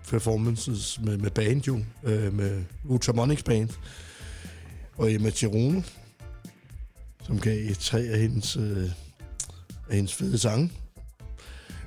performances 0.08 1.00
med, 1.00 1.18
med 1.18 1.30
band 1.30 1.62
jo, 1.66 1.80
øh, 2.04 2.34
med 2.34 2.64
Ultramonics 2.84 3.42
band, 3.42 3.70
og 4.96 5.12
Emma 5.12 5.30
Tirone, 5.30 5.84
som 7.22 7.40
gav 7.40 7.74
tre 7.80 8.00
af 8.00 8.20
hendes, 8.20 8.56
øh, 8.56 8.90
af 9.90 9.96
hendes 9.96 10.14
fede 10.14 10.38
sange. 10.38 10.72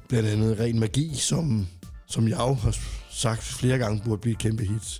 Blandt 0.09 0.29
andet 0.29 0.59
Ren 0.59 0.79
Magi, 0.79 1.15
som, 1.15 1.67
som 2.07 2.27
jeg 2.27 2.39
jo 2.39 2.53
har 2.53 2.77
sagt 3.11 3.43
flere 3.43 3.77
gange 3.77 4.01
burde 4.05 4.21
blive 4.21 4.33
et 4.33 4.39
kæmpe 4.39 4.63
hit. 4.63 4.99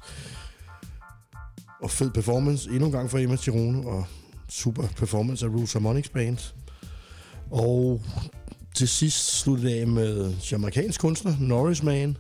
Og 1.82 1.92
fed 1.92 2.12
performance 2.12 2.70
endnu 2.70 2.86
en 2.86 2.92
gang 2.92 3.12
fra 3.12 3.20
Emma 3.20 3.36
Tirone, 3.36 3.88
og 3.88 4.06
super 4.50 4.88
performance 4.88 5.46
af 5.46 5.50
Roots 5.50 5.74
Harmonics 5.74 6.10
Band. 6.10 6.54
Og 7.52 8.02
til 8.76 8.88
sidst 8.88 9.40
sluttede 9.40 9.72
jeg 9.72 9.82
af 9.82 9.88
med 9.88 10.34
jamaikansk 10.52 11.02
kunstner, 11.02 11.36
Norris 11.40 11.84
Man, 11.84 12.18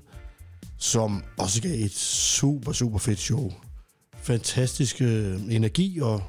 som 0.78 1.24
også 1.38 1.62
gav 1.62 1.86
et 1.86 1.92
super, 1.96 2.72
super 2.72 3.00
fedt 3.00 3.20
show. 3.20 3.52
Fantastisk 4.16 5.02
øh, 5.02 5.42
energi 5.50 6.00
og 6.00 6.24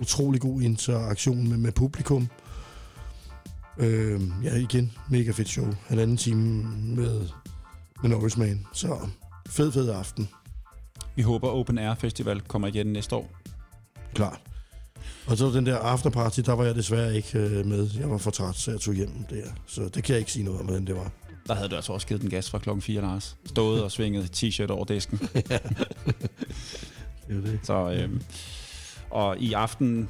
utrolig 0.00 0.40
god 0.40 0.62
interaktion 0.62 1.48
med, 1.48 1.56
med 1.56 1.72
publikum. 1.72 2.28
Øh, 3.78 4.20
ja, 4.42 4.54
igen, 4.54 4.92
mega 5.10 5.30
fedt 5.30 5.48
show. 5.48 5.66
Halvanden 5.86 6.16
time 6.16 6.62
med, 6.96 7.28
med 8.02 8.10
Norris 8.10 8.36
Man. 8.36 8.66
Så 8.72 9.08
fed, 9.48 9.72
fed 9.72 9.90
aften. 9.90 10.28
Vi 11.16 11.22
håber, 11.22 11.48
Open 11.48 11.78
Air 11.78 11.94
Festival 11.94 12.40
kommer 12.40 12.68
igen 12.68 12.86
næste 12.86 13.16
år. 13.16 13.30
Klart. 14.14 14.40
Og 15.26 15.36
så 15.36 15.50
den 15.50 15.66
der 15.66 15.78
afterparty, 15.78 16.40
der 16.40 16.52
var 16.52 16.64
jeg 16.64 16.74
desværre 16.74 17.16
ikke 17.16 17.38
øh, 17.38 17.66
med. 17.66 17.90
Jeg 17.98 18.10
var 18.10 18.18
for 18.18 18.30
træt, 18.30 18.54
så 18.54 18.70
jeg 18.70 18.80
tog 18.80 18.94
hjem 18.94 19.24
der. 19.30 19.46
Så 19.66 19.88
det 19.88 20.04
kan 20.04 20.12
jeg 20.12 20.18
ikke 20.18 20.32
sige 20.32 20.44
noget 20.44 20.60
om, 20.60 20.66
hvordan 20.66 20.86
det 20.86 20.96
var. 20.96 21.12
Der 21.46 21.54
havde 21.54 21.68
du 21.68 21.76
altså 21.76 21.92
også 21.92 22.06
givet 22.06 22.22
den 22.22 22.30
gas 22.30 22.50
fra 22.50 22.58
klokken 22.58 22.82
4, 22.82 23.00
Lars. 23.00 23.36
Stået 23.46 23.82
og 23.82 23.90
svinget 23.90 24.42
t-shirt 24.42 24.70
over 24.70 24.84
disken. 24.84 25.18
Det 27.28 27.36
er 27.36 27.40
det. 27.40 27.60
Så, 27.62 27.92
øhm, 27.92 28.22
og 29.10 29.38
i 29.38 29.52
aften, 29.52 30.08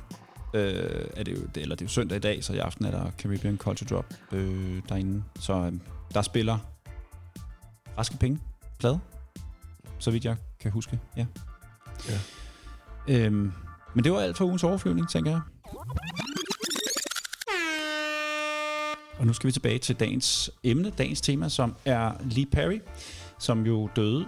øh, 0.55 1.07
er 1.16 1.22
det 1.24 1.32
jo, 1.38 1.42
det- 1.55 1.62
eller 1.62 1.76
det 1.76 1.82
er 1.82 1.86
jo 1.86 1.90
søndag 1.90 2.16
i 2.16 2.20
dag, 2.20 2.44
så 2.44 2.52
i 2.52 2.59
aften 2.59 2.84
er 2.84 2.90
der 2.90 3.11
Caribbean 3.18 3.57
Culture 3.59 3.88
Drop 3.96 4.14
øh, 4.32 4.82
derinde. 4.88 5.22
Så 5.40 5.52
øh, 5.55 5.72
der 6.14 6.22
spiller 6.22 6.59
Raske 7.98 8.16
Penge 8.16 8.38
plade, 8.78 9.00
så 9.98 10.11
vidt 10.11 10.24
jeg 10.24 10.36
kan 10.61 10.70
huske. 10.70 11.00
Ja. 11.16 11.26
Ja. 12.09 12.18
Øhm, 13.09 13.52
men 13.94 14.05
det 14.05 14.12
var 14.12 14.18
alt 14.20 14.36
for 14.36 14.44
ugens 14.44 14.64
overflyvning, 14.64 15.09
tænker 15.11 15.30
jeg. 15.30 15.40
Og 19.18 19.26
nu 19.26 19.32
skal 19.32 19.46
vi 19.46 19.52
tilbage 19.52 19.78
til 19.78 19.96
dagens 20.00 20.50
emne, 20.64 20.90
dagens 20.98 21.20
tema, 21.20 21.48
som 21.48 21.76
er 21.84 22.12
Lee 22.30 22.46
Perry, 22.46 22.80
som 23.38 23.66
jo 23.66 23.88
døde 23.96 24.26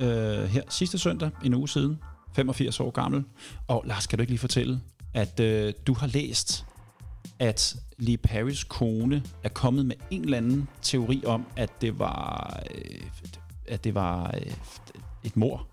øh, 0.00 0.08
her 0.44 0.62
sidste 0.68 0.98
søndag, 0.98 1.30
en 1.44 1.54
uge 1.54 1.68
siden, 1.68 1.98
85 2.36 2.80
år 2.80 2.90
gammel. 2.90 3.24
Og 3.68 3.82
Lars, 3.86 4.06
kan 4.06 4.18
du 4.18 4.22
ikke 4.22 4.30
lige 4.32 4.38
fortælle, 4.40 4.80
at 5.18 5.40
øh, 5.40 5.72
du 5.86 5.94
har 5.94 6.06
læst, 6.06 6.64
at 7.38 7.76
Lee 7.98 8.16
Paris 8.16 8.64
kone 8.64 9.22
er 9.44 9.48
kommet 9.48 9.86
med 9.86 9.96
en 10.10 10.24
eller 10.24 10.36
anden 10.36 10.68
teori 10.82 11.22
om, 11.26 11.46
at 11.56 11.70
det 11.80 11.98
var, 11.98 12.60
øh, 12.74 13.00
at 13.68 13.84
det 13.84 13.94
var 13.94 14.34
øh, 14.34 14.52
et 15.24 15.36
mor. 15.36 15.66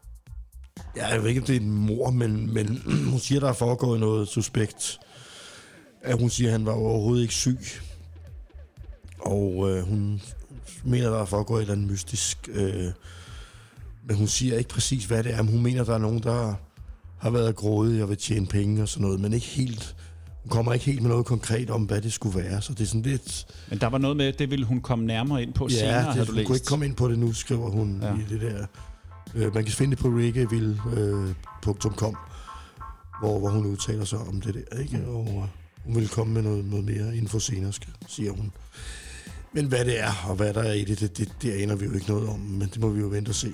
Ja, 0.96 1.08
jeg 1.08 1.22
ved 1.22 1.30
ikke, 1.30 1.42
om 1.42 1.48
det 1.48 1.56
er 1.56 1.60
en 1.60 1.72
mor, 1.72 2.10
men, 2.10 2.54
men 2.54 2.82
hun 3.12 3.20
siger, 3.20 3.40
der 3.40 3.50
er 3.50 3.54
foregået 3.54 4.00
noget 4.00 4.28
suspekt. 4.28 5.00
At 6.02 6.20
hun 6.20 6.30
siger, 6.30 6.48
at 6.48 6.52
han 6.52 6.66
var 6.66 6.74
overhovedet 6.74 7.22
ikke 7.22 7.34
syg. 7.34 7.60
Og 9.20 9.70
øh, 9.70 9.84
hun 9.84 10.22
mener, 10.84 11.10
der 11.10 11.22
er 11.22 11.26
foregået 11.26 11.60
et 11.60 11.62
eller 11.62 11.74
andet 11.74 11.92
mystisk. 11.92 12.50
Øh, 12.52 12.92
men 14.08 14.18
hun 14.18 14.28
siger 14.28 14.58
ikke 14.58 14.70
præcis, 14.70 15.06
hvad 15.06 15.24
det 15.24 15.34
er. 15.34 15.42
Men 15.42 15.52
hun 15.52 15.64
mener, 15.64 15.84
der 15.84 15.94
er 15.94 15.98
nogen, 15.98 16.24
der 16.24 16.56
har 17.26 17.32
været 17.32 17.56
grådige 17.56 18.04
og 18.04 18.10
vil 18.10 18.18
tjene 18.18 18.46
penge 18.48 18.82
og 18.82 18.90
sådan 18.90 19.06
noget. 19.06 19.20
Men 19.20 19.34
ikke 19.34 19.46
helt... 19.48 19.96
Hun 20.44 20.50
kommer 20.50 20.74
ikke 20.74 20.86
helt 20.86 21.02
med 21.02 21.10
noget 21.10 21.26
konkret 21.26 21.70
om, 21.70 21.84
hvad 21.84 22.02
det 22.02 22.14
skulle 22.14 22.40
være. 22.40 22.62
Så 22.62 22.74
det 22.74 22.82
er 22.82 22.86
sådan 22.86 23.02
lidt... 23.02 23.46
Men 23.70 23.80
der 23.80 23.88
var 23.88 23.98
noget 23.98 24.18
med, 24.18 24.34
det 24.34 24.52
ville 24.52 24.66
hun 24.66 24.82
komme 24.82 25.06
nærmere 25.06 25.44
ind 25.44 25.54
på 25.54 25.70
senere, 25.70 25.94
Ja, 25.96 26.00
havde 26.02 26.20
det, 26.20 26.28
du 26.28 26.32
hun 26.32 26.36
læst. 26.36 26.48
kunne 26.48 26.56
ikke 26.56 26.66
komme 26.66 26.86
ind 26.86 26.96
på 26.96 27.08
det 27.10 27.20
nu, 27.20 27.34
skriver 27.34 27.70
hun 27.70 28.00
Ja. 28.02 28.14
i 28.14 28.26
det 28.30 28.42
der. 28.42 28.66
Øh, 29.36 29.54
man 29.54 29.64
kan 29.64 29.74
finde 29.74 29.96
det 29.96 30.00
på 30.04 30.08
reggaeville.com, 30.08 32.16
hvor, 33.22 33.40
hvor 33.40 33.50
hun 33.50 33.66
udtaler 33.66 34.06
sig 34.06 34.20
om 34.20 34.42
det 34.42 34.54
der. 34.54 34.80
Ikke? 34.80 34.98
Mm. 34.98 35.16
Og 35.16 35.28
øh, 35.28 35.34
hun 35.86 35.96
vil 35.96 36.10
komme 36.10 36.34
med 36.34 36.42
noget, 36.42 36.66
noget 36.66 36.86
mere 36.86 37.18
info 37.18 37.40
senere, 37.40 37.72
siger 38.08 38.32
hun. 38.32 38.52
Men 39.54 39.66
hvad 39.66 39.86
det 39.86 40.00
er, 40.04 40.26
og 40.30 40.36
hvad 40.36 40.54
der 40.54 40.64
er 40.64 40.74
i 40.74 40.84
det, 40.84 41.00
det, 41.00 41.18
det, 41.18 41.30
det 41.42 41.52
aner 41.52 41.76
vi 41.76 41.86
jo 41.86 41.94
ikke 41.94 42.08
noget 42.10 42.30
om, 42.30 42.40
men 42.40 42.70
det 42.74 42.82
må 42.82 42.90
vi 42.90 43.00
jo 43.02 43.08
vente 43.08 43.30
og 43.30 43.36
se. 43.36 43.52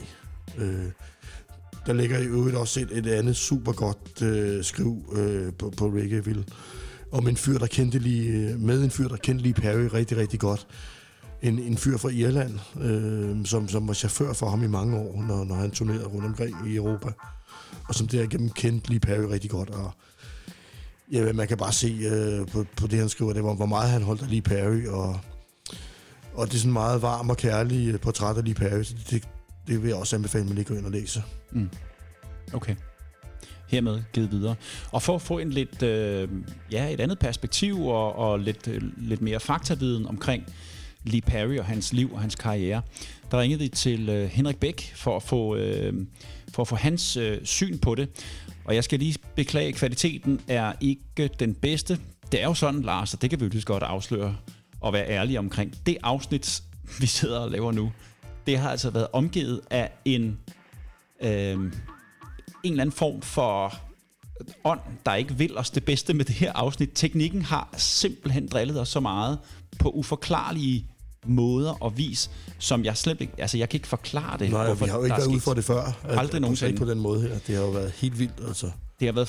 Øh, 0.57 0.86
der 1.86 1.93
ligger 1.93 2.19
i 2.19 2.25
øvrigt 2.25 2.55
også 2.55 2.79
et, 2.79 2.97
et 2.97 3.07
andet 3.07 3.36
super 3.36 3.71
godt 3.71 4.21
øh, 4.21 4.63
skriv 4.63 5.13
øh, 5.15 5.53
på, 5.53 5.73
på 5.77 5.88
Reggaeville, 5.88 6.45
om 7.11 7.27
en 7.27 7.38
fyr, 7.38 7.57
der 7.57 7.67
kendte 7.67 7.99
lige, 7.99 8.29
øh, 8.32 8.59
med 8.59 8.84
en 8.84 8.91
fyr, 8.91 9.07
der 9.07 9.17
kendte 9.17 9.43
lige 9.43 9.53
Perry 9.53 9.88
rigtig, 9.93 10.17
rigtig 10.17 10.39
godt 10.39 10.67
en, 11.41 11.59
en 11.59 11.77
fyr 11.77 11.97
fra 11.97 12.09
Irland, 12.09 12.59
øh, 12.82 13.45
som, 13.45 13.67
som 13.67 13.88
var 13.88 13.93
chauffør 13.93 14.34
for 14.34 14.49
ham 14.49 14.63
i 14.63 14.67
mange 14.67 14.97
år, 14.97 15.23
når, 15.27 15.43
når 15.43 15.55
han 15.55 15.71
turnerede 15.71 16.05
rundt 16.05 16.25
omkring 16.25 16.55
i 16.67 16.75
Europa. 16.75 17.09
Og 17.88 17.95
som 17.95 18.07
derigennem 18.07 18.49
kendte 18.49 18.89
lige 18.89 18.99
Perry 18.99 19.23
rigtig 19.23 19.49
godt. 19.49 19.69
Og 19.69 19.91
ja, 21.11 21.34
man 21.34 21.47
kan 21.47 21.57
bare 21.57 21.73
se 21.73 21.99
øh, 22.11 22.47
på, 22.47 22.65
på 22.77 22.88
det, 22.88 22.99
han 22.99 23.09
skriver, 23.09 23.34
det 23.34 23.43
var, 23.43 23.53
hvor 23.53 23.65
meget 23.65 23.89
han 23.89 24.03
holdt 24.03 24.21
af 24.21 24.29
lige 24.29 24.41
Perry. 24.41 24.86
Og, 24.86 25.19
og 26.34 26.47
det 26.47 26.53
er 26.53 26.59
sådan 26.59 26.73
meget 26.73 27.01
varm 27.01 27.29
og 27.29 27.38
kærlig 27.38 27.93
øh, 27.93 27.99
portræt 27.99 28.38
af 28.38 28.43
lige 28.43 28.55
Perry. 28.55 28.84
Så 28.84 28.95
det, 29.09 29.27
det 29.72 29.82
vil 29.82 29.88
jeg 29.88 29.97
også 29.97 30.15
anbefale, 30.15 30.41
at 30.41 30.47
man 30.47 30.55
lige 30.55 30.65
går 30.65 30.76
ind 30.76 30.86
og 30.86 30.91
læser. 30.91 31.22
Mm. 31.51 31.69
Okay. 32.53 32.76
Hermed 33.67 34.01
givet 34.13 34.32
videre. 34.32 34.55
Og 34.91 35.01
for 35.01 35.15
at 35.15 35.22
få 35.22 35.39
en 35.39 35.49
lidt, 35.49 35.84
øh, 35.84 36.30
ja, 36.72 36.89
et 36.89 36.99
andet 36.99 37.19
perspektiv 37.19 37.86
og, 37.86 38.15
og 38.15 38.39
lidt, 38.39 38.67
øh, 38.67 38.82
lidt 38.97 39.22
mere 39.22 39.39
faktaviden 39.39 40.05
omkring 40.05 40.45
Lee 41.03 41.22
Perry 41.22 41.57
og 41.57 41.65
hans 41.65 41.93
liv 41.93 42.13
og 42.13 42.22
hans 42.22 42.36
karriere, 42.36 42.82
der 43.32 43.39
ringede 43.41 43.59
vi 43.59 43.67
til 43.67 44.09
øh, 44.09 44.30
Henrik 44.30 44.57
Bæk 44.57 44.93
for 44.95 45.15
at 45.15 45.24
få, 45.24 45.55
øh, 45.55 45.93
for 46.53 46.61
at 46.61 46.67
få 46.67 46.76
hans 46.76 47.17
øh, 47.17 47.38
syn 47.43 47.78
på 47.78 47.95
det. 47.95 48.09
Og 48.65 48.76
jeg 48.76 48.84
skal 48.84 48.99
lige 48.99 49.15
beklage, 49.36 49.67
at 49.67 49.76
kvaliteten 49.76 50.41
er 50.47 50.74
ikke 50.82 51.30
den 51.39 51.53
bedste. 51.53 51.99
Det 52.32 52.41
er 52.41 52.45
jo 52.47 52.53
sådan, 52.53 52.82
Lars, 52.82 53.13
og 53.13 53.22
det 53.22 53.30
kan 53.30 53.39
vi 53.39 53.45
jo 53.45 53.49
lige 53.49 53.61
godt 53.61 53.84
afsløre 53.84 54.36
og 54.82 54.93
være 54.93 55.09
ærlige 55.09 55.39
omkring. 55.39 55.74
Det 55.86 55.97
afsnit, 56.03 56.61
vi 56.99 57.05
sidder 57.05 57.39
og 57.39 57.51
laver 57.51 57.72
nu, 57.72 57.91
det 58.47 58.57
har 58.57 58.69
altså 58.69 58.89
været 58.89 59.07
omgivet 59.13 59.61
af 59.69 59.91
en 60.05 60.39
øh, 61.21 61.71
en 62.63 62.71
eller 62.71 62.81
anden 62.81 62.95
form 62.95 63.21
for 63.21 63.73
ånd, 64.63 64.79
der 65.05 65.15
ikke 65.15 65.37
vil 65.37 65.57
os 65.57 65.69
det 65.69 65.85
bedste 65.85 66.13
med 66.13 66.25
det 66.25 66.35
her 66.35 66.51
afsnit. 66.53 66.89
Teknikken 66.95 67.41
har 67.41 67.69
simpelthen 67.77 68.47
drillet 68.47 68.79
os 68.79 68.89
så 68.89 68.99
meget 68.99 69.39
på 69.79 69.89
uforklarlige 69.89 70.85
måder 71.26 71.84
og 71.84 71.97
vis, 71.97 72.32
som 72.59 72.86
jeg 72.86 72.97
slet 72.97 73.22
ikke... 73.22 73.34
Altså, 73.38 73.57
jeg 73.57 73.69
kan 73.69 73.78
ikke 73.78 73.88
forklare 73.88 74.38
det. 74.39 74.51
Nej, 74.51 74.74
vi 74.74 74.86
har 74.86 74.97
jo 74.97 75.03
ikke 75.03 75.17
været 75.17 75.28
ude 75.28 75.39
for 75.39 75.53
det 75.53 75.63
før. 75.65 75.82
At- 76.03 76.19
Aldrig 76.19 76.41
nogensinde. 76.41 76.69
Ikke 76.72 76.86
på 76.86 76.89
den 76.91 76.99
måde 76.99 77.22
her. 77.22 77.30
Det 77.47 77.55
har 77.55 77.63
jo 77.63 77.69
været 77.69 77.91
helt 77.91 78.19
vildt, 78.19 78.34
altså. 78.47 78.72
Det 78.99 79.07
har 79.07 79.13
været 79.13 79.28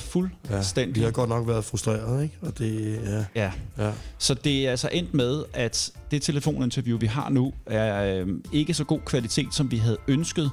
Ja, 0.49 0.55
fuldstændig... 0.55 0.95
vi 0.95 1.01
har 1.01 1.11
godt 1.11 1.29
nok 1.29 1.47
været 1.47 1.65
frustreret, 1.65 2.23
ikke? 2.23 2.35
Og 2.41 2.57
det, 2.57 2.99
ja, 3.05 3.25
Ja, 3.35 3.51
ja. 3.85 3.91
Så 4.17 4.33
det 4.33 4.65
er 4.67 4.71
altså 4.71 4.89
endt 4.91 5.13
med, 5.13 5.43
at 5.53 5.91
det 6.11 6.21
telefoninterview, 6.21 6.97
vi 6.99 7.05
har 7.05 7.29
nu, 7.29 7.53
er 7.65 8.21
øh, 8.21 8.27
ikke 8.51 8.73
så 8.73 8.83
god 8.83 8.99
kvalitet, 9.05 9.47
som 9.53 9.71
vi 9.71 9.77
havde 9.77 9.97
ønsket. 10.07 10.51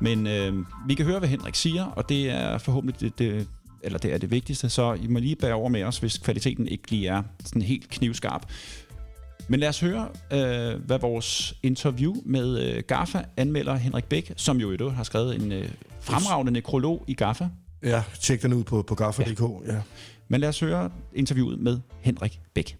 Men 0.00 0.26
øh, 0.26 0.52
vi 0.88 0.94
kan 0.94 1.04
høre, 1.06 1.18
hvad 1.18 1.28
Henrik 1.28 1.54
siger, 1.54 1.84
og 1.84 2.08
det 2.08 2.30
er 2.30 2.58
forhåbentlig 2.58 3.00
det, 3.00 3.18
det, 3.18 3.46
eller 3.82 3.98
det 3.98 4.14
er 4.14 4.18
det 4.18 4.30
vigtigste. 4.30 4.68
Så 4.68 4.92
I 4.94 5.06
må 5.06 5.18
lige 5.18 5.36
bære 5.36 5.54
over 5.54 5.68
med 5.68 5.82
os, 5.82 5.98
hvis 5.98 6.18
kvaliteten 6.18 6.68
ikke 6.68 6.90
lige 6.90 7.08
er 7.08 7.22
sådan 7.44 7.62
helt 7.62 7.88
knivskarp. 7.90 8.42
Men 9.48 9.60
lad 9.60 9.68
os 9.68 9.80
høre, 9.80 10.08
øh, 10.32 10.84
hvad 10.86 10.98
vores 10.98 11.54
interview 11.62 12.14
med 12.24 12.60
øh, 12.60 12.82
GAFA 12.86 13.22
anmelder 13.36 13.74
Henrik 13.76 14.04
Bæk, 14.04 14.32
som 14.36 14.60
jo 14.60 14.70
i 14.70 14.76
øvrigt 14.80 14.96
har 14.96 15.04
skrevet 15.04 15.36
en 15.36 15.52
øh, 15.52 15.68
fremragende 16.00 16.52
nekrolog 16.52 17.04
i 17.06 17.14
GAFA. 17.14 17.48
Ja, 17.82 18.02
tjek 18.20 18.42
den 18.42 18.52
ud 18.52 18.64
på, 18.64 18.82
på 18.82 18.94
gaffa.dk. 18.94 19.40
Ja. 19.40 19.74
ja. 19.74 19.80
Men 20.28 20.40
lad 20.40 20.48
os 20.48 20.60
høre 20.60 20.90
interviewet 21.14 21.58
med 21.58 21.80
Henrik 22.00 22.40
Bæk. 22.54 22.76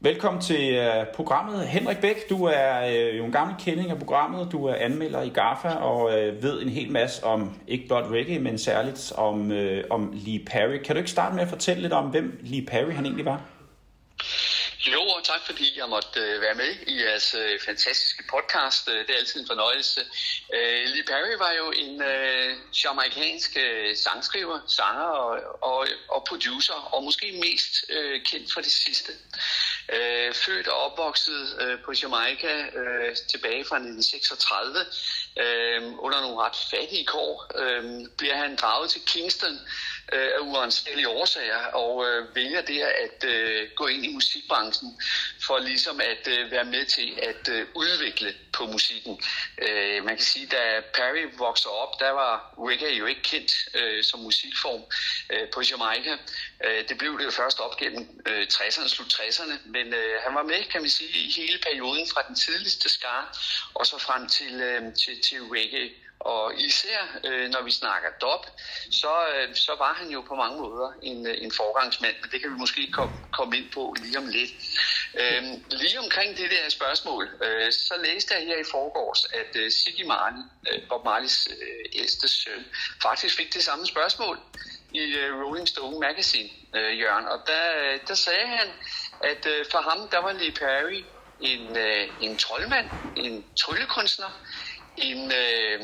Velkommen 0.00 0.42
til 0.42 0.78
uh, 0.78 1.06
programmet. 1.14 1.68
Henrik 1.68 1.98
Bæk, 1.98 2.30
du 2.30 2.44
er 2.44 2.86
uh, 2.86 3.18
jo 3.18 3.24
en 3.24 3.32
gammel 3.32 3.56
kending 3.64 3.90
af 3.90 3.98
programmet. 3.98 4.52
Du 4.52 4.66
er 4.66 4.74
anmelder 4.74 5.22
i 5.22 5.28
GAFA 5.28 5.68
og 5.68 6.02
uh, 6.04 6.42
ved 6.42 6.62
en 6.62 6.68
hel 6.68 6.90
masse 6.90 7.24
om, 7.24 7.60
ikke 7.68 7.86
blot 7.86 8.10
reggae, 8.10 8.38
men 8.38 8.58
særligt 8.58 9.12
om, 9.12 9.50
uh, 9.50 9.78
om 9.90 10.12
Lee 10.14 10.44
Perry. 10.44 10.78
Kan 10.84 10.94
du 10.94 10.98
ikke 10.98 11.10
starte 11.10 11.34
med 11.34 11.42
at 11.42 11.48
fortælle 11.48 11.82
lidt 11.82 11.92
om, 11.92 12.04
hvem 12.04 12.40
Lee 12.42 12.66
Perry 12.66 12.92
han 12.92 13.04
egentlig 13.04 13.24
var? 13.24 13.42
Jo, 14.94 15.00
og 15.00 15.24
tak 15.24 15.42
fordi 15.46 15.78
jeg 15.78 15.88
måtte 15.88 16.20
øh, 16.20 16.40
være 16.40 16.54
med 16.54 16.72
i 16.86 17.02
jeres 17.02 17.34
øh, 17.34 17.60
fantastiske 17.60 18.22
podcast. 18.30 18.86
Det 18.86 19.10
er 19.10 19.18
altid 19.18 19.40
en 19.40 19.46
fornøjelse. 19.46 20.00
Øh, 20.54 20.84
Lee 20.92 21.06
Perry 21.10 21.34
var 21.38 21.52
jo 21.60 21.66
en 21.70 22.02
øh, 22.02 22.56
jamaikansk 22.84 23.56
øh, 23.66 23.96
sangskriver, 23.96 24.58
sanger 24.68 25.08
og, 25.24 25.30
og, 25.62 25.86
og 26.08 26.24
producer, 26.28 26.74
og 26.94 27.04
måske 27.04 27.26
mest 27.46 27.72
øh, 27.96 28.20
kendt 28.22 28.52
for 28.52 28.60
det 28.60 28.72
sidste. 28.72 29.12
Øh, 29.92 30.34
født 30.34 30.68
og 30.68 30.78
opvokset 30.78 31.56
øh, 31.60 31.78
på 31.84 31.92
Jamaica 32.02 32.52
øh, 32.80 33.16
tilbage 33.30 33.64
fra 33.64 33.76
1936 33.76 34.78
øh, 35.42 35.82
under 35.98 36.20
nogle 36.20 36.36
ret 36.44 36.56
fattige 36.70 37.06
kår, 37.06 37.50
øh, 37.54 37.84
bliver 38.18 38.36
han 38.36 38.56
draget 38.56 38.90
til 38.90 39.00
Kingston 39.06 39.58
øh, 40.12 40.30
af 40.36 40.40
uansagelige 40.40 41.08
årsager, 41.08 41.66
og 41.66 42.06
øh, 42.06 42.34
vælger 42.34 42.60
der 42.60 42.86
at 42.86 43.24
øh, 43.24 43.68
gå 43.76 43.86
ind 43.86 44.04
i 44.04 44.12
musikbranchen 44.14 45.00
for 45.46 45.58
ligesom 45.58 46.00
at 46.00 46.28
øh, 46.28 46.50
være 46.50 46.64
med 46.64 46.84
til 46.86 47.18
at 47.22 47.48
øh, 47.48 47.66
udvikle 47.74 48.34
på 48.52 48.66
musikken. 48.66 49.22
Øh, 49.62 50.04
man 50.04 50.16
kan 50.16 50.24
sige, 50.24 50.46
da 50.46 50.80
Perry 50.94 51.24
vokser 51.38 51.70
op, 51.70 52.00
der 52.00 52.10
var 52.10 52.54
reggae 52.58 52.96
jo 52.96 53.06
ikke 53.06 53.22
kendt 53.22 53.52
øh, 53.74 54.04
som 54.04 54.20
musikform 54.20 54.82
øh, 55.30 55.48
på 55.54 55.62
Jamaica. 55.70 56.16
Øh, 56.64 56.88
det 56.88 56.98
blev 56.98 57.18
det 57.18 57.24
jo 57.24 57.30
først 57.30 57.60
op 57.60 57.76
gennem 57.76 58.22
øh, 58.26 58.46
60'erne, 58.52 58.88
slut 58.88 59.14
60'erne, 59.14 59.54
men 59.64 59.94
øh, 59.94 60.22
han 60.24 60.34
var 60.34 60.42
med, 60.42 60.64
kan 60.72 60.80
man 60.80 60.90
sige, 60.90 61.10
i 61.10 61.32
hele 61.36 61.58
perioden 61.58 62.06
fra 62.12 62.22
den 62.28 62.36
tidligste 62.36 62.88
skar 62.88 63.38
og 63.74 63.86
så 63.86 63.98
frem 63.98 64.28
til, 64.28 64.60
øh, 64.60 64.94
til, 64.94 65.22
til 65.22 65.38
reggae. 65.42 66.05
Og 66.20 66.60
især 66.60 67.18
øh, 67.24 67.50
når 67.50 67.62
vi 67.62 67.70
snakker 67.70 68.08
dop, 68.20 68.46
så, 68.90 69.14
øh, 69.34 69.54
så 69.54 69.74
var 69.78 69.94
han 69.94 70.08
jo 70.10 70.20
på 70.20 70.34
mange 70.34 70.58
måder 70.60 70.92
en, 71.02 71.26
øh, 71.26 71.34
en 71.38 71.52
forgangsmand, 71.52 72.14
men 72.22 72.30
det 72.30 72.40
kan 72.40 72.50
vi 72.50 72.58
måske 72.58 72.92
komme, 72.92 73.14
komme 73.32 73.56
ind 73.56 73.70
på 73.70 73.94
lige 74.02 74.18
om 74.18 74.26
lidt. 74.26 74.50
Øh, 75.20 75.42
lige 75.70 76.00
omkring 76.00 76.36
det 76.36 76.50
der 76.50 76.68
spørgsmål, 76.68 77.28
øh, 77.42 77.72
så 77.72 77.94
læste 78.04 78.34
jeg 78.34 78.46
her 78.46 78.56
i 78.56 78.64
forgårs, 78.70 79.24
at 79.24 79.56
øh, 79.56 79.70
Siggy 79.70 80.04
Marley, 80.04 80.42
øh, 80.72 80.88
Bob 80.88 81.04
Marleys 81.04 81.48
øh, 81.48 82.00
ældste 82.00 82.28
søn, 82.28 82.66
faktisk 83.02 83.36
fik 83.36 83.54
det 83.54 83.64
samme 83.64 83.86
spørgsmål 83.86 84.38
i 84.92 84.98
øh, 84.98 85.42
Rolling 85.42 85.68
Stone 85.68 85.98
Magazine, 85.98 86.50
øh, 86.74 87.00
Jørgen. 87.00 87.26
Og 87.26 87.38
der, 87.46 87.64
øh, 87.78 88.00
der 88.08 88.14
sagde 88.14 88.46
han, 88.46 88.68
at 89.20 89.46
øh, 89.46 89.66
for 89.70 89.78
ham, 89.78 90.08
der 90.08 90.18
var 90.18 90.32
Lee 90.32 90.52
Perry 90.52 91.04
en, 91.40 91.76
øh, 91.76 92.08
en 92.20 92.38
troldmand, 92.38 92.90
en 93.16 93.44
tryllekunstner, 93.56 94.30
en 94.96 95.32
øh, 95.32 95.80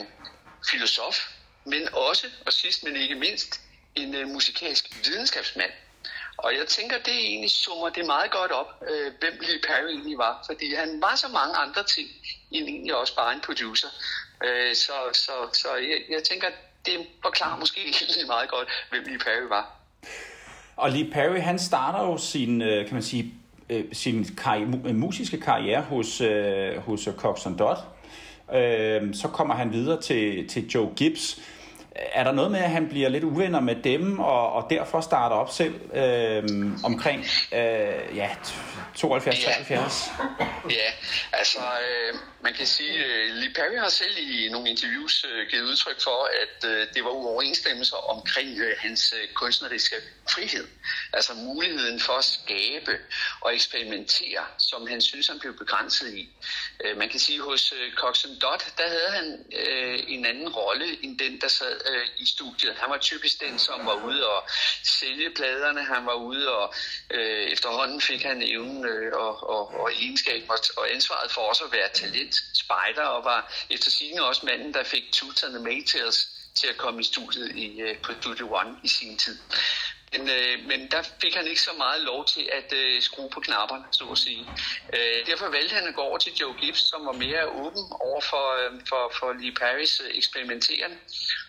filosof, 0.70 1.16
men 1.64 1.88
også, 1.92 2.26
og 2.46 2.52
sidst 2.52 2.84
men 2.84 2.96
ikke 2.96 3.14
mindst, 3.14 3.60
en 3.94 4.14
øh, 4.14 4.28
musikalsk 4.28 4.84
videnskabsmand. 5.04 5.70
Og 6.36 6.52
jeg 6.58 6.66
tænker, 6.66 6.96
det 6.98 7.14
egentlig 7.14 7.50
summer 7.50 7.88
det 7.88 8.06
meget 8.06 8.30
godt 8.30 8.52
op, 8.52 8.82
øh, 8.90 9.12
hvem 9.20 9.32
Lee 9.40 9.60
Perry 9.66 9.90
egentlig 9.90 10.18
var. 10.18 10.44
Fordi 10.48 10.74
han 10.74 11.00
var 11.00 11.14
så 11.14 11.28
mange 11.28 11.54
andre 11.56 11.82
ting, 11.82 12.08
end 12.50 12.68
egentlig 12.68 12.96
også 12.96 13.16
bare 13.16 13.34
en 13.34 13.40
producer. 13.40 13.88
Øh, 14.44 14.74
så 14.74 14.92
så, 15.12 15.32
så 15.52 15.68
jeg, 15.74 15.98
jeg 16.10 16.22
tænker, 16.22 16.46
det 16.86 17.06
forklarer 17.22 17.58
måske 17.58 17.80
egentlig 17.80 18.26
meget 18.34 18.50
godt, 18.50 18.68
hvem 18.90 19.02
Lee 19.04 19.18
Perry 19.18 19.48
var. 19.48 19.76
Og 20.76 20.90
Lee 20.90 21.10
Perry, 21.12 21.40
han 21.40 21.58
starter 21.58 21.98
jo 21.98 22.18
sin, 22.18 22.62
øh, 22.62 22.84
kan 22.86 22.94
man 22.94 23.02
sige, 23.02 23.34
øh, 23.70 23.84
sin 23.92 24.24
karri- 24.24 24.92
musiske 24.92 25.40
karriere 25.40 25.82
hos, 25.82 26.20
øh, 26.20 26.76
hos 26.76 27.06
øh, 27.06 27.14
Cox 27.14 27.46
Dot. 27.58 27.78
Øh, 28.54 29.14
så 29.14 29.28
kommer 29.28 29.54
han 29.54 29.72
videre 29.72 30.00
til, 30.00 30.48
til 30.48 30.68
Joe 30.68 30.90
Gibbs. 30.96 31.40
Er 32.14 32.24
der 32.24 32.32
noget 32.32 32.50
med, 32.50 32.60
at 32.60 32.70
han 32.70 32.88
bliver 32.88 33.08
lidt 33.08 33.24
uvenner 33.24 33.60
med 33.60 33.76
dem, 33.84 34.18
og, 34.18 34.52
og 34.52 34.66
derfor 34.70 35.00
starter 35.00 35.36
op 35.36 35.50
selv 35.50 35.74
øh, 35.94 36.70
omkring 36.84 37.20
øh, 37.52 38.16
ja, 38.16 38.28
72-73? 38.96 40.10
Ja, 40.70 40.92
altså 41.32 41.60
øh, 41.60 42.14
man 42.42 42.54
kan 42.54 42.66
sige, 42.66 43.04
øh, 43.04 43.34
Lee 43.34 43.52
Perry 43.54 43.78
har 43.78 43.88
selv 43.88 44.18
i 44.18 44.48
nogle 44.52 44.70
interviews 44.70 45.24
øh, 45.24 45.48
givet 45.50 45.62
udtryk 45.62 46.02
for, 46.02 46.28
at 46.42 46.70
øh, 46.70 46.86
det 46.94 47.04
var 47.04 47.10
uoverensstemmelser 47.10 47.96
omkring 47.96 48.58
øh, 48.58 48.76
hans 48.78 49.14
øh, 49.22 49.28
kunstneriske 49.34 49.96
frihed. 50.30 50.66
Altså 51.12 51.34
muligheden 51.34 52.00
for 52.00 52.12
at 52.12 52.24
skabe 52.24 52.98
og 53.40 53.54
eksperimentere, 53.54 54.44
som 54.58 54.86
han 54.86 55.00
synes, 55.00 55.28
han 55.28 55.38
blev 55.40 55.58
begrænset 55.58 56.14
i. 56.14 56.28
Øh, 56.84 56.98
man 56.98 57.08
kan 57.08 57.20
sige, 57.20 57.40
hos 57.40 57.72
øh, 57.72 57.92
Cox 57.94 58.24
Dot, 58.42 58.64
der 58.78 58.88
havde 58.88 59.10
han 59.10 59.44
øh, 59.52 59.98
en 60.08 60.26
anden 60.26 60.48
rolle 60.48 61.04
end 61.04 61.18
den, 61.18 61.40
der 61.40 61.48
sad 61.48 61.80
øh, 61.94 62.06
i 62.18 62.26
studiet. 62.26 62.74
Han 62.76 62.90
var 62.90 62.98
typisk 62.98 63.40
den, 63.40 63.58
som 63.58 63.86
var 63.86 63.94
ude 63.94 64.28
og 64.28 64.48
sælge 64.84 65.30
pladerne. 65.30 65.84
Han 65.84 66.06
var 66.06 66.14
ude 66.14 66.52
og 66.52 66.74
øh, 67.10 67.44
efterhånden 67.52 68.00
fik 68.00 68.22
han 68.22 68.42
evnen 68.42 68.81
øh, 68.84 69.12
og, 69.12 69.48
og, 69.48 69.80
og 69.80 69.92
egenskaben 69.92 70.50
og, 70.50 70.58
og 70.76 70.90
ansvaret 70.94 71.30
for 71.30 71.40
også 71.40 71.64
at 71.64 71.72
være 71.72 71.88
talent, 71.94 72.34
spejder 72.54 73.04
og 73.04 73.24
var 73.24 73.52
efter 73.70 73.90
sigende 73.90 74.26
også 74.28 74.46
manden, 74.46 74.74
der 74.74 74.84
fik 74.84 75.04
tutorne 75.12 75.58
med 75.58 75.86
til 75.86 76.06
os 76.06 76.28
til 76.54 76.66
at 76.66 76.76
komme 76.76 77.00
i 77.00 77.04
studiet 77.04 77.56
i, 77.56 77.80
øh, 77.80 77.98
på 77.98 78.12
Studio 78.20 78.54
One 78.54 78.76
i 78.84 78.88
sin 78.88 79.18
tid. 79.18 79.38
Men, 80.12 80.28
øh, 80.28 80.64
men 80.66 80.90
der 80.90 81.02
fik 81.22 81.34
han 81.34 81.46
ikke 81.46 81.60
så 81.60 81.70
meget 81.78 82.00
lov 82.00 82.24
til 82.26 82.48
at 82.52 82.72
øh, 82.72 83.02
skrue 83.02 83.30
på 83.30 83.40
knapperne, 83.40 83.84
så 83.90 84.04
at 84.04 84.18
sige. 84.18 84.46
Øh, 84.94 85.26
derfor 85.26 85.48
valgte 85.48 85.74
han 85.74 85.86
at 85.86 85.94
gå 85.94 86.00
over 86.00 86.18
til 86.18 86.32
Joe 86.40 86.54
Gibbs, 86.60 86.80
som 86.90 87.06
var 87.06 87.12
mere 87.12 87.46
åben 87.46 87.84
over 88.00 88.20
for, 88.20 88.46
øh, 88.60 88.80
for, 88.88 89.12
for 89.18 89.32
Lee 89.32 89.54
Paris 89.54 90.00
øh. 90.14 90.98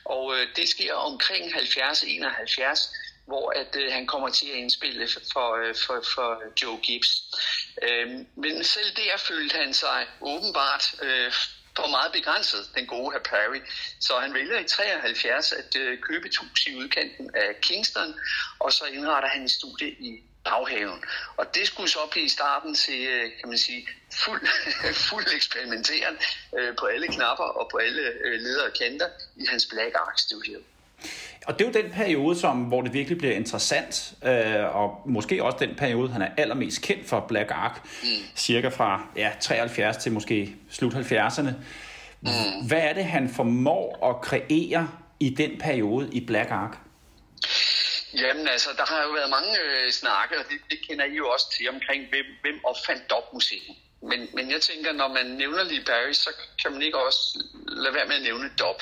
Og 0.06 0.36
øh, 0.36 0.48
det 0.56 0.70
sker 0.70 0.94
omkring 0.94 1.46
70-71, 1.46 3.03
hvor 3.26 3.50
at 3.50 3.76
øh, 3.76 3.92
han 3.92 4.08
kommer 4.08 4.30
til 4.30 4.48
at 4.48 4.56
indspille 4.56 5.08
for, 5.34 5.56
øh, 5.56 5.76
for, 5.86 6.04
for 6.16 6.44
Joe 6.64 6.78
Gibbs. 6.78 7.12
Øh, 7.82 8.08
men 8.36 8.64
selv 8.64 8.96
der 8.96 9.18
følte 9.18 9.56
han 9.58 9.74
sig 9.74 10.08
åbenbart 10.22 10.96
øh, 11.02 11.32
for 11.76 11.88
meget 11.88 12.12
begrænset, 12.12 12.70
den 12.76 12.88
gode 12.88 13.12
herr 13.12 13.24
Perry. 13.24 13.62
Så 14.00 14.14
han 14.20 14.34
vælger 14.34 14.60
i 14.60 14.68
73 14.68 15.52
at 15.52 15.76
øh, 15.76 16.00
købe 16.00 16.28
et 16.28 16.38
hus 16.38 16.68
i 16.68 16.76
udkanten 16.76 17.32
af 17.36 17.62
Kingston, 17.62 18.14
og 18.60 18.74
så 18.74 18.86
indretter 18.86 19.30
han 19.30 19.44
et 19.44 19.52
studie 19.52 19.90
i 19.90 20.24
baghaven. 20.44 21.04
Og 21.38 21.56
det 21.56 21.68
skulle 21.68 21.90
så 21.90 22.00
blive 22.12 22.30
starten 22.30 22.76
til, 22.76 23.08
øh, 23.08 23.32
kan 23.40 23.50
man 23.50 23.58
sige, 23.58 23.88
fuld, 24.14 24.48
fuld 25.10 25.26
eksperimenteren 25.36 26.18
øh, 26.58 26.76
på 26.76 26.86
alle 26.86 27.08
knapper 27.08 27.44
og 27.44 27.70
på 27.72 27.78
alle 27.78 28.02
øh, 28.02 28.40
ledere 28.40 28.66
og 28.66 28.74
kanter 28.82 29.10
i 29.36 29.46
hans 29.46 29.66
Black 29.66 29.96
Ark 29.96 30.20
Studio. 30.20 30.60
Og 31.48 31.60
det 31.60 31.66
er 31.66 31.70
jo 31.70 31.84
den 31.84 31.92
periode, 31.92 32.40
som, 32.40 32.64
hvor 32.64 32.82
det 32.82 32.94
virkelig 32.94 33.18
bliver 33.18 33.34
interessant, 33.34 34.14
øh, 34.26 34.76
og 34.76 35.02
måske 35.06 35.44
også 35.44 35.58
den 35.60 35.76
periode, 35.76 36.10
han 36.10 36.22
er 36.22 36.30
allermest 36.38 36.82
kendt 36.82 37.10
for 37.10 37.26
Black 37.28 37.52
Ark, 37.52 37.80
mm. 37.84 38.08
cirka 38.36 38.68
fra 38.68 39.08
ja, 39.16 39.32
73 39.42 39.98
til 39.98 40.12
måske 40.12 40.56
slut 40.72 40.94
70'erne. 40.94 41.52
Mm. 42.22 42.68
Hvad 42.68 42.82
er 42.82 42.94
det, 42.94 43.06
han 43.06 43.30
formår 43.30 44.10
at 44.10 44.22
kreere 44.22 44.90
i 45.20 45.30
den 45.30 45.58
periode 45.60 46.10
i 46.12 46.26
Black 46.26 46.52
Ark? 46.52 46.78
Jamen 48.14 48.48
altså, 48.48 48.70
der 48.78 48.86
har 48.86 49.04
jo 49.04 49.10
været 49.10 49.30
mange 49.30 49.54
øh, 49.66 49.92
snakke, 49.92 50.40
og 50.40 50.46
det, 50.50 50.58
det 50.72 50.80
kender 50.88 51.06
I 51.06 51.16
jo 51.16 51.30
også 51.30 51.48
til 51.58 51.70
omkring, 51.70 52.02
hvem, 52.10 52.26
hvem 52.42 52.58
opfandt 52.66 53.04
dub-musikken. 53.10 53.76
Men, 54.10 54.20
men 54.34 54.52
jeg 54.52 54.62
tænker, 54.62 54.92
når 54.92 55.08
man 55.08 55.26
nævner 55.26 55.64
Lee 55.64 55.84
Barry, 55.86 56.14
så 56.14 56.30
kan 56.62 56.72
man 56.72 56.82
ikke 56.82 56.98
også 56.98 57.22
lade 57.68 57.94
være 57.94 58.08
med 58.08 58.16
at 58.16 58.22
nævne 58.22 58.50
dub. 58.60 58.80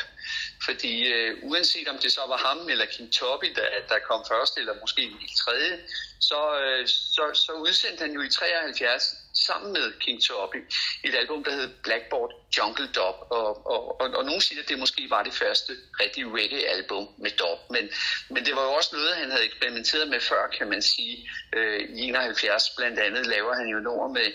Fordi 0.65 1.07
øh, 1.13 1.37
uanset 1.43 1.87
om 1.87 1.97
det 1.97 2.11
så 2.11 2.21
var 2.27 2.37
ham 2.37 2.69
eller 2.69 2.85
King 2.85 3.13
Toppy, 3.13 3.47
der, 3.55 3.67
der 3.89 3.99
kom 4.09 4.25
først, 4.31 4.57
eller 4.57 4.73
måske 4.81 5.01
i 5.03 5.29
tredje, 5.43 5.79
så, 6.19 6.41
øh, 6.63 6.87
så, 6.87 7.23
så 7.33 7.51
udsendte 7.51 8.01
han 8.01 8.13
jo 8.13 8.21
i 8.21 8.29
73 8.29 9.03
sammen 9.33 9.73
med 9.73 9.99
King 9.99 10.23
Toppy 10.23 10.61
et 11.03 11.15
album, 11.15 11.43
der 11.43 11.51
hed 11.51 11.69
Blackboard 11.83 12.31
Jungle 12.57 12.87
Dub. 12.87 13.15
Og, 13.29 13.67
og, 13.73 14.01
og, 14.01 14.07
og 14.09 14.25
nogen 14.25 14.41
siger, 14.41 14.61
at 14.61 14.69
det 14.69 14.79
måske 14.79 15.09
var 15.09 15.23
det 15.23 15.33
første 15.33 15.73
rigtige 15.99 16.27
reggae-album 16.37 17.07
med 17.17 17.31
dub. 17.31 17.59
Men, 17.69 17.89
men 18.29 18.45
det 18.45 18.55
var 18.55 18.63
jo 18.63 18.73
også 18.73 18.89
noget, 18.95 19.15
han 19.15 19.31
havde 19.31 19.45
eksperimenteret 19.45 20.07
med 20.09 20.19
før, 20.19 20.47
kan 20.57 20.69
man 20.69 20.81
sige. 20.81 21.29
Øh, 21.55 21.79
I 21.79 22.01
71 22.01 22.69
blandt 22.77 22.99
andet 22.99 23.25
laver 23.27 23.53
han 23.53 23.67
jo 23.67 23.79
nummer 23.79 24.07
med 24.07 24.27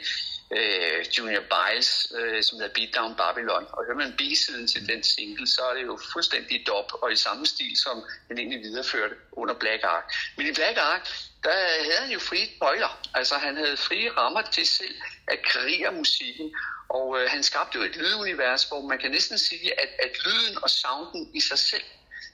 øh, 0.50 1.04
Junior 1.18 1.42
Biles, 1.54 2.12
øh, 2.18 2.42
som 2.42 2.58
hedder 2.58 2.74
Beat 2.74 2.94
Down 2.96 3.14
Babylon. 3.14 3.66
Og 3.72 3.84
hører 3.84 3.96
man 3.96 4.12
B-siden 4.18 4.66
til 4.66 4.88
den 4.88 5.02
single, 5.02 5.46
så 5.46 5.62
er 5.70 5.74
det 5.74 5.82
jo 5.82 5.98
fuldstændig 6.12 6.66
dop 6.66 6.92
og 7.02 7.12
i 7.12 7.16
samme 7.16 7.46
stil, 7.46 7.76
som 7.76 8.04
den 8.28 8.38
egentlig 8.38 8.60
videreførte 8.60 9.14
under 9.32 9.54
Black 9.54 9.82
Ark. 9.84 10.14
Men 10.36 10.46
i 10.46 10.52
Black 10.52 10.78
Ark, 10.78 11.08
der 11.44 11.52
havde 11.84 12.00
han 12.00 12.10
jo 12.10 12.18
frie 12.18 12.48
bøjler. 12.60 13.00
Altså 13.14 13.34
han 13.34 13.56
havde 13.56 13.76
frie 13.76 14.10
rammer 14.10 14.42
til 14.42 14.66
selv 14.66 14.94
at 15.28 15.42
kreere 15.42 15.92
musikken. 15.92 16.54
Og 16.88 17.20
øh, 17.20 17.30
han 17.30 17.42
skabte 17.42 17.78
jo 17.78 17.84
et 17.84 17.96
lydunivers, 17.96 18.64
hvor 18.64 18.80
man 18.80 18.98
kan 18.98 19.10
næsten 19.10 19.38
sige, 19.38 19.80
at, 19.80 19.88
at 19.98 20.10
lyden 20.24 20.62
og 20.62 20.70
sounden 20.70 21.30
i 21.34 21.40
sig 21.40 21.58
selv 21.58 21.82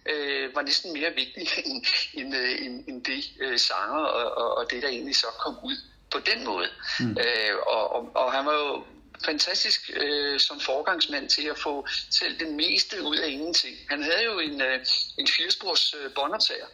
øh, 0.07 0.55
var 0.55 0.63
næsten 0.63 0.93
mere 0.93 1.13
vigtig 1.15 1.49
end, 1.65 1.85
end, 2.19 2.37
øh, 2.37 2.65
end, 2.65 2.89
end 2.89 3.05
det 3.05 3.25
øh, 3.41 3.59
sanger 3.59 4.05
og, 4.05 4.35
og, 4.45 4.57
og 4.57 4.71
det, 4.71 4.83
der 4.83 4.89
egentlig 4.89 5.17
så 5.17 5.27
kom 5.27 5.59
ud 5.65 5.77
på 6.13 6.19
den 6.19 6.45
måde. 6.45 6.69
Mm. 7.01 7.17
Øh, 7.21 7.57
og, 7.67 7.93
og, 7.93 8.11
og 8.15 8.33
han 8.33 8.47
var 8.47 8.53
jo 8.53 8.85
fantastisk 9.25 9.91
øh, 9.97 10.41
som 10.41 10.61
forgangsmand 10.61 11.29
til 11.29 11.47
at 11.47 11.59
få 11.59 11.87
selv 12.11 12.39
det 12.39 12.49
meste 12.49 13.03
ud 13.03 13.17
af 13.17 13.29
ingenting. 13.29 13.77
Han 13.91 14.03
havde 14.03 14.25
jo 14.25 14.39
en, 14.39 14.61
øh, 14.61 14.87
en 15.19 15.27
firespors 15.27 15.95
øh, 15.95 16.15
båndoptager 16.15 16.67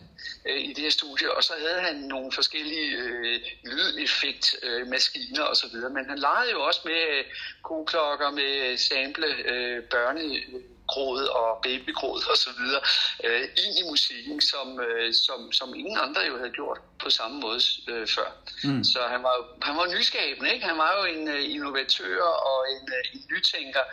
øh, 0.48 0.60
i 0.60 0.72
det 0.72 0.78
her 0.78 0.90
studie, 0.90 1.36
og 1.36 1.44
så 1.44 1.52
havde 1.58 1.80
han 1.80 1.96
nogle 1.96 2.32
forskellige 2.32 2.90
øh, 2.96 3.40
lydeffekt 3.64 4.54
øh, 4.62 4.86
maskiner 4.86 5.42
og 5.42 5.56
så 5.56 5.66
videre, 5.72 5.90
men 5.90 6.04
han 6.08 6.18
legede 6.18 6.50
jo 6.52 6.62
også 6.62 6.80
med 6.84 7.18
øh, 7.18 7.24
koklokker, 7.62 8.30
med 8.30 8.76
sample 8.76 9.26
øh, 9.26 9.82
børne 9.82 10.22
gråd 10.92 11.22
og 11.40 11.48
babygråd 11.64 12.20
og 12.32 12.36
så 12.44 12.50
videre 12.60 12.80
øh, 13.24 13.42
ind 13.64 13.74
i 13.82 13.84
musikken, 13.90 14.40
som, 14.52 14.66
øh, 14.86 15.08
som, 15.26 15.38
som 15.58 15.68
ingen 15.74 15.98
andre 16.06 16.20
jo 16.30 16.34
havde 16.40 16.50
gjort. 16.60 16.78
på 17.04 17.10
samme 17.10 17.36
måde 17.40 17.60
øh, 17.92 18.06
før. 18.16 18.28
Mm. 18.64 18.84
Så 18.84 18.98
han 19.12 19.22
var, 19.22 19.36
han 19.62 19.74
var 19.80 19.86
nyskabende, 19.96 20.48
ikke? 20.54 20.66
Han 20.66 20.78
var 20.78 20.90
jo 20.98 21.02
en 21.14 21.28
øh, 21.28 21.54
innovatør 21.54 22.22
og 22.50 22.58
en, 22.74 22.84
øh, 22.96 23.02
en 23.14 23.20
nytænker, 23.32 23.84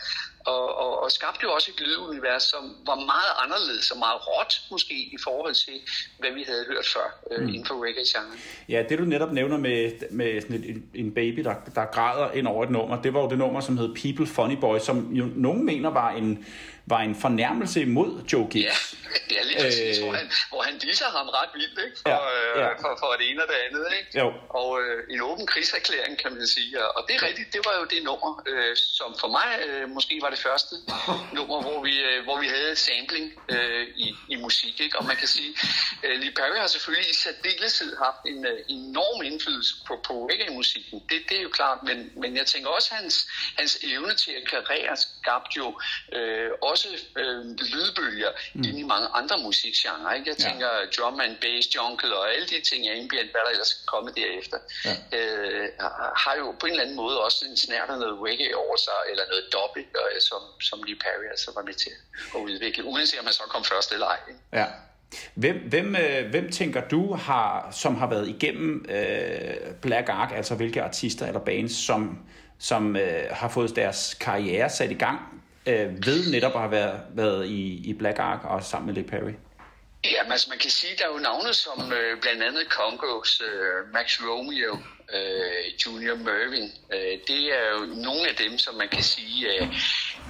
og, 0.46 0.76
og, 0.84 1.04
og 1.04 1.12
skabte 1.12 1.40
jo 1.44 1.52
også 1.52 1.72
et 1.74 1.80
lydunivers, 1.88 2.44
som 2.44 2.64
var 2.86 2.96
meget 2.96 3.32
anderledes 3.44 3.92
og 3.92 3.98
meget 4.00 4.20
råt, 4.28 4.54
måske, 4.72 4.94
i 4.94 5.18
forhold 5.24 5.54
til, 5.66 5.74
hvad 6.20 6.32
vi 6.32 6.44
havde 6.48 6.66
hørt 6.72 6.86
før 6.94 7.08
øh, 7.32 7.42
mm. 7.44 7.50
inden 7.50 7.66
for 7.66 7.76
reggae-genren. 7.86 8.40
Ja, 8.70 8.84
det 8.90 9.00
du 9.00 9.04
netop 9.04 9.32
nævner 9.32 9.58
med, 9.58 9.92
med 10.12 10.42
sådan 10.42 10.64
en- 10.64 10.90
en 10.96 11.14
baby, 11.14 11.40
der, 11.44 11.56
der 11.76 11.86
græder 11.86 12.32
ind 12.32 12.48
over 12.48 12.64
et 12.64 12.70
nummer, 12.72 13.02
det 13.02 13.14
var 13.14 13.22
jo 13.22 13.30
det 13.30 13.38
nummer, 13.38 13.62
som 13.62 13.78
hed 13.78 13.90
People 14.02 14.28
Funny 14.28 14.56
Boy, 14.56 14.80
som 14.80 15.14
jo 15.14 15.26
nogen 15.36 15.66
mener 15.66 15.90
var 15.90 16.10
en, 16.12 16.46
var 16.86 17.00
en 17.00 17.16
fornærmelse 17.16 17.82
imod 17.82 18.24
Joe 18.34 18.48
Gibbs. 18.50 18.56
Yeah. 18.66 19.05
det 19.30 19.36
er 19.40 19.44
lige 19.44 19.60
præcis, 19.64 19.98
Øh. 19.98 20.04
hvor, 20.04 20.14
han, 20.14 20.32
hvor 20.52 20.62
han 20.62 20.76
disser 20.80 21.10
ham 21.18 21.28
ret 21.30 21.50
vildt, 21.54 21.80
ikke? 21.86 21.98
For, 22.02 22.10
Ja, 22.10 22.20
ja, 22.38 22.68
ja. 22.68 22.70
For, 22.84 22.92
for 23.02 23.10
det 23.20 23.26
ene 23.30 23.44
og 23.44 23.48
det 23.54 23.58
andet, 23.68 23.86
ikke? 24.00 24.20
Jo. 24.22 24.28
Og 24.50 24.70
øh, 24.82 25.04
en 25.14 25.22
åben 25.22 25.48
krigserklæring, 25.48 26.14
kan 26.24 26.32
man 26.34 26.48
sige. 26.48 26.72
Og- 26.86 26.92
Og 26.98 27.02
det 27.08 27.16
er 27.16 27.24
rigtigt, 27.28 27.54
det 27.54 27.62
var 27.66 27.74
jo 27.80 27.86
det 27.94 28.04
nummer, 28.04 28.44
øh, 28.48 28.76
som 28.98 29.10
for 29.20 29.28
mig 29.38 29.50
øh, 29.68 29.90
måske 29.90 30.20
var 30.22 30.30
det 30.30 30.40
første 30.40 30.76
nummer, 31.38 31.62
hvor 31.62 31.84
vi, 31.84 31.94
øh, 32.10 32.24
hvor 32.24 32.38
vi 32.40 32.48
havde 32.48 32.76
sampling 32.76 33.26
øh, 33.50 33.88
i, 33.96 34.16
i 34.30 34.36
musik, 34.36 34.80
ikke? 34.86 34.98
Og 35.00 35.06
man 35.06 35.16
kan 35.16 35.28
sige, 35.28 35.52
øh, 36.04 36.20
Lee 36.22 36.32
Perry 36.32 36.58
har 36.58 36.68
selvfølgelig 36.68 37.10
i 37.10 37.14
særdeleshed 37.14 37.98
haft 38.06 38.22
en 38.32 38.46
øh, 38.46 38.60
enorm 38.70 39.24
indflydelse 39.24 39.74
på, 39.88 39.94
på 40.08 40.14
reggae-musikken. 40.32 41.00
Det, 41.10 41.20
det 41.30 41.38
er 41.38 41.42
jo 41.42 41.50
klart, 41.50 41.84
men, 41.84 42.12
men 42.22 42.38
jeg 42.38 42.46
tænker 42.46 42.70
også, 42.70 42.94
hans, 42.94 43.28
hans 43.58 43.78
evne 43.84 44.14
til 44.16 44.32
at 44.32 44.48
karriere 44.50 44.98
skabte 44.98 45.52
jo 45.58 45.80
øh, 46.14 46.50
også 46.62 46.88
øh, 47.18 47.42
lydbølger 47.74 48.32
mm. 48.54 48.64
ind 48.64 48.80
i 48.80 48.84
mange 48.84 49.05
andre 49.20 49.38
musikgenrer. 49.48 50.14
Ikke? 50.18 50.30
Jeg 50.30 50.38
Ja. 50.40 50.44
tænker 50.50 50.70
drum 50.98 51.20
and 51.26 51.36
bass, 51.44 51.76
jungle 51.76 52.12
og 52.20 52.26
alle 52.34 52.48
de 52.54 52.60
ting, 52.70 52.82
ambient, 52.90 53.30
hvad 53.34 53.42
der 53.46 53.52
ellers 53.56 53.72
er 53.80 53.84
kommet 53.94 54.12
derefter, 54.22 54.58
Ja. 54.88 54.94
øh, 55.18 55.70
har 56.24 56.36
jo 56.42 56.48
på 56.60 56.66
en 56.66 56.72
eller 56.72 56.84
anden 56.84 56.96
måde 57.04 57.16
også 57.26 57.40
en 57.50 57.58
snært 57.58 57.90
af 57.90 57.98
noget 58.00 58.16
reggae 58.26 58.56
over 58.64 58.78
sig, 58.88 59.00
eller 59.12 59.24
noget 59.32 59.46
dobbelt, 59.58 59.92
øh, 60.04 60.22
som, 60.30 60.42
som 60.70 60.78
Lee 60.88 60.98
Perry 61.04 61.26
altså 61.34 61.52
var 61.56 61.64
med 61.70 61.74
til 61.74 61.92
at 62.36 62.40
udvikle, 62.48 62.84
uanset 62.84 63.20
om 63.20 63.26
han 63.26 63.34
så 63.34 63.44
kom 63.50 63.64
først 63.64 63.92
eller 63.92 64.08
ej. 64.08 64.20
Ikke? 64.30 64.40
Ja. 64.54 64.66
Hvem, 65.36 65.58
hvem, 65.70 65.96
øh, 65.96 66.30
hvem 66.30 66.52
tænker 66.52 66.88
du, 66.88 67.14
har, 67.14 67.72
som 67.72 67.96
har 67.96 68.08
været 68.10 68.28
igennem 68.30 68.86
øh, 68.90 69.74
Black 69.82 70.10
Ark, 70.10 70.32
altså 70.36 70.56
hvilke 70.56 70.82
artister 70.84 71.28
eller 71.28 71.40
bands, 71.40 71.86
som, 71.86 72.20
som 72.60 72.96
øh, 72.96 73.24
har 73.32 73.50
fået 73.50 73.76
deres 73.76 74.14
karriere 74.20 74.70
sat 74.70 74.92
i 74.92 74.94
gang 74.94 75.20
øh, 75.68 76.06
ved 76.06 76.32
netop 76.32 76.56
at 76.56 76.60
have 76.60 76.72
været, 76.72 77.00
været 77.14 77.46
i, 77.48 77.90
i 77.90 77.94
Black 77.94 78.20
Ark 78.20 78.40
og 78.44 78.64
sammen 78.64 78.86
med 78.86 78.94
Lee 78.94 79.10
Perry? 79.12 79.34
Ja, 80.04 80.32
altså 80.32 80.50
man 80.50 80.60
kan 80.60 80.70
sige, 80.70 80.96
der 80.98 81.06
er 81.06 81.14
jo 81.14 81.20
navne 81.20 81.54
som 81.54 81.94
øh, 81.94 82.22
blandt 82.22 82.44
andet 82.44 82.64
Congos, 82.70 83.42
øh, 83.42 83.94
Max 83.94 84.20
Romeo, 84.22 84.74
øh, 85.16 85.64
Junior 85.86 86.16
Mervin. 86.16 86.72
Øh, 86.94 87.14
det 87.28 87.44
er 87.60 87.66
jo 87.76 87.80
nogle 88.08 88.30
af 88.30 88.36
dem, 88.36 88.58
som 88.58 88.76
man 88.76 88.90
kan 88.90 89.04
sige, 89.04 89.38
øh, 89.54 89.68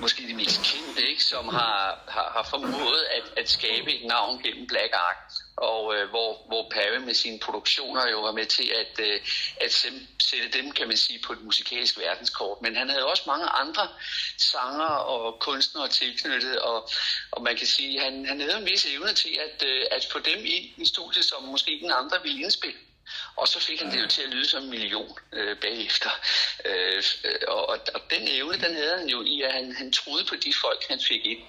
måske 0.01 0.27
de 0.27 0.33
mest 0.33 0.59
kendte, 0.69 1.09
ikke? 1.09 1.23
som 1.23 1.47
har, 1.47 2.03
har, 2.07 2.27
har 2.35 2.47
formået 2.49 3.01
at, 3.17 3.25
at 3.37 3.49
skabe 3.49 3.89
et 3.95 4.05
navn 4.07 4.43
gennem 4.43 4.67
Black 4.67 4.91
Ark. 4.93 5.17
Og 5.57 5.95
øh, 5.95 6.09
hvor, 6.09 6.45
hvor 6.47 6.69
Perry 6.71 6.97
med 6.97 7.13
sine 7.13 7.39
produktioner 7.39 8.09
jo 8.09 8.21
var 8.21 8.31
med 8.31 8.45
til 8.45 8.67
at, 8.81 8.99
øh, 8.99 9.19
at 9.61 9.71
sem- 9.71 10.07
sætte 10.19 10.49
dem, 10.57 10.71
kan 10.71 10.87
man 10.87 10.97
sige, 10.97 11.19
på 11.25 11.33
et 11.33 11.41
musikalsk 11.41 11.97
verdenskort. 11.99 12.61
Men 12.61 12.75
han 12.75 12.89
havde 12.89 13.05
også 13.05 13.23
mange 13.27 13.45
andre 13.45 13.89
sanger 14.37 14.85
og 14.85 15.39
kunstnere 15.39 15.87
tilknyttet, 15.87 16.59
og, 16.59 16.89
og 17.31 17.41
man 17.41 17.57
kan 17.57 17.67
sige, 17.67 17.99
han, 17.99 18.25
han 18.25 18.41
havde 18.41 18.57
en 18.57 18.65
vis 18.65 18.85
evne 18.85 19.13
til 19.13 19.39
at, 19.47 19.67
øh, 19.67 19.85
at 19.91 20.07
få 20.11 20.19
dem 20.19 20.39
ind 20.45 20.65
i 20.77 20.85
studiet, 20.85 21.25
som 21.25 21.43
måske 21.43 21.71
ingen 21.71 21.91
andre 21.91 22.17
ville 22.23 22.41
indspille. 22.41 22.79
Og 23.35 23.47
så 23.47 23.59
fik 23.59 23.81
han 23.81 23.91
det 23.91 24.01
jo 24.01 24.07
til 24.07 24.21
at 24.21 24.29
lyde 24.29 24.49
som 24.49 24.63
en 24.63 24.69
million 24.69 25.17
øh, 25.33 25.57
bagefter. 25.57 26.09
Øh, 26.65 27.03
og, 27.47 27.69
og, 27.69 27.79
og 27.93 28.01
den 28.09 28.27
evne, 28.27 28.53
den 28.53 28.75
havde 28.75 28.97
han 28.97 29.07
jo 29.07 29.23
i, 29.23 29.41
at 29.41 29.53
han, 29.53 29.75
han 29.75 29.91
troede 29.91 30.25
på 30.25 30.35
de 30.35 30.53
folk, 30.61 30.85
han 30.89 30.99
fik 31.07 31.25
ind. 31.25 31.39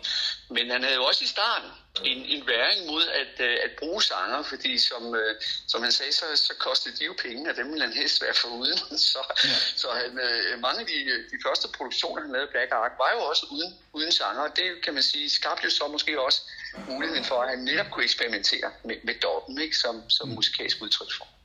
Men 0.49 0.71
han 0.71 0.83
havde 0.83 0.95
jo 0.95 1.05
også 1.05 1.25
i 1.25 1.27
starten 1.27 1.71
en, 2.05 2.25
en 2.25 2.47
væring 2.47 2.87
mod 2.87 3.05
at, 3.09 3.41
øh, 3.41 3.57
at 3.65 3.71
bruge 3.79 4.03
sanger, 4.03 4.43
fordi 4.43 4.79
som, 4.79 5.15
øh, 5.15 5.35
som 5.69 5.83
han 5.83 5.93
sagde, 5.93 6.13
så, 6.13 6.25
så 6.35 6.55
kostede 6.59 6.97
de 6.97 7.05
jo 7.05 7.15
penge, 7.23 7.51
og 7.51 7.57
dem 7.57 7.71
ville 7.71 7.85
han 7.87 7.97
helst 7.97 8.23
være 8.23 8.35
foruden. 8.35 8.79
Så, 9.13 9.19
ja. 9.45 9.49
så 9.77 9.89
han, 9.91 10.19
øh, 10.19 10.61
mange 10.61 10.81
af 10.81 10.87
de, 10.87 10.99
de 11.33 11.39
første 11.47 11.69
produktioner, 11.77 12.23
han 12.23 12.33
lavede 12.33 12.51
Black 12.51 12.73
Ark, 12.73 12.93
var 12.99 13.11
jo 13.15 13.21
også 13.21 13.47
uden, 13.51 13.79
uden 13.93 14.13
sanger. 14.13 14.43
Og 14.43 14.57
det 14.57 14.85
kan 14.85 14.95
man 14.95 15.03
sige, 15.03 15.31
skabte 15.31 15.65
jo 15.65 15.71
så 15.71 15.89
måske 15.89 16.21
også 16.21 16.41
muligheden 16.89 17.25
for, 17.25 17.43
at 17.43 17.49
han 17.49 17.59
netop 17.59 17.91
kunne 17.91 18.05
eksperimentere 18.05 18.73
med, 18.85 18.97
med 19.03 19.15
Dorten, 19.15 19.61
ikke? 19.61 19.77
Som, 19.77 20.11
som 20.11 20.29
musikalsk 20.29 20.83
udtryksform. 20.83 21.36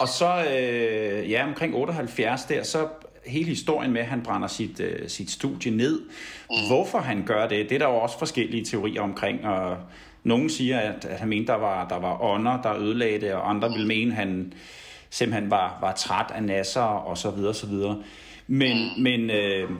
Og 0.00 0.08
så, 0.08 0.44
øh, 0.44 1.30
ja, 1.30 1.46
omkring 1.46 1.74
78 1.74 2.44
der, 2.44 2.62
så 2.62 2.88
hele 3.26 3.48
historien 3.48 3.92
med, 3.92 4.00
at 4.00 4.06
han 4.06 4.22
brænder 4.22 4.48
sit, 4.48 4.80
øh, 4.80 5.08
sit 5.08 5.30
studie 5.30 5.76
ned. 5.76 6.00
Mm. 6.00 6.56
Hvorfor 6.68 6.98
han 6.98 7.22
gør 7.26 7.48
det, 7.48 7.68
det 7.68 7.74
er 7.74 7.78
der 7.78 7.88
jo 7.88 7.96
også 7.96 8.18
forskellige 8.18 8.64
teorier 8.64 9.02
omkring, 9.02 9.46
og 9.46 9.76
nogen 10.24 10.50
siger, 10.50 10.78
at, 10.78 11.04
at 11.04 11.18
han 11.18 11.28
mente, 11.28 11.52
der 11.52 11.58
var, 11.58 11.88
der 11.88 11.98
var 11.98 12.22
ånder, 12.22 12.62
der 12.62 12.76
ødelagde 12.76 13.20
det, 13.20 13.34
og 13.34 13.50
andre 13.50 13.70
vil 13.70 13.86
mene, 13.86 14.10
at 14.10 14.16
han 14.16 14.52
simpelthen 15.10 15.50
var, 15.50 15.78
var 15.80 15.92
træt 15.92 16.26
af 16.34 16.42
nasser, 16.42 16.80
og 16.80 17.18
så 17.18 17.30
videre, 17.30 17.54
så 17.54 17.66
videre. 17.66 18.02
Men, 18.46 18.90
mm. 18.96 19.02
men, 19.02 19.30
øh, 19.30 19.70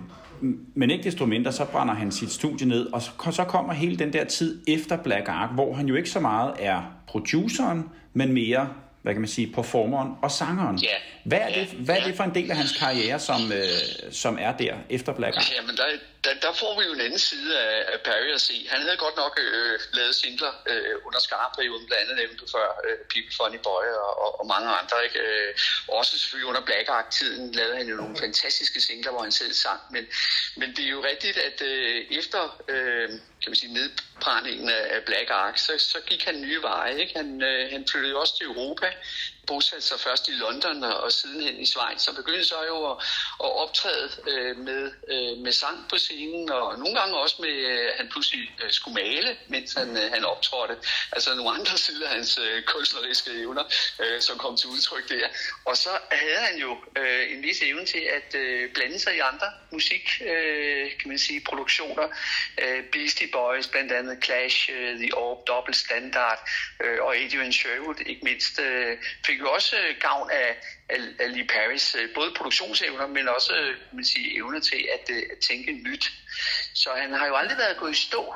men 0.74 0.90
ikke 0.90 1.04
desto 1.04 1.26
mindre, 1.26 1.52
så 1.52 1.64
brænder 1.64 1.94
han 1.94 2.12
sit 2.12 2.30
studie 2.30 2.66
ned, 2.66 2.86
og 2.86 3.02
så, 3.02 3.10
så 3.30 3.44
kommer 3.44 3.72
hele 3.72 3.96
den 3.96 4.12
der 4.12 4.24
tid 4.24 4.62
efter 4.68 4.96
Black 4.96 5.28
Ark, 5.28 5.50
hvor 5.54 5.74
han 5.74 5.86
jo 5.86 5.94
ikke 5.94 6.10
så 6.10 6.20
meget 6.20 6.54
er 6.58 6.82
produceren, 7.06 7.84
men 8.12 8.32
mere 8.32 8.68
hvad 9.06 9.14
kan 9.16 9.22
man 9.26 9.34
sige, 9.38 9.48
performeren 9.58 10.10
og 10.24 10.30
sangeren. 10.40 10.76
Ja. 10.90 10.96
Hvad 11.30 11.38
er, 11.46 11.48
Ja. 11.48 11.60
det, 11.60 11.66
hvad 11.86 11.94
er 11.96 12.02
Ja. 12.02 12.06
det 12.08 12.14
for 12.16 12.24
en 12.30 12.34
del 12.38 12.48
af 12.50 12.56
hans 12.62 12.72
karriere, 12.82 13.18
som, 13.28 13.40
øh, 13.52 13.80
som 14.22 14.32
er 14.46 14.52
der 14.62 14.74
efter 14.96 15.10
Black 15.18 15.34
Ark? 15.36 15.46
Jamen, 15.56 15.76
der, 15.80 15.86
der, 16.24 16.32
der 16.46 16.52
får 16.62 16.72
vi 16.78 16.82
jo 16.88 16.92
en 16.98 17.00
anden 17.06 17.18
side 17.30 17.50
af, 17.66 17.76
af 17.92 17.98
Perry 18.06 18.28
at 18.38 18.40
se. 18.40 18.56
Han 18.72 18.80
havde 18.84 18.96
godt 19.06 19.16
nok 19.16 19.34
øh, 19.46 19.78
lavet 19.98 20.14
singler 20.22 20.52
øh, 20.70 20.94
under 21.06 21.20
skarperioden, 21.26 21.86
blandt 21.88 22.02
andet 22.02 22.16
nævnte 22.22 22.44
før 22.54 22.66
øh, 22.86 22.96
People 23.12 23.34
Funny 23.38 23.60
Boy 23.68 23.86
og, 24.04 24.12
og, 24.24 24.30
og 24.40 24.44
mange 24.54 24.68
andre. 24.80 24.96
Ikke? 25.06 25.18
Øh, 25.26 25.50
også 25.98 26.12
selvfølgelig 26.18 26.48
under 26.52 26.62
Black 26.68 26.86
Ark-tiden 26.98 27.52
lavede 27.58 27.76
han 27.80 27.86
jo 27.92 27.96
nogle 28.02 28.16
fantastiske 28.24 28.78
singler, 28.86 29.10
hvor 29.12 29.22
han 29.26 29.32
selv 29.42 29.52
sang. 29.66 29.80
Men, 29.94 30.04
men 30.60 30.68
det 30.76 30.84
er 30.88 30.92
jo 30.98 31.02
rigtigt, 31.12 31.36
at 31.48 31.58
øh, 31.70 31.96
efter 32.20 32.40
øh, 32.74 33.08
kan 33.42 33.50
man 33.50 33.56
sige, 33.56 33.72
nedbrændingen 33.72 34.68
af 34.68 35.02
Black 35.06 35.30
Ark, 35.30 35.58
så, 35.58 35.72
så 35.78 35.98
gik 36.06 36.24
han 36.24 36.40
nye 36.40 36.62
veje. 36.62 37.00
Ikke? 37.00 37.12
Han, 37.16 37.42
øh, 37.42 37.70
han 37.72 37.86
flyttede 37.90 38.16
også 38.16 38.36
til 38.36 38.46
Europa, 38.46 38.86
bosatte 39.46 39.86
sig 39.86 40.00
først 40.00 40.28
i 40.28 40.32
London 40.32 40.84
og, 40.84 40.96
og 41.04 41.12
sidenhen 41.12 41.60
i 41.60 41.66
Schweiz, 41.66 42.08
og 42.08 42.14
begyndte 42.14 42.44
så 42.44 42.64
jo 42.68 42.90
at, 42.90 42.96
at 43.44 43.50
optræde 43.62 44.10
øh, 44.30 44.56
med, 44.56 44.92
øh, 45.12 45.38
med 45.44 45.52
sang 45.52 45.88
på 45.90 45.98
scenen, 45.98 46.50
og 46.50 46.78
nogle 46.78 46.94
gange 46.98 47.16
også 47.16 47.36
med, 47.40 47.48
øh, 47.48 47.88
han 47.96 48.08
pludselig 48.08 48.50
øh, 48.64 48.70
skulle 48.70 48.94
male, 48.94 49.36
mens 49.48 49.72
han, 49.72 49.96
øh, 49.96 50.12
han 50.12 50.24
optrådte. 50.24 50.76
Altså 51.12 51.34
nogle 51.34 51.50
andre 51.58 51.78
sider 51.84 52.08
af 52.08 52.14
hans 52.14 52.38
øh, 52.38 52.62
kunstneriske 52.62 53.30
evner, 53.30 53.64
øh, 54.00 54.20
som 54.20 54.38
kom 54.38 54.56
til 54.56 54.68
udtryk 54.68 55.08
der. 55.08 55.28
Og 55.64 55.76
så 55.76 55.90
havde 56.10 56.40
han 56.48 56.58
jo 56.58 56.76
øh, 56.96 57.32
en 57.32 57.42
vis 57.42 57.62
evne 57.62 57.86
til 57.86 58.02
at 58.18 58.34
øh, 58.34 58.72
blande 58.72 58.98
sig 58.98 59.16
i 59.16 59.18
andre 59.18 59.46
musik, 59.70 60.04
øh, 60.20 60.90
kan 60.98 61.08
man 61.08 61.18
sige, 61.18 61.40
produktioner. 61.40 62.08
Øh, 62.62 62.84
Beastie 62.92 63.28
Boys, 63.32 63.68
blandt 63.68 63.92
andet 63.92 64.24
Clash, 64.24 64.70
øh, 64.72 64.96
The 64.98 65.14
Orb, 65.14 65.46
Double 65.48 65.74
Standard 65.74 66.48
øh, 66.84 66.98
og 67.00 67.16
Adrian 67.16 67.52
Sherwood, 67.52 68.00
ikke 68.06 68.24
mindst, 68.24 68.60
øh, 68.60 68.98
fik 69.26 69.35
jo 69.40 69.52
også 69.52 69.76
øh, 69.76 69.96
gavn 70.00 70.30
af, 70.30 70.56
af, 70.88 70.98
af 71.20 71.32
Lee 71.32 71.46
Paris, 71.46 71.96
øh, 71.98 72.14
både 72.14 72.34
produktionsevner, 72.36 73.06
men 73.06 73.28
også 73.28 73.54
øh, 73.54 73.66
kan 73.66 73.96
man 73.96 74.04
sige, 74.04 74.36
evner 74.36 74.60
til 74.60 74.88
at, 74.94 75.16
at 75.32 75.38
tænke 75.38 75.72
nyt. 75.72 76.12
Så 76.74 76.90
han 76.96 77.12
har 77.12 77.26
jo 77.26 77.34
aldrig 77.34 77.58
været 77.58 77.76
gået 77.76 77.92
i 77.92 78.00
stå. 78.06 78.34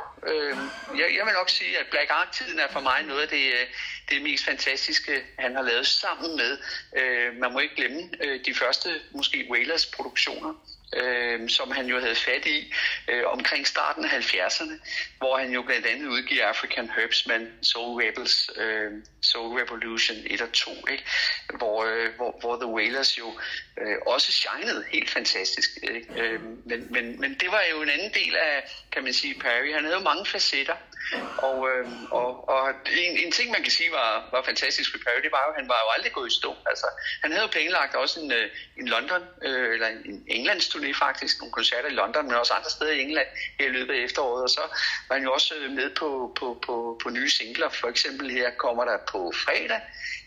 Jeg, 0.98 1.09
jeg 1.16 1.26
vil 1.26 1.34
nok 1.34 1.51
sige, 1.51 1.78
at 1.78 1.86
Black 1.90 2.11
Ark-tiden 2.11 2.59
er 2.59 2.68
for 2.68 2.80
mig 2.80 3.03
noget 3.03 3.22
af 3.22 3.28
det, 3.28 3.53
det 4.11 4.22
mest 4.22 4.44
fantastiske, 4.44 5.24
han 5.38 5.55
har 5.55 5.62
lavet 5.62 5.86
sammen 5.86 6.36
med. 6.36 6.59
Man 7.32 7.53
må 7.53 7.59
ikke 7.59 7.76
glemme 7.76 8.11
de 8.46 8.55
første, 8.55 9.01
måske 9.12 9.46
Whalers 9.51 9.86
produktioner 9.86 10.55
øh, 10.93 11.49
som 11.49 11.70
han 11.70 11.86
jo 11.86 12.01
havde 12.01 12.14
fat 12.14 12.47
i 12.47 12.74
øh, 13.09 13.22
omkring 13.26 13.66
starten 13.66 14.05
af 14.05 14.09
70'erne, 14.09 14.74
hvor 15.18 15.38
han 15.38 15.51
jo 15.53 15.62
blandt 15.62 15.86
andet 15.86 16.07
udgiver 16.09 16.47
African 16.47 16.91
Herbsman, 16.97 17.53
Soul 17.62 18.03
Rebels, 18.03 18.51
øh, 18.57 18.93
Soul 19.22 19.61
Revolution 19.61 20.16
1 20.26 20.41
og 20.41 20.53
2, 20.53 20.70
ikke? 20.91 21.05
Hvor, 21.59 21.84
øh, 21.84 22.14
hvor, 22.16 22.38
hvor 22.41 22.57
The 22.57 22.66
Wailers 22.66 23.18
jo 23.18 23.38
øh, 23.80 23.97
også 24.07 24.32
shinede 24.32 24.84
helt 24.93 25.11
fantastisk. 25.11 25.70
Ikke? 25.82 26.22
Øh, 26.22 26.41
men, 26.43 26.86
men, 26.91 27.20
men 27.20 27.34
det 27.34 27.49
var 27.51 27.62
jo 27.70 27.82
en 27.82 27.91
anden 27.91 28.14
del 28.14 28.36
af, 28.36 28.70
kan 28.93 29.05
man 29.05 29.12
sige, 29.12 29.34
Perry. 29.34 29.72
Han 29.72 29.84
havde 29.84 29.97
jo 29.97 30.03
mange 30.03 30.26
facetter, 30.26 30.76
og, 31.38 31.68
øh, 31.70 31.86
og, 32.11 32.49
og 32.49 32.70
en, 33.05 33.18
en 33.18 33.32
ting, 33.32 33.51
man 33.51 33.62
kan 33.62 33.72
sige 33.72 33.91
var, 33.91 34.28
var 34.32 34.43
fantastisk 34.43 34.95
ved 34.95 35.01
Perry, 35.01 35.22
det 35.22 35.32
var 35.32 35.43
jo, 35.47 35.51
at 35.53 35.61
han 35.61 35.68
var 35.68 35.80
jo 35.84 35.88
aldrig 35.97 36.12
gået 36.12 36.32
i 36.32 36.34
stå. 36.34 36.57
Altså, 36.66 36.86
han 37.22 37.30
havde 37.32 37.43
jo 37.43 37.49
planlagt 37.49 37.95
også 37.95 38.20
en, 38.20 38.32
øh, 38.32 38.51
en 38.80 38.88
London, 38.88 39.22
øh, 39.43 39.74
eller 39.74 39.88
en, 39.88 40.01
en 40.05 40.24
Englands 40.26 40.68
turné 40.81 40.93
faktisk, 40.95 41.41
nogle 41.41 41.53
koncerter 41.53 41.89
i 41.89 41.93
London, 41.93 42.26
men 42.26 42.35
også 42.35 42.55
andre 42.55 42.70
steder 42.70 42.93
i 42.93 43.01
England 43.01 43.26
her 43.59 43.66
i 43.66 43.68
løbet 43.68 43.95
af 43.95 43.99
efteråret. 43.99 44.43
Og 44.43 44.51
så 44.51 44.61
var 45.09 45.14
han 45.16 45.24
jo 45.24 45.33
også 45.33 45.55
øh, 45.55 45.70
med 45.72 45.91
på, 45.95 46.33
på, 46.39 46.62
på, 46.66 47.01
på 47.03 47.11
nye 47.11 47.31
singler. 47.31 47.68
For 47.68 47.89
eksempel 47.89 48.31
her 48.31 48.51
kommer 48.51 48.85
der 48.85 48.99
på 49.12 49.33
fredag 49.35 49.81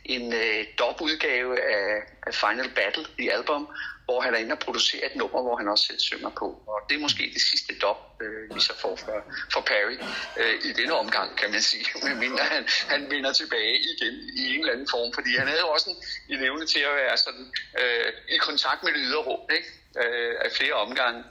en 0.06 0.34
øh, 0.34 0.66
dub-udgave 0.80 1.62
af, 1.62 2.02
af 2.28 2.34
Final 2.34 2.70
Battle, 2.76 3.06
i 3.18 3.30
Album, 3.30 3.68
hvor 4.06 4.22
han 4.22 4.34
er 4.34 4.38
inde 4.38 4.52
og 4.52 4.60
producerer 4.60 5.06
et 5.06 5.16
nummer, 5.16 5.42
hvor 5.42 5.56
han 5.58 5.68
også 5.68 5.86
selv 5.88 6.00
synger 6.00 6.30
på. 6.30 6.48
Og 6.68 6.80
det 6.90 6.96
er 6.96 7.00
måske 7.00 7.24
det 7.34 7.42
sidste 7.42 7.74
dop, 7.82 8.22
øh, 8.22 8.56
vi 8.56 8.60
så 8.60 8.74
får 8.82 8.96
for, 8.96 9.18
for 9.54 9.62
Perry 9.62 9.98
øh, 10.38 10.56
i 10.70 10.74
denne 10.74 10.94
omgang, 10.94 11.38
kan 11.38 11.52
man 11.52 11.62
sige. 11.62 11.86
Medmindre 12.08 12.44
han, 12.44 12.64
han 12.94 13.12
vinder 13.12 13.34
tilbage 13.34 13.76
igen 13.92 14.16
i 14.36 14.54
en 14.54 14.60
eller 14.60 14.74
anden 14.74 14.88
form, 14.92 15.14
fordi 15.14 15.36
han 15.38 15.48
havde 15.48 15.62
jo 15.62 15.70
også 15.70 15.90
en, 15.90 15.98
en 16.34 16.44
evne 16.44 16.66
til 16.66 16.80
at 16.80 16.96
være 16.96 17.18
sådan 17.18 17.46
øh, 17.82 18.14
i 18.36 18.38
kontakt 18.38 18.84
med 18.84 18.92
det 18.94 19.02
ydre 19.08 19.22
rum, 19.30 19.42
ikke? 19.58 19.70
Øh, 20.02 20.36
af 20.46 20.52
flere 20.52 20.74
omgange. 20.74 21.24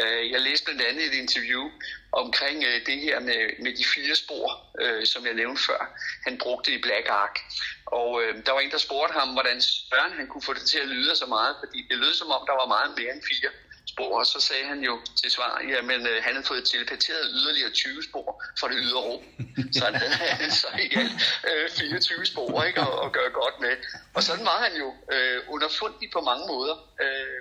Øh, 0.00 0.30
jeg 0.30 0.40
læste 0.40 0.64
blandt 0.64 0.82
andet 0.82 1.06
et 1.06 1.14
interview 1.14 1.70
omkring 2.12 2.64
øh, 2.64 2.86
det 2.86 2.98
her 3.00 3.20
med, 3.20 3.40
med 3.64 3.72
de 3.76 3.84
fire 3.94 4.14
spor, 4.14 4.46
øh, 4.80 5.06
som 5.06 5.26
jeg 5.26 5.34
nævnte 5.34 5.62
før. 5.62 5.80
Han 6.26 6.38
brugte 6.38 6.72
i 6.72 6.82
Black 6.82 7.08
Ark. 7.08 7.38
Og 7.86 8.22
øh, 8.22 8.46
der 8.46 8.52
var 8.52 8.60
en, 8.60 8.70
der 8.70 8.78
spurgte 8.78 9.12
ham, 9.18 9.28
hvordan 9.32 9.60
Søren 9.60 10.12
han 10.12 10.26
kunne 10.26 10.42
få 10.42 10.52
det 10.54 10.66
til 10.72 10.78
at 10.78 10.88
lyde 10.88 11.16
så 11.16 11.26
meget, 11.26 11.56
fordi 11.62 11.86
det 11.90 11.98
lød 11.98 12.14
som 12.14 12.30
om, 12.30 12.42
der 12.46 12.52
var 12.52 12.66
meget 12.66 12.90
mere 12.98 13.12
end 13.14 13.22
fire 13.22 13.50
spor. 13.96 14.18
Og 14.20 14.26
så 14.26 14.38
sagde 14.48 14.64
han 14.72 14.80
jo 14.88 14.94
til 15.20 15.30
svar, 15.36 15.52
jamen 15.74 16.00
øh, 16.10 16.16
han 16.24 16.32
havde 16.34 16.46
fået 16.52 16.64
telepateret 16.72 17.24
yderligere 17.38 17.70
20 17.70 18.02
spor 18.08 18.28
for 18.60 18.66
det 18.70 18.76
ydre 18.84 19.00
rum. 19.08 19.22
Så 19.76 19.84
han 19.84 19.94
havde 19.94 20.50
så 20.50 20.70
i 20.84 20.88
alt 21.00 21.14
øh, 21.48 21.70
24 21.70 22.26
spor 22.32 22.64
ikke, 22.68 22.80
at, 22.80 22.94
at 23.04 23.10
gøre 23.16 23.30
godt 23.42 23.56
med. 23.60 23.74
Og 24.16 24.22
sådan 24.22 24.44
var 24.44 24.58
han 24.66 24.74
jo 24.82 24.88
øh, 25.14 25.38
underfundig 25.54 26.06
på 26.16 26.20
mange 26.30 26.44
måder. 26.52 26.76
Øh, 27.04 27.40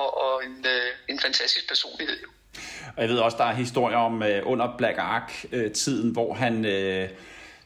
og, 0.00 0.08
og 0.24 0.34
en, 0.46 0.56
øh, 0.74 0.88
en 1.12 1.18
fantastisk 1.26 1.68
personlighed 1.68 2.18
jo. 2.24 2.28
Og 2.96 3.02
jeg 3.02 3.08
ved 3.08 3.18
også, 3.18 3.36
der 3.36 3.44
er 3.44 3.54
historier 3.54 3.96
om 3.96 4.22
øh, 4.22 4.42
under 4.52 4.76
Black 4.78 4.98
Ark-tiden, 4.98 6.10
hvor 6.10 6.34
han 6.34 6.64
øh, 6.64 7.08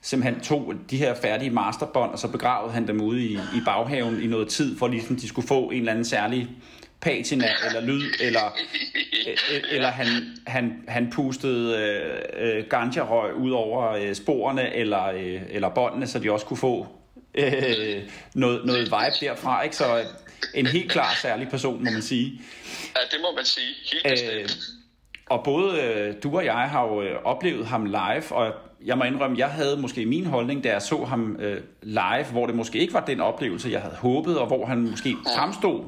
simpelthen 0.02 0.40
tog 0.40 0.74
de 0.90 0.96
her 0.96 1.14
færdige 1.14 1.50
masterbånd, 1.50 2.10
og 2.12 2.18
så 2.18 2.28
begravede 2.28 2.72
han 2.72 2.86
dem 2.86 3.00
ude 3.00 3.24
i, 3.24 3.32
i 3.32 3.60
baghaven 3.64 4.22
i 4.22 4.26
noget 4.26 4.48
tid, 4.48 4.78
for 4.78 4.88
ligesom 4.88 5.16
de 5.16 5.28
skulle 5.28 5.48
få 5.48 5.70
en 5.70 5.78
eller 5.78 5.92
anden 5.92 6.04
særlig 6.04 6.50
patina 7.02 7.48
eller 7.66 7.80
lyd, 7.80 8.10
eller, 8.20 8.58
øh, 9.28 9.62
eller 9.70 9.88
han, 9.88 10.06
han, 10.46 10.84
han 10.88 11.10
pustede 11.12 11.78
øh, 11.78 12.58
øh, 12.58 12.64
ganja-røg 12.66 13.34
ud 13.34 13.50
over 13.50 13.92
øh, 13.92 14.14
sporene 14.14 14.74
eller, 14.74 15.04
øh, 15.04 15.42
eller 15.50 15.68
båndene, 15.68 16.06
så 16.06 16.18
de 16.18 16.32
også 16.32 16.46
kunne 16.46 16.56
få 16.56 16.86
øh, 17.34 18.02
noget, 18.34 18.64
noget 18.64 18.84
vibe 18.84 19.26
derfra. 19.26 19.62
Ikke? 19.62 19.76
Så 19.76 20.04
en 20.54 20.66
helt 20.66 20.90
klar 20.90 21.18
særlig 21.22 21.48
person, 21.48 21.84
må 21.84 21.90
man 21.90 22.02
sige. 22.02 22.40
Ja, 22.96 23.00
det 23.10 23.18
må 23.22 23.36
man 23.36 23.44
sige. 23.44 23.74
Helt 23.92 24.04
bestemt. 24.10 24.34
Øh, 24.34 24.48
og 25.30 25.44
både 25.44 25.80
øh, 25.80 26.14
du 26.22 26.36
og 26.36 26.44
jeg 26.44 26.54
har 26.54 26.86
jo 26.86 27.02
øh, 27.02 27.16
oplevet 27.24 27.66
ham 27.66 27.84
live, 27.84 28.32
og 28.32 28.52
jeg 28.84 28.98
må 28.98 29.04
indrømme, 29.04 29.38
jeg 29.38 29.48
havde 29.48 29.76
måske 29.76 30.06
min 30.06 30.26
holdning, 30.26 30.64
da 30.64 30.72
jeg 30.72 30.82
så 30.82 31.04
ham 31.04 31.36
øh, 31.40 31.60
live, 31.82 32.24
hvor 32.32 32.46
det 32.46 32.54
måske 32.54 32.78
ikke 32.78 32.94
var 32.94 33.04
den 33.04 33.20
oplevelse, 33.20 33.70
jeg 33.70 33.80
havde 33.80 33.94
håbet, 33.94 34.38
og 34.38 34.46
hvor 34.46 34.66
han 34.66 34.78
måske 34.78 35.16
fremstod, 35.36 35.84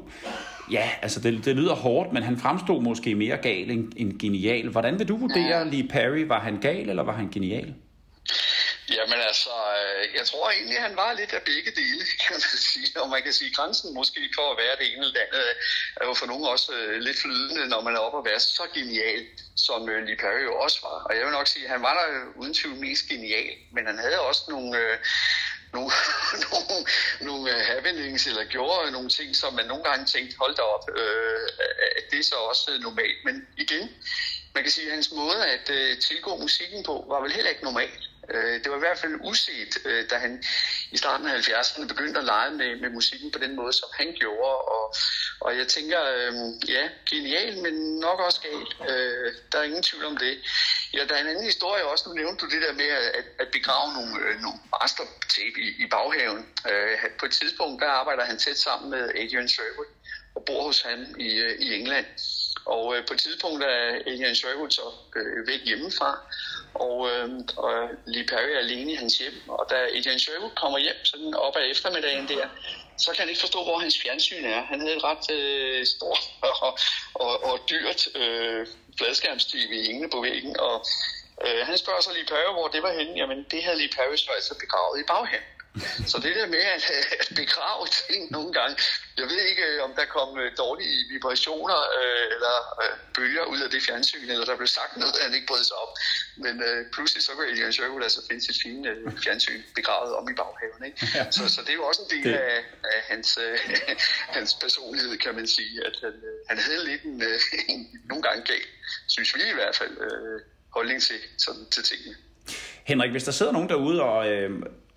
ja, 0.70 0.90
altså 1.02 1.20
det, 1.20 1.44
det 1.44 1.56
lyder 1.56 1.74
hårdt, 1.74 2.12
men 2.12 2.22
han 2.22 2.38
fremstod 2.38 2.82
måske 2.82 3.14
mere 3.14 3.36
gal 3.36 3.70
end, 3.70 3.92
end 3.96 4.20
genial. 4.20 4.68
Hvordan 4.68 4.98
vil 4.98 5.08
du 5.08 5.16
vurdere 5.16 5.70
Lee 5.70 5.88
Perry? 5.88 6.24
Var 6.26 6.40
han 6.40 6.60
gal, 6.60 6.88
eller 6.88 7.02
var 7.02 7.12
han 7.12 7.28
genial? 7.30 7.74
Jamen 8.96 9.20
altså, 9.30 9.54
øh, 9.78 10.14
jeg 10.18 10.26
tror 10.26 10.50
egentlig, 10.50 10.78
han 10.80 10.96
var 10.96 11.12
lidt 11.12 11.32
af 11.32 11.42
begge 11.42 11.70
dele, 11.80 12.04
kan 12.22 12.34
man 12.34 12.40
sige. 12.40 13.00
Og 13.02 13.08
man 13.08 13.22
kan 13.22 13.32
sige, 13.32 13.54
grænsen 13.54 13.94
måske 13.94 14.20
for 14.34 14.46
at 14.52 14.58
være 14.62 14.76
det 14.78 14.86
ene 14.86 15.00
eller 15.02 15.16
det 15.18 15.24
andet, 15.26 15.44
er 16.00 16.06
jo 16.08 16.14
for 16.14 16.26
nogen 16.26 16.46
også 16.54 16.72
øh, 16.78 17.00
lidt 17.06 17.18
flydende, 17.22 17.68
når 17.68 17.80
man 17.86 17.94
er 17.94 17.98
oppe 18.06 18.18
og 18.18 18.24
være 18.24 18.40
så 18.40 18.64
genial, 18.74 19.20
som 19.66 19.88
øh, 19.88 19.98
Lee 20.06 20.16
Perry 20.22 20.44
jo 20.50 20.54
også 20.64 20.78
var. 20.88 20.98
Og 21.08 21.12
jeg 21.16 21.24
vil 21.24 21.32
nok 21.38 21.46
sige, 21.46 21.64
at 21.64 21.70
han 21.70 21.82
var 21.82 21.94
der 21.98 22.06
uden 22.40 22.54
tvivl 22.54 22.76
mest 22.86 23.04
genial, 23.08 23.54
men 23.74 23.86
han 23.86 23.98
havde 23.98 24.20
også 24.20 24.42
nogle... 24.48 24.78
Nogle, 25.76 25.92
nogle, 26.50 26.86
nogle 27.20 27.50
happenings, 27.70 28.26
eller 28.26 28.44
gjorde 28.44 28.90
nogle 28.90 29.08
ting, 29.08 29.36
som 29.36 29.54
man 29.54 29.66
nogle 29.66 29.84
gange 29.84 30.06
tænkte, 30.06 30.36
hold 30.38 30.54
da 30.56 30.62
op, 30.62 30.84
øh, 30.96 31.48
at 31.98 32.04
det 32.10 32.18
er 32.18 32.22
så 32.22 32.34
også 32.34 32.70
øh, 32.72 32.80
normalt. 32.80 33.18
Men 33.24 33.46
igen, 33.56 33.90
man 34.54 34.62
kan 34.62 34.72
sige, 34.72 34.86
at 34.86 34.94
hans 34.94 35.12
måde 35.12 35.46
at 35.46 35.70
øh, 35.70 35.98
tilgå 35.98 36.36
musikken 36.36 36.84
på, 36.84 37.04
var 37.08 37.20
vel 37.20 37.32
heller 37.32 37.50
ikke 37.50 37.64
normal. 37.64 37.90
Øh, 38.30 38.54
det 38.62 38.70
var 38.70 38.76
i 38.76 38.86
hvert 38.86 38.98
fald 38.98 39.14
uset, 39.24 39.72
øh, 39.84 40.10
da 40.10 40.16
han 40.16 40.42
i 40.90 40.96
starten 40.96 41.26
af 41.26 41.38
70'erne 41.38 41.86
begyndte 41.86 42.18
at 42.18 42.24
lege 42.24 42.50
med, 42.50 42.80
med 42.80 42.90
musikken 42.90 43.30
på 43.30 43.38
den 43.38 43.56
måde, 43.56 43.72
som 43.72 43.88
han 43.92 44.12
gjorde. 44.20 44.58
Og, 44.76 44.94
og 45.40 45.56
jeg 45.58 45.68
tænker, 45.68 46.00
øh, 46.14 46.32
ja, 46.68 46.88
genial, 47.10 47.58
men 47.62 47.74
nok 48.00 48.20
også 48.20 48.40
galt. 48.40 48.90
Øh, 48.90 49.32
der 49.52 49.58
er 49.58 49.62
ingen 49.62 49.82
tvivl 49.82 50.04
om 50.04 50.16
det. 50.16 50.38
Ja, 50.94 51.04
der 51.08 51.14
er 51.14 51.20
en 51.20 51.26
anden 51.26 51.44
historie 51.44 51.84
også. 51.84 52.08
Nu 52.08 52.14
nævnte 52.14 52.44
du 52.44 52.50
det 52.50 52.62
der 52.62 52.72
med 52.72 52.88
at, 52.88 53.24
at 53.38 53.48
begrave 53.52 53.92
nogle, 53.92 54.12
øh, 54.24 54.40
nogle 54.40 54.58
mastertape 54.80 55.58
i, 55.66 55.68
i 55.84 55.86
baghaven. 55.90 56.46
Øh, 56.70 56.98
på 57.18 57.26
et 57.26 57.32
tidspunkt, 57.32 57.82
der 57.82 57.88
arbejder 57.88 58.24
han 58.24 58.38
tæt 58.38 58.58
sammen 58.58 58.90
med 58.90 59.02
Adrian 59.08 59.48
Sherwood 59.48 59.90
og 60.34 60.44
bor 60.44 60.62
hos 60.62 60.82
ham 60.82 61.00
i, 61.18 61.30
øh, 61.38 61.54
i 61.58 61.74
England. 61.74 62.06
Og 62.66 62.96
øh, 62.96 63.06
på 63.06 63.14
et 63.14 63.20
tidspunkt 63.20 63.64
er 63.64 64.00
Adrian 64.06 64.34
Sherwood 64.34 64.70
så 64.70 64.86
øh, 65.16 65.46
væk 65.46 65.60
hjemmefra, 65.64 66.20
og, 66.74 67.10
øh, 67.10 67.28
og 67.56 67.88
Lee 68.06 68.26
Perry 68.26 68.50
er 68.50 68.58
alene 68.58 68.92
i 68.92 68.94
hans 68.94 69.18
hjem. 69.18 69.48
Og 69.48 69.66
da 69.70 69.76
Adrian 69.96 70.18
Sherwood 70.18 70.50
kommer 70.50 70.78
hjem 70.78 71.04
sådan 71.04 71.34
op 71.34 71.56
ad 71.56 71.70
eftermiddagen 71.70 72.28
der, 72.28 72.48
så 72.96 73.10
kan 73.10 73.20
han 73.20 73.28
ikke 73.28 73.40
forstå, 73.40 73.62
hvor 73.64 73.78
hans 73.78 73.98
fjernsyn 74.02 74.44
er. 74.44 74.62
Han 74.62 74.80
havde 74.80 74.96
et 74.96 75.04
ret 75.04 75.30
øh, 75.30 75.86
stort 75.86 76.24
og, 76.66 76.78
og, 77.14 77.44
og 77.44 77.58
dyrt 77.70 78.08
øh, 78.16 78.66
fladskærms-tv 78.98 79.72
hængende 79.86 80.08
på 80.10 80.20
væggen, 80.20 80.60
og 80.60 80.84
øh, 81.46 81.66
han 81.66 81.78
spørger 81.78 82.00
så 82.00 82.12
Lee 82.12 82.24
Perry, 82.24 82.52
hvor 82.52 82.68
det 82.68 82.82
var 82.82 82.92
henne. 82.92 83.12
Jamen, 83.16 83.46
det 83.50 83.62
havde 83.64 83.78
Lee 83.78 83.94
Perry 83.96 84.16
så 84.16 84.30
altså 84.36 84.54
begravet 84.60 85.00
i 85.00 85.04
baghaven. 85.06 85.53
Så 86.06 86.16
det 86.24 86.32
der 86.36 86.46
med 86.46 86.64
at, 86.76 86.84
at 87.20 87.28
begrave 87.42 87.84
ting 88.08 88.20
nogle 88.36 88.52
gange, 88.58 88.76
jeg 89.20 89.26
ved 89.30 89.40
ikke, 89.50 89.62
øh, 89.70 89.82
om 89.86 89.92
der 89.98 90.04
kom 90.16 90.38
øh, 90.38 90.48
dårlige 90.58 90.96
vibrationer 91.12 91.78
øh, 91.98 92.24
eller 92.34 92.54
øh, 92.82 92.94
bølger 93.16 93.44
ud 93.52 93.60
af 93.60 93.70
det 93.70 93.82
fjernsyn, 93.82 94.28
eller 94.30 94.44
der 94.44 94.56
blev 94.56 94.66
sagt 94.66 94.96
noget, 94.96 95.14
han 95.26 95.34
ikke 95.34 95.46
brød 95.46 95.64
sig 95.70 95.76
om. 95.84 95.90
Men 96.44 96.54
øh, 96.68 96.78
pludselig 96.94 97.22
så 97.24 97.30
kunne 97.32 97.48
Elian 97.52 97.72
Sherwood 97.72 98.02
altså 98.02 98.20
finde 98.28 98.42
sit 98.46 98.58
fine 98.62 98.88
øh, 98.90 99.12
fjernsyn 99.24 99.62
begravet 99.74 100.12
om 100.18 100.24
i 100.32 100.34
baghaven. 100.40 100.82
Ikke? 100.88 100.98
Ja. 101.14 101.30
Så, 101.30 101.42
så 101.54 101.60
det 101.64 101.70
er 101.70 101.78
jo 101.82 101.86
også 101.90 102.02
en 102.06 102.10
del 102.16 102.24
Det- 102.32 102.38
af, 102.38 102.58
af 102.94 103.00
hans, 103.10 103.38
øh, 103.44 103.58
hans 104.36 104.50
personlighed, 104.54 105.18
kan 105.18 105.34
man 105.34 105.46
sige, 105.56 105.74
at 105.88 105.94
han, 106.04 106.14
øh, 106.28 106.36
han 106.50 106.58
havde 106.66 106.84
lidt 106.90 107.02
en, 107.02 107.22
øh, 107.22 107.38
en 107.72 107.80
nogle 108.10 108.22
gange 108.22 108.42
galt, 108.52 108.68
synes 109.08 109.34
vi 109.34 109.40
i 109.50 109.54
hvert 109.54 109.76
fald, 109.76 109.94
øh, 110.08 110.40
holdning 110.76 111.02
til, 111.02 111.16
sådan, 111.38 111.66
til 111.70 111.82
tingene. 111.84 112.16
Henrik, 112.84 113.10
hvis 113.10 113.24
der 113.24 113.32
sidder 113.32 113.52
nogen 113.52 113.68
derude 113.68 114.02
og, 114.02 114.28
øh, 114.32 114.50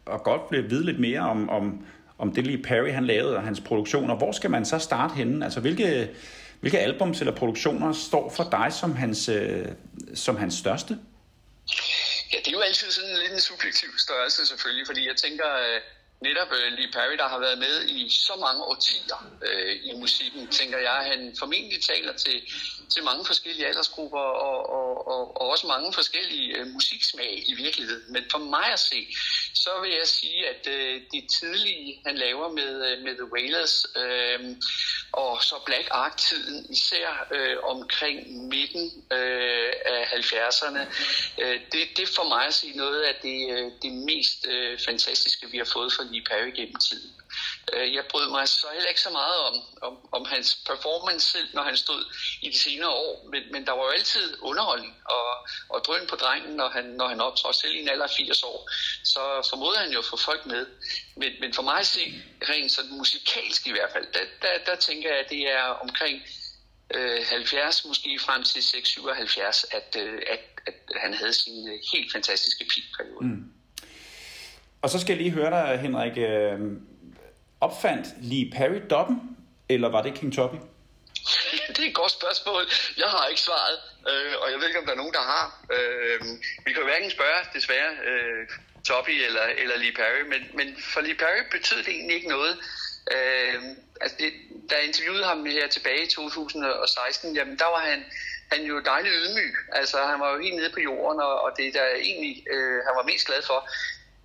og 0.08 0.24
godt 0.24 0.42
vil 0.52 0.70
vide 0.70 0.86
lidt 0.86 1.00
mere 1.00 1.20
om, 1.20 1.50
om, 1.50 1.86
om 2.18 2.34
det 2.34 2.48
lige 2.48 2.64
Perry 2.64 2.92
han 2.92 3.06
lavede 3.06 3.36
og 3.36 3.44
hans 3.44 3.60
produktioner, 3.60 4.16
hvor 4.16 4.32
skal 4.32 4.50
man 4.52 4.66
så 4.66 4.80
starte 4.80 5.14
henne? 5.14 5.46
Altså 5.46 5.60
hvilke, 5.60 6.10
hvilke 6.60 6.80
albums 6.80 7.20
eller 7.20 7.36
produktioner 7.36 7.94
står 7.94 8.30
for 8.30 8.44
dig 8.52 8.74
som 8.74 8.96
hans, 8.96 9.30
øh, 9.30 9.66
som 10.16 10.36
hans 10.38 10.54
største? 10.54 10.98
Ja, 12.34 12.38
det 12.38 12.48
er 12.48 12.52
jo 12.52 12.60
altid 12.60 12.92
sådan 12.92 13.18
lidt 13.22 13.34
en 13.34 13.40
subjektiv 13.40 13.90
størrelse 13.98 14.46
selvfølgelig, 14.46 14.88
fordi 14.88 15.08
jeg 15.08 15.16
tænker, 15.16 15.46
øh, 15.46 15.82
netop 16.22 16.52
øh, 16.52 16.74
Lee 16.78 16.92
Perry, 16.92 17.18
der 17.18 17.28
har 17.28 17.40
været 17.40 17.58
med 17.58 17.90
i 17.90 18.10
så 18.10 18.36
mange 18.36 18.64
årtier 18.64 19.20
øh, 19.42 19.76
i 19.84 19.94
musikken, 19.96 20.48
tænker 20.48 20.78
jeg, 20.78 20.98
han 21.12 21.36
formentlig 21.40 21.84
taler 21.84 22.14
til, 22.14 22.42
til 22.94 23.04
mange 23.04 23.26
forskellige 23.26 23.68
aldersgrupper 23.68 24.20
og, 24.20 24.70
og, 24.70 25.08
og, 25.08 25.42
og 25.42 25.50
også 25.50 25.68
mange 25.68 25.94
forskellige 25.94 26.58
øh, 26.58 26.68
musiksmag 26.68 27.44
i 27.48 27.54
virkeligheden. 27.54 28.14
Men 28.14 28.24
for 28.32 28.38
mig 28.38 28.68
at 28.74 28.80
se, 28.80 29.08
så 29.54 29.70
vil 29.82 29.92
jeg 29.92 30.08
sige, 30.08 30.48
at 30.48 30.68
øh, 30.68 31.02
det 31.12 31.24
tidlige, 31.40 32.02
han 32.06 32.16
laver 32.16 32.52
med, 32.52 32.92
øh, 32.92 33.04
med 33.04 33.14
The 33.16 33.32
Wailers, 33.34 33.86
øh, 33.96 34.56
og 35.12 35.44
så 35.44 35.56
Black 35.66 35.88
Ark-tiden, 35.92 36.66
især 36.70 37.28
øh, 37.32 37.58
omkring 37.64 38.48
midten 38.48 39.06
øh, 39.12 39.67
70'erne, 40.08 40.82
øh, 41.42 41.62
det, 41.72 41.82
det 41.98 42.04
er 42.04 42.14
for 42.16 42.24
mig 42.24 42.46
at 42.48 42.54
sige 42.54 42.78
noget 42.78 43.02
af 43.02 43.16
det, 43.22 43.40
øh, 43.54 43.72
det 43.82 43.92
mest 43.92 44.48
øh, 44.48 44.80
fantastiske, 44.86 45.52
vi 45.52 45.58
har 45.58 45.70
fået 45.74 45.94
fra 45.94 46.04
Lee 46.04 46.24
Perry 46.30 46.52
gennem 46.56 46.76
tiden. 46.76 47.12
Jeg 47.74 48.06
brød 48.10 48.30
mig 48.30 48.48
så 48.48 48.68
heller 48.74 48.90
ikke 48.90 49.02
så 49.02 49.10
meget 49.10 49.40
om, 49.40 49.56
om, 49.82 50.10
om 50.12 50.26
hans 50.26 50.58
performance 50.68 51.32
selv, 51.32 51.48
når 51.54 51.64
han 51.64 51.78
stod 51.78 52.06
i 52.42 52.50
de 52.50 52.60
senere 52.60 52.90
år, 52.90 53.28
men, 53.32 53.44
men 53.52 53.66
der 53.66 53.72
var 53.72 53.84
jo 53.84 53.90
altid 53.90 54.38
underholdning 54.42 54.96
og, 55.06 55.48
og 55.70 55.86
drøn 55.86 56.08
på 56.08 56.16
drengen, 56.16 56.56
når 56.56 56.70
han, 56.70 56.86
når 56.86 57.08
han 57.08 57.22
optrådte 57.22 57.60
selv 57.60 57.76
i 57.76 57.80
en 57.82 57.90
alder 57.90 58.04
af 58.04 58.10
80 58.18 58.44
år. 58.44 58.70
Så 59.04 59.48
formodede 59.50 59.80
han 59.80 59.92
jo 59.92 60.00
at 60.00 60.06
få 60.06 60.18
folk 60.18 60.46
med. 60.46 60.66
Men, 61.16 61.32
men 61.40 61.54
for 61.54 61.62
mig 61.62 61.80
at 61.80 61.88
se, 61.88 62.24
rent 62.50 62.72
sådan 62.72 62.98
musikalsk 62.98 63.68
i 63.68 63.72
hvert 63.72 63.92
fald, 63.94 64.08
der, 64.14 64.20
der, 64.42 64.58
der 64.66 64.76
tænker 64.76 65.10
jeg, 65.10 65.20
at 65.20 65.30
det 65.30 65.52
er 65.52 65.64
omkring 65.64 66.22
øh, 66.96 67.26
70, 67.30 67.86
måske 67.86 68.20
frem 68.26 68.44
til 68.44 68.60
6-77, 68.60 69.76
at, 69.78 69.96
øh, 70.04 70.22
at, 70.30 70.40
at 70.68 70.74
han 70.96 71.14
havde 71.14 71.34
sin 71.34 71.70
øh, 71.70 71.80
helt 71.94 72.12
fantastiske 72.12 72.66
peakperiode. 72.72 73.26
Mm. 73.26 73.52
Og 74.82 74.90
så 74.90 75.00
skal 75.00 75.14
jeg 75.14 75.22
lige 75.24 75.32
høre 75.32 75.52
dig, 75.52 75.80
Henrik. 75.80 76.18
Øh, 76.18 76.60
opfandt 77.62 78.08
Lee 78.22 78.52
Perry 78.52 78.82
doppen, 78.90 79.38
eller 79.70 79.90
var 79.90 80.02
det 80.02 80.14
King 80.14 80.34
Toppy? 80.36 80.58
Det 81.76 81.80
er 81.86 81.90
et 81.90 81.96
godt 82.04 82.12
spørgsmål. 82.12 82.64
Jeg 82.98 83.10
har 83.16 83.28
ikke 83.28 83.42
svaret, 83.42 83.78
øh, 84.10 84.34
og 84.42 84.52
jeg 84.52 84.58
ved 84.60 84.68
ikke, 84.68 84.80
om 84.80 84.86
der 84.86 84.94
er 84.94 85.02
nogen, 85.04 85.14
der 85.14 85.26
har. 85.34 85.46
Øh, 85.76 86.20
vi 86.66 86.70
kan 86.72 86.82
jo 86.82 86.88
hverken 86.88 87.12
spørge, 87.12 87.40
desværre, 87.54 87.92
øh, 88.10 88.48
Toppy 88.88 89.16
eller, 89.28 89.46
eller 89.62 89.78
Lee 89.78 89.96
Perry, 90.00 90.22
men, 90.34 90.42
men 90.58 90.68
for 90.94 91.02
Lee 91.02 91.16
Perry 91.22 91.42
betød 91.52 91.78
det 91.78 91.94
egentlig 91.94 92.16
ikke 92.16 92.28
noget. 92.38 92.54
Øh, 93.16 93.64
altså 94.02 94.18
det, 94.20 94.34
da 94.70 94.76
jeg 94.76 94.86
interviewede 94.86 95.26
ham 95.26 95.46
her 95.46 95.68
tilbage 95.68 96.04
i 96.04 96.08
2016, 96.08 97.36
jamen 97.36 97.60
der 97.60 97.66
var 97.66 97.80
han, 97.80 98.06
han 98.52 98.62
jo 98.64 98.80
dejligt 98.80 99.16
ydmyg. 99.18 99.56
Altså 99.72 99.98
han 100.06 100.20
var 100.20 100.34
jo 100.34 100.40
helt 100.40 100.56
nede 100.56 100.70
på 100.74 100.80
jorden, 100.80 101.20
og, 101.22 101.42
og 101.42 101.52
det 101.58 101.74
der 101.74 101.88
egentlig 101.96 102.44
øh, 102.54 102.78
han 102.86 102.94
var 102.96 103.04
mest 103.04 103.28
glad 103.28 103.42
for, 103.42 103.70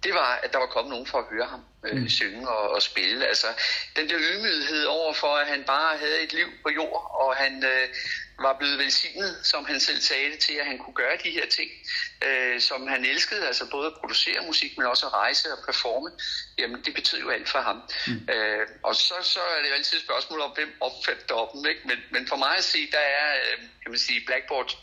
det 0.02 0.14
var, 0.14 0.40
at 0.42 0.52
der 0.52 0.58
var 0.58 0.66
kommet 0.66 0.90
nogen 0.90 1.06
for 1.06 1.18
at 1.18 1.24
høre 1.30 1.46
ham 1.46 1.64
øh, 1.84 1.96
mm. 1.96 2.08
synge 2.08 2.48
og, 2.48 2.70
og 2.70 2.82
spille. 2.82 3.26
Altså, 3.26 3.46
den 3.96 4.08
der 4.08 4.16
ydmyghed 4.18 4.84
over 4.84 5.12
for, 5.12 5.36
at 5.36 5.46
han 5.46 5.64
bare 5.64 5.98
havde 5.98 6.22
et 6.22 6.32
liv 6.32 6.46
på 6.62 6.70
jord, 6.70 7.10
og 7.20 7.36
han 7.36 7.64
øh, 7.64 7.88
var 8.42 8.58
blevet 8.58 8.78
velsignet, 8.78 9.40
som 9.42 9.64
han 9.64 9.80
selv 9.80 10.00
sagde 10.00 10.30
det, 10.30 10.38
til 10.38 10.54
at 10.54 10.66
han 10.66 10.78
kunne 10.78 10.94
gøre 10.94 11.16
de 11.24 11.30
her 11.30 11.46
ting, 11.46 11.70
øh, 12.26 12.60
som 12.60 12.86
han 12.86 13.04
elskede, 13.04 13.46
altså 13.46 13.70
både 13.70 13.86
at 13.86 13.92
producere 14.00 14.46
musik, 14.46 14.78
men 14.78 14.86
også 14.86 15.06
at 15.06 15.12
rejse 15.12 15.52
og 15.52 15.58
performe, 15.66 16.10
jamen 16.58 16.82
det 16.84 16.94
betød 16.94 17.20
jo 17.20 17.30
alt 17.30 17.48
for 17.48 17.58
ham. 17.58 17.82
Mm. 18.06 18.28
Øh, 18.34 18.66
og 18.82 18.96
så, 18.96 19.14
så 19.22 19.40
er 19.40 19.62
det 19.62 19.68
jo 19.68 19.74
altid 19.74 19.98
et 19.98 20.04
spørgsmål 20.04 20.40
om, 20.40 20.50
hvem 20.50 20.72
opfatter 20.80 21.50
dem, 21.54 21.66
ikke? 21.66 21.80
Men, 21.84 21.98
men 22.10 22.28
for 22.28 22.36
mig 22.36 22.56
at 22.58 22.64
se, 22.64 22.90
der 22.90 23.04
er, 23.20 23.34
øh, 23.34 23.58
kan 23.82 23.90
man 23.90 23.98
sige, 23.98 24.26
Blackboard 24.26 24.78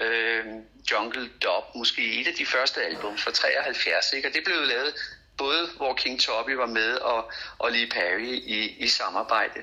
øh, 0.00 0.44
Jungle 0.90 1.28
Dub, 1.42 1.64
måske 1.74 2.20
et 2.20 2.26
af 2.26 2.34
de 2.34 2.46
første 2.46 2.82
album 2.82 3.18
fra 3.18 3.30
73, 3.30 4.12
ikke? 4.12 4.28
Og 4.28 4.34
det 4.34 4.44
blev 4.44 4.56
lavet 4.56 4.94
både 5.38 5.68
hvor 5.76 5.94
King 5.94 6.20
Toppy 6.20 6.50
var 6.50 6.66
med 6.66 6.92
og, 6.96 7.30
og 7.58 7.72
Lee 7.72 7.86
Perry 7.86 8.32
i, 8.56 8.76
i 8.78 8.88
samarbejde. 8.88 9.60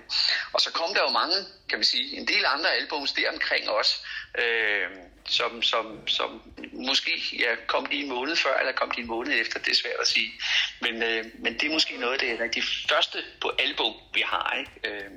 Og 0.53 0.61
så 0.61 0.71
kom 0.71 0.93
der 0.93 1.01
jo 1.01 1.09
mange, 1.09 1.35
kan 1.69 1.77
man 1.77 1.83
sige, 1.83 2.17
en 2.17 2.27
del 2.27 2.43
andre 2.55 2.69
albums 2.71 3.11
der 3.13 3.31
omkring 3.33 3.69
os, 3.69 4.03
øh, 4.37 4.87
som, 5.25 5.61
som, 5.61 6.07
som 6.07 6.41
måske 6.73 7.11
ja, 7.39 7.55
kom 7.67 7.85
de 7.85 7.95
en 7.95 8.09
måned 8.09 8.35
før, 8.35 8.57
eller 8.59 8.71
kom 8.71 8.91
de 8.91 9.01
en 9.01 9.07
måned 9.07 9.41
efter, 9.41 9.59
det 9.59 9.71
er 9.71 9.75
svært 9.75 9.99
at 10.01 10.07
sige. 10.07 10.31
Men, 10.81 11.03
øh, 11.03 11.25
men 11.39 11.53
det 11.53 11.63
er 11.63 11.73
måske 11.73 11.97
noget 11.97 12.13
af 12.13 12.19
det, 12.19 12.45
er 12.45 12.51
de 12.51 12.63
første 12.89 13.17
på 13.41 13.51
album, 13.59 13.93
vi 14.13 14.23
har. 14.25 14.57
Ikke? 14.59 15.03
Øh, 15.03 15.11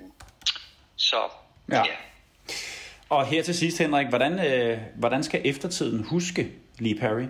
så 0.97 1.31
Ja. 1.71 1.77
ja. 1.77 1.95
Og 3.09 3.27
her 3.27 3.43
til 3.43 3.55
sidst, 3.55 3.79
Henrik, 3.79 4.07
hvordan, 4.07 4.53
øh, 4.53 4.79
hvordan 4.95 5.25
skal 5.25 5.41
eftertiden 5.45 6.05
huske 6.05 6.53
Lee 6.79 6.95
Perry? 6.95 7.27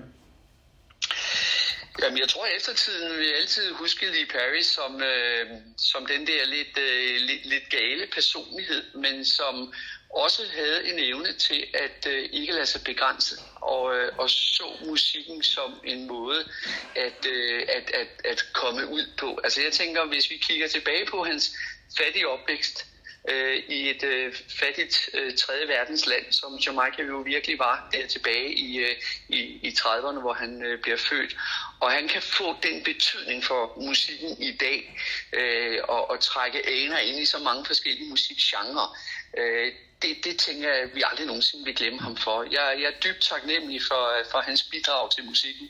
Jamen, 2.03 2.19
jeg 2.19 2.29
tror, 2.29 2.45
at 2.45 2.57
eftertiden 2.57 3.19
vil 3.19 3.31
altid 3.31 3.73
huske 3.73 4.07
Lee 4.07 4.27
Perry 4.27 4.63
som, 4.63 5.03
øh, 5.03 5.47
som 5.77 6.07
den 6.07 6.27
der 6.27 6.45
lidt, 6.45 6.79
øh, 6.79 7.21
lidt, 7.21 7.47
lidt 7.47 7.71
gale 7.71 8.07
personlighed, 8.07 8.95
men 8.95 9.25
som 9.25 9.75
også 10.11 10.43
havde 10.55 10.89
en 10.89 10.99
evne 10.99 11.33
til 11.33 11.67
at 11.75 12.07
øh, 12.07 12.29
ikke 12.33 12.53
lade 12.53 12.67
sig 12.67 12.85
begrænse 12.85 13.35
og, 13.55 13.97
øh, 13.97 14.19
og 14.19 14.31
så 14.31 14.65
musikken 14.87 15.43
som 15.43 15.81
en 15.85 16.07
måde 16.07 16.49
at, 16.97 17.27
øh, 17.27 17.63
at, 17.69 17.91
at, 17.91 18.09
at 18.25 18.47
komme 18.53 18.87
ud 18.87 19.07
på. 19.19 19.41
Altså 19.45 19.61
jeg 19.63 19.73
tænker, 19.73 20.05
hvis 20.05 20.31
vi 20.31 20.37
kigger 20.37 20.69
tilbage 20.69 21.07
på 21.07 21.25
hans 21.25 21.57
fattige 21.99 22.29
opvækst, 22.29 22.87
øh, 23.29 23.57
i 23.69 23.91
et 23.91 24.03
øh, 24.03 24.35
fattigt 24.61 25.11
øh, 25.15 25.37
tredje 25.37 25.69
verdensland, 25.69 26.33
som 26.33 26.59
Jamaica 26.67 27.03
jo 27.03 27.17
virkelig 27.17 27.59
var 27.59 27.89
der 27.93 28.07
tilbage 28.07 28.53
i, 28.55 28.79
øh, 28.79 28.97
i, 29.29 29.39
i 29.63 29.69
30'erne, 29.79 30.21
hvor 30.21 30.33
han 30.33 30.63
øh, 30.63 30.83
bliver 30.83 30.97
født. 30.97 31.37
Og 31.81 31.91
han 31.91 32.09
kan 32.09 32.23
få 32.23 32.57
den 32.63 32.85
betydning 32.85 33.45
for 33.45 33.73
musikken 33.77 34.43
i 34.43 34.57
dag, 34.57 35.01
øh, 35.33 35.79
og, 35.89 36.11
og 36.11 36.21
trække 36.21 36.69
aner 36.69 36.99
ind 36.99 37.19
i 37.19 37.25
så 37.25 37.39
mange 37.39 37.65
forskellige 37.65 38.11
musikgenrer. 38.11 38.97
Øh, 39.39 39.73
det, 40.03 40.25
det 40.25 40.39
tænker 40.39 40.69
jeg, 40.69 40.83
at 40.83 40.95
vi 40.95 41.03
aldrig 41.11 41.27
nogensinde 41.27 41.65
vil 41.65 41.75
glemme 41.75 42.01
ham 42.01 42.17
for. 42.17 42.43
Jeg, 42.43 42.65
jeg 42.81 42.87
er 42.93 43.01
dybt 43.05 43.23
taknemmelig 43.23 43.81
for, 43.83 44.19
øh, 44.19 44.25
for 44.31 44.39
hans 44.39 44.63
bidrag 44.63 45.11
til 45.11 45.25
musikken, 45.25 45.69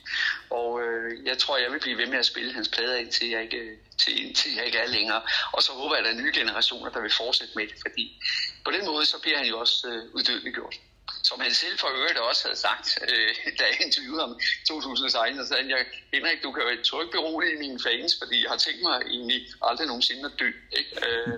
og 0.50 0.82
øh, 0.82 1.26
jeg 1.26 1.38
tror, 1.38 1.58
jeg 1.58 1.72
vil 1.72 1.80
blive 1.80 1.98
ved 1.98 2.06
med 2.06 2.18
at 2.18 2.26
spille 2.26 2.52
hans 2.52 2.68
plader 2.68 2.96
indtil 2.96 3.28
jeg 3.28 3.42
ikke, 3.42 3.78
til, 4.02 4.26
indtil 4.26 4.54
jeg 4.56 4.66
ikke 4.66 4.78
er 4.78 4.86
længere. 4.86 5.22
Og 5.52 5.62
så 5.62 5.72
håber 5.72 5.94
jeg, 5.96 6.06
at 6.06 6.14
der 6.14 6.20
er 6.20 6.24
nye 6.24 6.32
generationer, 6.34 6.90
der 6.90 7.00
vil 7.00 7.12
fortsætte 7.12 7.52
med 7.56 7.66
det, 7.66 7.76
fordi 7.86 8.20
på 8.64 8.70
den 8.70 8.84
måde, 8.86 9.06
så 9.06 9.20
bliver 9.22 9.38
han 9.38 9.46
jo 9.46 9.58
også 9.58 9.88
øh, 9.88 10.14
uddødeliggjort. 10.14 10.74
Som 11.28 11.40
han 11.44 11.54
selv 11.62 11.76
for 11.82 11.88
øvrigt 11.98 12.18
også 12.30 12.42
havde 12.46 12.60
sagt, 12.68 12.86
øh, 13.08 13.30
da 13.58 13.62
jeg 13.70 13.76
interviewede 13.86 14.22
ham 14.26 14.34
i 14.62 14.66
2016, 14.66 15.40
så 15.40 15.46
sagde 15.48 15.62
han, 15.62 15.70
jeg, 15.74 15.82
Henrik, 16.14 16.38
du 16.44 16.50
kan 16.52 16.62
jo 16.62 16.70
trygt 16.90 17.10
berolige 17.16 17.56
mine 17.64 17.78
fans, 17.86 18.10
fordi 18.20 18.36
jeg 18.44 18.50
har 18.54 18.60
tænkt 18.66 18.82
mig 18.88 18.96
egentlig 19.14 19.40
aldrig 19.68 19.86
nogensinde 19.92 20.24
at 20.30 20.34
dø. 20.42 20.50
Ikke? 20.80 20.92
Øh, 21.06 21.34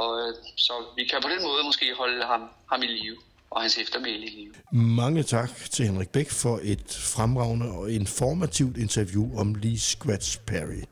og, 0.00 0.08
øh, 0.20 0.30
så 0.66 0.74
vi 0.98 1.02
kan 1.10 1.18
på 1.26 1.30
den 1.34 1.42
måde 1.46 1.60
måske 1.70 1.86
holde 2.02 2.20
ham, 2.32 2.42
ham 2.72 2.82
i 2.82 2.90
live 2.98 3.18
og 3.50 3.60
hans 3.60 3.78
eftermæle 3.78 4.24
i 4.26 4.30
live. 4.40 4.54
Mange 4.72 5.22
tak 5.22 5.50
til 5.70 5.82
Henrik 5.86 6.08
Bæk 6.08 6.30
for 6.30 6.60
et 6.62 6.88
fremragende 7.16 7.66
og 7.66 7.92
informativt 7.92 8.76
interview 8.76 9.38
om 9.40 9.54
Lee 9.54 9.78
Scratch 9.78 10.38
Perry. 10.46 10.82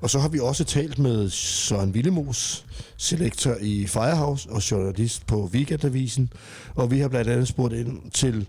Og 0.00 0.10
så 0.10 0.18
har 0.18 0.28
vi 0.28 0.38
også 0.38 0.64
talt 0.64 0.98
med 0.98 1.30
Søren 1.30 1.90
Willemus, 1.90 2.64
selektor 2.98 3.54
i 3.60 3.86
Firehouse 3.86 4.50
og 4.50 4.70
journalist 4.70 5.26
på 5.26 5.36
Weekendavisen. 5.54 6.32
Og 6.76 6.90
vi 6.90 6.98
har 6.98 7.08
blandt 7.08 7.30
andet 7.30 7.48
spurgt 7.48 7.74
ind 7.74 8.10
til 8.10 8.48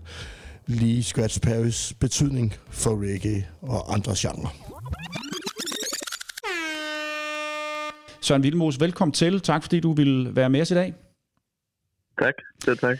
Lee 0.66 1.02
Scratch 1.02 1.40
Perrys 1.40 1.94
betydning 2.00 2.52
for 2.70 2.90
reggae 2.90 3.46
og 3.62 3.94
andre 3.94 4.12
genrer. 4.16 4.52
Søren 8.20 8.42
Vilmos, 8.42 8.80
velkommen 8.80 9.12
til. 9.12 9.40
Tak 9.40 9.62
fordi 9.62 9.80
du 9.80 9.92
ville 9.92 10.36
være 10.36 10.50
med 10.50 10.60
os 10.60 10.70
i 10.70 10.74
dag. 10.74 10.94
Tak, 12.22 12.34
selv 12.64 12.78
tak. 12.78 12.98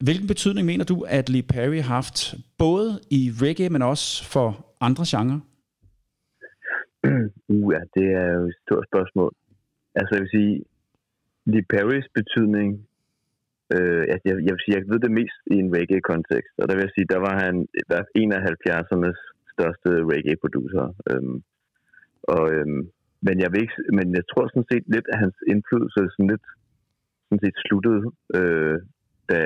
Hvilken 0.00 0.26
betydning 0.26 0.66
mener 0.66 0.84
du, 0.84 1.00
at 1.08 1.28
Lee 1.28 1.42
Perry 1.42 1.76
har 1.76 1.94
haft 1.94 2.34
både 2.58 3.00
i 3.10 3.32
reggae, 3.42 3.68
men 3.68 3.82
også 3.82 4.24
for 4.24 4.66
andre 4.80 5.04
genrer? 5.08 5.40
Uh, 7.48 7.72
ja, 7.74 7.80
det 7.94 8.06
er 8.22 8.32
jo 8.38 8.46
et 8.46 8.54
stort 8.66 8.86
spørgsmål. 8.90 9.32
Altså, 9.98 10.10
jeg 10.14 10.22
vil 10.22 10.34
sige, 10.38 10.54
Lee 11.52 11.68
Perrys 11.72 12.08
betydning, 12.18 12.68
øh, 13.74 14.04
altså, 14.12 14.24
jeg, 14.28 14.34
jeg 14.46 14.52
vil 14.54 14.64
sige, 14.64 14.76
jeg 14.76 14.84
ved 14.92 15.00
det 15.06 15.18
mest 15.20 15.40
i 15.54 15.56
en 15.62 15.74
reggae-kontekst, 15.76 16.54
og 16.60 16.64
der 16.66 16.74
vil 16.74 16.86
jeg 16.86 16.94
sige, 16.94 17.12
der 17.14 17.20
var 17.26 17.34
han 17.44 17.54
der 17.88 17.96
var 18.00 18.06
en 18.22 18.30
af 18.36 18.40
70'ernes 18.50 19.18
største 19.54 19.90
reggae-producer. 20.12 20.86
Øhm, 21.10 21.36
og, 22.34 22.44
øhm, 22.54 22.80
men, 23.26 23.36
jeg 23.42 23.48
vil 23.52 23.62
ikke, 23.64 23.78
men 23.98 24.06
jeg 24.18 24.24
tror 24.30 24.44
sådan 24.48 24.70
set 24.72 24.84
lidt, 24.94 25.06
at 25.12 25.18
hans 25.24 25.36
indflydelse 25.52 26.00
sådan 26.14 26.30
lidt 26.32 26.46
sådan 27.26 27.42
set 27.44 27.56
sluttede, 27.66 28.02
øh, 28.38 28.78
da 29.30 29.38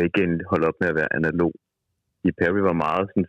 reggae 0.00 0.40
holdt 0.50 0.68
op 0.68 0.78
med 0.80 0.88
at 0.88 0.98
være 1.00 1.14
analog. 1.20 1.52
Lee 2.24 2.38
Perry 2.40 2.60
var 2.70 2.82
meget 2.86 3.04
sådan, 3.10 3.28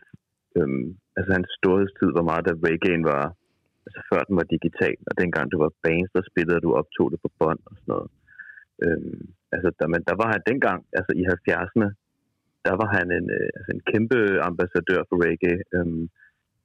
øhm, 0.58 0.86
altså 1.16 1.30
hans 1.36 1.48
storhedstid 1.58 2.10
var 2.18 2.26
meget, 2.30 2.44
da 2.46 2.52
reggae 2.68 3.04
var, 3.12 3.24
altså 3.86 4.00
før 4.10 4.20
den 4.28 4.36
var 4.40 4.46
digital, 4.54 4.98
og 5.08 5.14
dengang 5.22 5.46
du 5.52 5.58
var 5.64 5.72
bands, 5.84 6.10
der 6.14 6.22
spillede, 6.30 6.64
du 6.66 6.70
optog 6.80 7.06
det 7.12 7.20
på 7.24 7.30
bånd 7.40 7.60
og 7.68 7.74
sådan 7.76 7.92
noget. 7.94 8.10
Øhm, 8.84 9.22
altså, 9.54 9.68
der, 9.78 9.86
men 9.94 10.02
der 10.08 10.16
var 10.22 10.28
han 10.32 10.42
dengang, 10.50 10.80
altså 10.98 11.12
i 11.20 11.22
70'erne, 11.34 11.88
der 12.66 12.74
var 12.80 12.88
han 12.96 13.06
en, 13.18 13.26
øh, 13.38 13.48
altså 13.56 13.70
en 13.76 13.84
kæmpe 13.92 14.18
ambassadør 14.50 15.00
for 15.08 15.16
reggae, 15.26 15.60
øhm, 15.76 16.04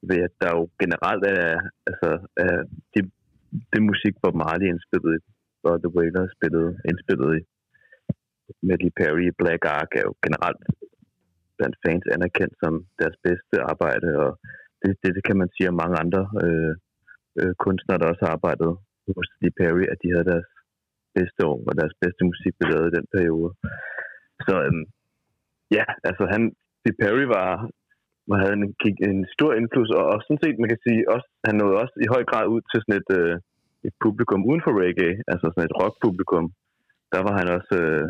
ved 0.08 0.20
at 0.28 0.34
der 0.42 0.50
jo 0.56 0.62
generelt 0.82 1.24
er, 1.36 1.54
altså, 1.90 2.10
er 2.46 2.56
det, 2.94 3.02
det 3.72 3.82
musik, 3.90 4.14
hvor 4.20 4.32
Marley 4.42 4.66
indspillede 4.68 5.18
og 5.68 5.74
The 5.84 5.94
Wailer 5.96 6.24
spillede, 6.36 6.70
indspillede 6.90 7.32
i, 7.38 7.42
med 8.66 8.76
Lee 8.82 8.96
Perry, 8.98 9.26
Black 9.40 9.62
Ark 9.78 9.90
er 10.00 10.04
jo 10.08 10.14
generelt 10.26 10.62
blandt 11.58 11.76
fans 11.84 12.06
anerkendt 12.14 12.54
som 12.62 12.72
deres 13.00 13.16
bedste 13.26 13.56
arbejde, 13.72 14.08
og 14.24 14.30
det, 14.82 14.90
det, 15.02 15.10
det 15.16 15.24
kan 15.28 15.36
man 15.42 15.50
sige 15.54 15.68
om 15.68 15.80
mange 15.82 15.96
andre 16.04 16.22
øh, 16.44 16.74
øh, 17.40 17.52
kunstnere, 17.64 18.00
der 18.00 18.10
også 18.10 18.22
har 18.24 18.32
arbejdet 18.36 18.70
hos 19.16 19.28
Lee 19.40 19.56
Perry, 19.58 19.84
at 19.92 19.98
de 20.02 20.12
havde 20.12 20.30
deres 20.32 20.48
bedste 21.16 21.40
år, 21.50 21.58
og 21.68 21.74
deres 21.80 21.94
bedste 22.02 22.22
musik 22.30 22.52
blev 22.58 22.68
lavet 22.70 22.90
i 22.90 22.96
den 22.98 23.06
periode. 23.14 23.50
Så 24.46 24.54
øhm, 24.66 24.84
ja, 25.76 25.84
altså 26.08 26.24
han, 26.32 26.42
Lee 26.84 26.98
Perry 27.00 27.24
var, 27.36 27.50
var 28.28 28.38
havde 28.42 28.56
en, 28.60 28.66
en 29.10 29.20
stor 29.36 29.50
indflydelse, 29.58 29.94
og, 30.00 30.06
og 30.12 30.18
sådan 30.24 30.42
set, 30.44 30.56
man 30.62 30.70
kan 30.72 30.80
sige, 30.86 31.00
også, 31.14 31.28
han 31.48 31.54
nåede 31.56 31.80
også 31.82 31.94
i 32.04 32.12
høj 32.14 32.24
grad 32.30 32.46
ud 32.54 32.62
til 32.70 32.78
sådan 32.80 33.00
et, 33.02 33.10
øh, 33.20 33.34
et 33.88 33.94
publikum 34.04 34.40
uden 34.48 34.62
for 34.64 34.72
reggae, 34.82 35.14
altså 35.32 35.46
sådan 35.48 35.68
et 35.68 35.78
rockpublikum. 35.80 36.46
Der 37.14 37.20
var 37.26 37.34
han 37.40 37.48
også, 37.58 37.74
øh, 37.84 38.06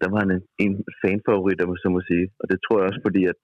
der 0.00 0.08
var 0.12 0.18
han 0.22 0.30
en, 0.36 0.42
en 0.64 0.74
fanfavorit, 1.02 1.58
der 1.60 1.66
må 1.68 1.74
så 1.76 1.88
må 1.96 2.00
sige, 2.10 2.26
og 2.40 2.46
det 2.50 2.58
tror 2.60 2.78
jeg 2.78 2.88
også, 2.90 3.02
fordi 3.06 3.22
at 3.32 3.38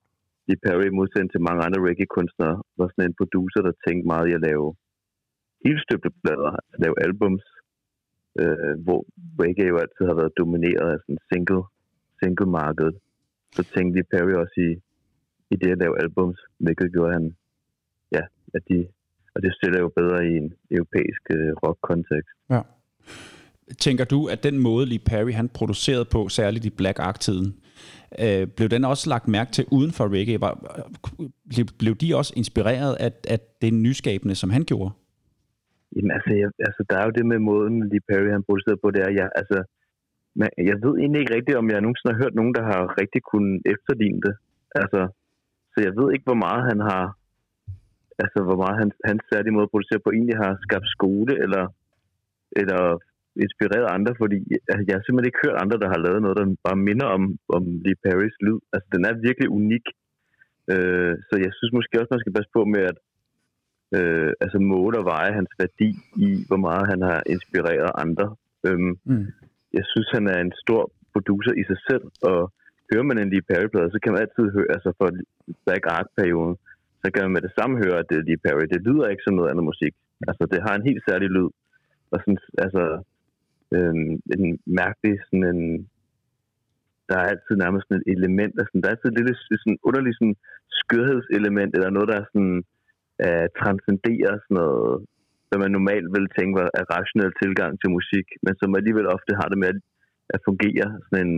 Lee 0.48 0.62
Perry, 0.64 0.86
i 0.88 0.98
modsætning 0.98 1.30
til 1.32 1.46
mange 1.48 1.64
andre 1.66 1.80
reggae-kunstnere, 1.86 2.56
var 2.78 2.88
sådan 2.88 3.08
en 3.08 3.18
producer, 3.20 3.60
der 3.66 3.82
tænkte 3.84 4.10
meget 4.12 4.26
i 4.28 4.36
at 4.38 4.44
lave 4.48 4.66
helstøbte 5.64 6.10
plader, 6.22 6.50
altså 6.56 6.76
lave 6.84 6.96
albums, 7.06 7.44
øh, 8.40 8.74
hvor 8.84 9.00
reggae 9.42 9.68
jo 9.72 9.76
altid 9.84 10.04
har 10.10 10.16
været 10.20 10.38
domineret 10.42 10.88
af 10.94 10.98
sådan 11.02 11.22
single, 11.32 11.62
single 12.20 12.50
marked. 12.60 12.92
Så 13.56 13.62
tænkte 13.74 13.94
Lee 13.94 14.10
Perry 14.12 14.34
også 14.42 14.56
i, 14.68 14.70
i 15.52 15.56
det 15.62 15.70
at 15.74 15.78
lave 15.78 15.94
albums, 16.02 16.38
hvilket 16.58 16.92
gjorde 16.92 17.12
han, 17.12 17.24
ja, 18.16 18.22
at 18.54 18.62
de, 18.68 18.78
og 19.34 19.42
det 19.42 19.52
stiller 19.58 19.78
jo 19.80 19.88
bedre 20.00 20.18
i 20.30 20.32
en 20.42 20.48
europæisk 20.70 21.22
øh, 21.36 21.52
rock-kontekst. 21.64 22.36
Ja. 22.50 22.60
Tænker 23.78 24.04
du, 24.04 24.26
at 24.26 24.42
den 24.42 24.58
måde 24.58 24.86
Lee 24.86 25.06
Perry 25.06 25.32
han 25.32 25.48
producerede 25.48 26.04
på, 26.04 26.28
særligt 26.28 26.64
i 26.64 26.70
Black 26.70 26.98
Ark-tiden, 26.98 27.54
Øh, 28.18 28.46
blev 28.46 28.68
den 28.68 28.84
også 28.84 29.10
lagt 29.10 29.28
mærke 29.28 29.52
til 29.52 29.64
uden 29.70 29.92
for 29.92 30.08
reggae? 30.08 30.40
Var, 30.40 30.52
blev, 31.48 31.66
blev 31.78 31.94
de 31.94 32.16
også 32.16 32.32
inspireret 32.36 32.94
af, 32.94 33.12
af 33.28 33.40
det 33.62 33.74
nyskabende, 33.74 34.34
som 34.34 34.50
han 34.50 34.64
gjorde? 34.64 34.90
Jamen, 35.94 36.12
altså, 36.16 36.30
jeg, 36.40 36.48
altså, 36.68 36.82
der 36.90 36.96
er 36.98 37.04
jo 37.06 37.16
det 37.18 37.26
med 37.32 37.38
måden, 37.50 37.76
Lee 37.90 38.06
Perry 38.08 38.30
han 38.36 38.46
producerede 38.48 38.82
på, 38.82 38.90
det 38.90 39.02
er, 39.06 39.12
jeg, 39.20 39.28
altså, 39.40 39.58
man, 40.40 40.50
jeg 40.70 40.76
ved 40.84 40.94
egentlig 40.96 41.20
ikke 41.20 41.36
rigtigt, 41.36 41.60
om 41.60 41.70
jeg 41.70 41.80
nogensinde 41.80 42.12
har 42.12 42.22
hørt 42.22 42.38
nogen, 42.38 42.54
der 42.58 42.64
har 42.70 42.82
rigtig 43.00 43.22
kunnet 43.32 43.54
efterligne 43.74 44.22
det. 44.26 44.34
Altså, 44.80 45.00
så 45.72 45.78
jeg 45.86 45.92
ved 45.98 46.08
ikke, 46.10 46.28
hvor 46.28 46.40
meget 46.46 46.62
han 46.70 46.80
har, 46.90 47.04
altså, 48.22 48.38
hvor 48.46 48.58
meget 48.62 48.76
han, 48.82 48.90
hans 49.10 49.22
særlige 49.32 49.54
måde 49.54 49.68
at 49.68 49.74
producere 49.74 50.04
på 50.04 50.10
egentlig 50.10 50.38
har 50.44 50.52
skabt 50.66 50.88
skole, 50.96 51.32
eller, 51.44 51.64
eller 52.60 52.82
inspireret 53.46 53.86
andre, 53.96 54.12
fordi 54.22 54.38
altså, 54.70 54.84
jeg 54.86 54.94
har 54.96 55.02
simpelthen 55.04 55.30
ikke 55.30 55.44
hørt 55.44 55.62
andre, 55.62 55.80
der 55.82 55.88
har 55.94 56.00
lavet 56.06 56.20
noget, 56.22 56.38
der 56.38 56.46
bare 56.68 56.84
minder 56.88 57.08
om, 57.16 57.22
om 57.56 57.62
Lee 57.84 58.00
Perrys 58.02 58.36
lyd. 58.46 58.58
Altså, 58.74 58.88
den 58.94 59.02
er 59.08 59.24
virkelig 59.28 59.48
unik. 59.60 59.86
Øh, 60.72 61.14
så 61.28 61.34
jeg 61.44 61.52
synes 61.54 61.72
måske 61.78 61.98
også, 61.98 62.12
man 62.12 62.22
skal 62.22 62.36
passe 62.36 62.50
på 62.56 62.62
med, 62.74 62.82
at 62.90 62.98
øh, 63.96 64.32
altså 64.40 64.58
måle 64.58 64.98
og 64.98 65.04
veje 65.04 65.32
hans 65.32 65.52
værdi 65.58 65.90
i, 66.26 66.28
hvor 66.48 66.60
meget 66.66 66.86
han 66.92 67.02
har 67.02 67.22
inspireret 67.26 67.90
andre. 68.04 68.26
Øhm, 68.66 68.98
Mm. 69.04 69.26
Jeg 69.78 69.84
synes, 69.92 70.08
han 70.16 70.26
er 70.26 70.38
en 70.40 70.52
stor 70.64 70.82
producer 71.12 71.52
i 71.60 71.64
sig 71.70 71.78
selv, 71.88 72.04
og 72.30 72.52
hører 72.92 73.06
man 73.08 73.18
en 73.18 73.30
Lee 73.30 73.48
Perry-plade, 73.48 73.90
så 73.94 73.98
kan 74.02 74.12
man 74.12 74.22
altid 74.24 74.44
høre, 74.56 74.70
altså 74.76 74.90
for 74.98 75.08
Black 75.64 75.84
Ark-perioden, 75.96 76.56
så 77.02 77.06
kan 77.12 77.22
man 77.22 77.32
med 77.32 77.42
det 77.46 77.52
samme 77.58 77.74
høre, 77.84 77.98
at 77.98 78.06
det 78.10 78.16
er 78.18 78.26
Lee 78.28 78.42
Perry. 78.44 78.64
Det 78.74 78.86
lyder 78.88 79.06
ikke 79.08 79.26
som 79.26 79.34
noget 79.34 79.50
andet 79.50 79.64
musik. 79.70 79.94
Altså, 80.28 80.42
det 80.52 80.60
har 80.66 80.74
en 80.74 80.88
helt 80.88 81.02
særlig 81.08 81.28
lyd. 81.36 81.50
Og 82.12 82.16
sådan, 82.20 82.38
altså, 82.64 82.82
øhm, 83.76 84.12
en 84.34 84.44
mærkelig 84.80 85.14
sådan 85.26 85.48
en... 85.54 85.88
Der 87.08 87.16
er 87.18 87.26
altid 87.32 87.54
nærmest 87.56 87.84
sådan 87.84 88.02
et 88.06 88.12
element, 88.16 88.52
altså, 88.60 88.72
der 88.80 88.86
er 88.86 88.94
altid 88.94 89.08
et 89.10 89.18
lille 89.18 89.34
sådan 89.62 89.78
underligt 89.88 90.18
sådan 90.18 90.36
skørhedselement, 90.80 91.70
eller 91.76 91.90
noget, 91.90 92.08
der 92.10 92.16
er 92.20 92.26
sådan, 92.32 92.56
øh, 92.58 92.64
transcenderer 93.60 94.34
sådan 94.38 94.58
noget, 94.62 95.06
hvad 95.48 95.58
man 95.64 95.72
normalt 95.78 96.08
vil 96.16 96.26
tænke 96.36 96.54
var 96.60 96.68
er 96.80 96.84
rationel 96.96 97.32
tilgang 97.42 97.72
til 97.80 97.94
musik, 97.98 98.26
men 98.44 98.52
som 98.60 98.78
alligevel 98.78 99.06
ofte 99.16 99.32
har 99.40 99.48
det 99.52 99.58
med 99.62 99.68
at, 99.74 99.80
at 100.34 100.40
fungere. 100.48 100.88
Sådan 101.06 101.26
en, 101.26 101.34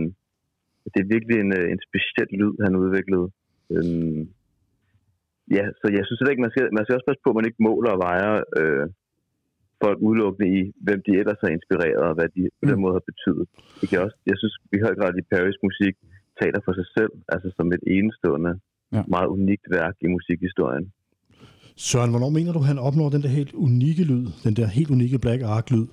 det 0.93 0.99
er 1.01 1.13
virkelig 1.15 1.37
en, 1.39 1.51
øh, 1.59 1.65
en 1.73 1.81
speciel 1.87 2.29
lyd, 2.39 2.55
han 2.65 2.81
udviklede. 2.83 3.27
Øhm, 3.73 4.21
ja, 5.57 5.65
så 5.79 5.85
jeg 5.97 6.03
synes 6.05 6.21
ikke, 6.21 6.45
man 6.45 6.53
skal, 6.53 6.65
man 6.77 6.83
skal 6.83 6.95
også 6.95 7.09
passe 7.09 7.23
på, 7.23 7.29
at 7.31 7.37
man 7.39 7.47
ikke 7.49 7.65
måler 7.69 7.91
og 7.93 8.01
vejer 8.07 8.31
øh, 8.59 8.85
folk 9.83 9.97
udelukkende 10.07 10.47
i, 10.59 10.61
hvem 10.85 10.99
de 11.07 11.13
ellers 11.21 11.41
har 11.43 11.51
inspireret, 11.57 12.03
og 12.09 12.13
hvad 12.17 12.29
de 12.35 12.41
på 12.61 12.65
den 12.71 12.79
måde 12.83 12.95
har 12.97 13.05
betydet. 13.11 13.45
Det 13.79 13.85
kan 13.89 13.99
også, 14.05 14.17
jeg 14.29 14.37
synes 14.41 14.55
i 14.77 14.79
høj 14.85 14.95
grad, 14.99 15.09
at 15.19 15.31
Paris 15.35 15.59
musik 15.67 15.95
taler 16.41 16.59
for 16.65 16.73
sig 16.79 16.87
selv, 16.97 17.13
altså 17.33 17.47
som 17.57 17.67
et 17.75 17.83
enestående, 17.97 18.53
ja. 18.95 19.01
meget 19.15 19.29
unikt 19.37 19.65
værk 19.77 19.95
i 20.05 20.07
musikhistorien. 20.17 20.85
Søren, 21.83 22.09
hvornår 22.09 22.29
mener 22.29 22.53
du, 22.53 22.59
han 22.59 22.79
opnår 22.79 23.09
den 23.09 23.23
der 23.23 23.29
helt 23.29 23.53
unikke 23.53 24.03
lyd? 24.03 24.27
Den 24.43 24.55
der 24.55 24.67
helt 24.67 24.89
unikke 24.89 25.19
Black 25.19 25.41
Ark-lyd? 25.41 25.85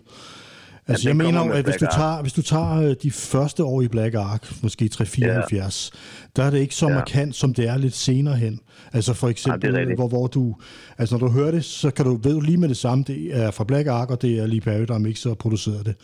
Altså, 0.86 1.09
Ja, 1.09 1.09
jeg 1.09 1.16
mener 1.16 1.47
jo, 1.47 1.53
at 1.53 1.64
hvis 1.64 1.74
du, 1.76 1.86
tager, 1.95 2.22
hvis 2.22 2.32
du 2.32 2.43
tager 2.43 2.74
øh, 2.74 2.95
de 3.03 3.11
første 3.11 3.64
år 3.64 3.82
i 3.82 3.89
Black 3.89 4.14
Ark, 4.14 4.62
måske 4.62 4.89
374, 4.89 5.91
der 6.36 6.43
er 6.45 6.51
det 6.51 6.59
ikke 6.59 6.74
så 6.74 6.89
Ja. 6.89 6.95
markant, 6.95 7.34
som 7.36 7.55
det 7.55 7.68
er 7.68 7.76
lidt 7.78 7.95
senere 7.95 8.36
hen. 8.36 8.61
Altså 8.93 9.12
for 9.14 9.28
eksempel, 9.28 9.72
rigtigt. 9.76 9.99
hvor, 9.99 10.09
hvor 10.09 10.26
du, 10.26 10.57
altså 10.99 11.18
når 11.18 11.26
du 11.26 11.32
hører 11.32 11.51
det, 11.51 11.64
så 11.64 11.91
kan 11.91 12.05
du, 12.05 12.16
ved 12.22 12.32
du 12.32 12.41
lige 12.41 12.57
med 12.57 12.68
det 12.68 12.76
samme, 12.76 13.05
det 13.07 13.36
er 13.36 13.51
fra 13.51 13.64
Black 13.64 13.86
Ark, 13.89 14.11
og 14.11 14.22
det 14.22 14.39
er 14.39 14.47
Lee 14.47 14.61
Perry, 14.61 14.82
der 14.82 14.93
har 14.93 14.99
mixet 15.01 15.32
og 15.32 15.39
produceret 15.39 15.86
det. 15.86 15.95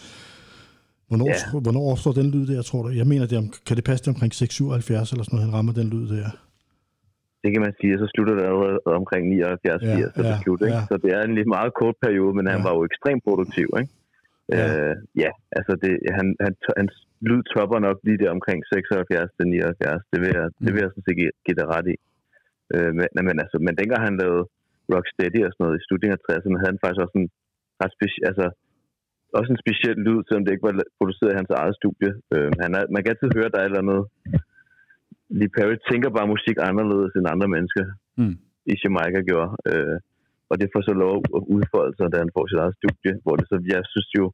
Hvornår, 1.09 1.27
Ja. 1.29 1.61
hvornår 1.61 1.91
opstår 1.93 2.13
den 2.13 2.31
lyd 2.31 2.47
der, 2.47 2.63
tror 2.63 2.83
du? 2.83 2.89
Jeg 2.89 3.07
mener, 3.07 3.27
det 3.27 3.39
er, 3.39 3.43
kan 3.67 3.77
det 3.77 3.85
passe 3.85 4.05
det 4.05 4.09
omkring 4.15 4.35
677 4.35 5.13
eller 5.13 5.25
sådan 5.25 5.37
noget, 5.37 5.51
han 5.51 5.55
rammer 5.59 5.73
den 5.73 5.89
lyd 5.91 6.09
der? 6.09 6.31
Det 7.45 7.51
kan 7.55 7.63
man 7.67 7.75
sige, 7.81 7.93
og 7.97 8.01
så 8.03 8.07
slutter 8.15 8.35
det 8.39 8.45
allerede 8.49 8.79
omkring 9.01 9.23
79 9.29 9.83
Ja, 9.83 9.97
80 9.97 10.15
så 10.17 10.23
det 10.29 10.37
slut, 10.45 10.61
ikke? 10.67 10.77
ja. 10.77 10.83
Så 10.91 10.95
det 11.05 11.11
er 11.17 11.23
en 11.23 11.35
lidt 11.39 11.51
meget 11.57 11.73
kort 11.81 11.97
periode, 12.05 12.33
men 12.39 12.47
han 12.53 12.61
Ja. 12.63 12.67
var 12.67 12.73
jo 12.77 12.83
ekstremt 12.91 13.23
produktiv, 13.29 13.69
ikke? 13.81 13.93
Ja. 14.57 14.65
Øh, 14.67 14.95
ja 15.23 15.31
altså 15.59 15.73
det, 15.85 15.93
han, 16.19 16.27
han, 16.45 16.53
hans 16.81 16.95
lyd 17.29 17.43
topper 17.55 17.79
nok 17.87 17.99
lige 18.07 18.21
der 18.23 18.31
omkring 18.39 18.59
76 18.73 19.31
til 19.39 19.47
79. 19.49 20.03
Det 20.13 20.19
vil 20.23 20.31
jeg, 20.39 20.47
det 20.65 20.71
vil 20.73 20.81
jeg 20.83 20.91
sådan 20.93 21.07
set 21.09 21.19
give, 21.21 21.35
give 21.47 21.59
dig 21.61 21.67
ret 21.75 21.87
i. 21.95 21.97
Øh, 22.75 22.91
men, 22.99 23.07
men, 23.29 23.37
altså, 23.45 23.57
men 23.67 23.75
dengang 23.81 24.03
han 24.09 24.17
lavede 24.23 24.45
Rocksteady 24.93 25.41
og 25.47 25.51
sådan 25.53 25.63
noget 25.65 25.79
i 25.81 25.85
slutningen 25.87 26.17
af 26.19 26.23
60'erne, 26.27 26.59
havde 26.61 26.73
han 26.73 26.83
faktisk 26.83 27.03
også 27.05 27.17
en 27.23 27.29
ret 27.83 27.93
speci- 27.99 28.25
altså, 28.31 28.47
også 29.39 29.51
en 29.53 29.63
speciel 29.65 29.97
lyd, 30.07 30.21
selvom 30.27 30.45
det 30.45 30.53
ikke 30.53 30.69
var 30.69 30.77
produceret 30.99 31.33
i 31.33 31.39
hans 31.41 31.53
eget 31.61 31.75
studie. 31.81 32.11
Øh, 32.35 32.51
han 32.63 32.71
er, 32.79 32.83
man 32.95 33.01
kan 33.01 33.13
altid 33.13 33.31
høre, 33.37 33.49
at 33.49 33.55
der 33.55 33.61
er 33.61 33.67
et 33.67 33.71
eller 33.73 33.85
andet 33.85 34.03
Lee 35.29 35.49
Perry 35.57 35.77
tænker 35.91 36.11
bare 36.11 36.33
musik 36.35 36.57
anderledes 36.71 37.13
end 37.17 37.27
andre 37.35 37.49
mennesker 37.49 37.85
Mm. 38.17 38.37
i 38.73 38.75
Jamaica 38.85 39.21
gjorde. 39.31 39.51
Øh, 39.71 39.99
og 40.51 40.55
det 40.61 40.69
får 40.73 40.83
så 40.91 40.95
lov 41.05 41.17
at 41.37 41.43
udfolde 41.57 41.95
sig, 41.97 42.07
da 42.13 42.17
han 42.25 42.31
får 42.37 42.45
sit 42.47 42.59
eget 42.63 42.77
studie, 42.81 43.13
hvor 43.25 43.35
det 43.37 43.47
så, 43.49 43.57
jeg 43.75 43.83
synes 43.93 44.11
jo, 44.19 44.25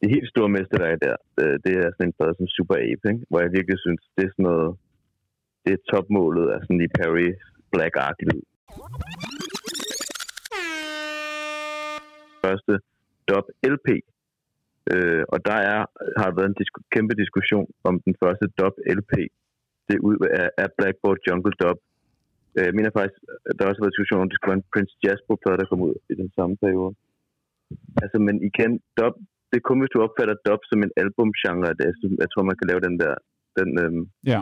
det 0.00 0.14
helt 0.14 0.28
store 0.34 0.48
mesterværk 0.56 0.98
der, 1.06 1.16
øh, 1.40 1.56
det 1.64 1.72
er 1.82 1.88
sådan 1.90 2.06
en 2.08 2.16
plade 2.18 2.34
som 2.38 2.46
Super 2.56 2.76
Ape, 2.88 3.04
ikke? 3.12 3.24
hvor 3.28 3.40
jeg 3.44 3.50
virkelig 3.58 3.78
synes, 3.84 4.02
det 4.16 4.22
er 4.24 4.32
sådan 4.32 4.48
noget, 4.50 4.70
det 5.64 5.72
er 5.74 5.82
topmålet 5.92 6.46
af 6.54 6.58
sådan 6.62 6.78
Lee 6.80 6.94
Perry 6.98 7.28
Black 7.72 7.94
Ark 8.06 8.18
lyd. 8.28 8.42
Første 12.44 12.72
dub 13.28 13.46
LP. 13.74 13.88
Øh, 14.92 15.24
og 15.32 15.38
der 15.48 15.58
er, 15.72 15.80
har 16.20 16.30
været 16.36 16.48
en 16.48 16.58
disku, 16.60 16.78
kæmpe 16.94 17.14
diskussion 17.22 17.66
om 17.88 17.94
den 18.06 18.14
første 18.22 18.46
dub 18.58 18.74
LP. 18.98 19.12
Det 19.90 19.98
ud 20.10 20.16
af, 20.40 20.48
af 20.62 20.68
Blackboard 20.78 21.18
Jungle 21.26 21.54
Dub. 21.62 21.78
Øh, 22.56 22.64
Jeg 22.68 22.74
mener 22.78 22.90
faktisk, 22.98 23.18
at 23.48 23.54
der 23.54 23.62
har 23.62 23.70
også 23.70 23.82
været 23.82 23.94
diskussion 23.94 24.20
om, 24.22 24.28
det 24.28 24.36
skulle 24.36 24.52
være 24.52 24.60
en 24.62 24.70
Prince 24.74 24.94
Jasper-plade, 25.04 25.58
der 25.60 25.70
kom 25.70 25.80
ud 25.88 25.94
i 26.12 26.14
den 26.22 26.30
samme 26.38 26.54
periode. 26.64 26.92
Altså, 28.02 28.16
men 28.26 28.36
igen, 28.50 28.72
dub, 28.98 29.14
det 29.50 29.56
er 29.58 29.66
kun, 29.68 29.80
hvis 29.80 29.92
du 29.94 29.98
opfatter 30.06 30.36
dub 30.48 30.60
som 30.70 30.78
en 30.86 30.92
albumgenre. 31.02 31.70
Det, 31.78 31.84
er- 31.90 32.18
jeg 32.22 32.28
tror, 32.30 32.42
man 32.50 32.58
kan 32.58 32.68
lave 32.70 32.82
den 32.88 32.96
der, 33.02 33.14
den, 33.58 33.68
øhm, 33.84 34.02
Ja. 34.32 34.40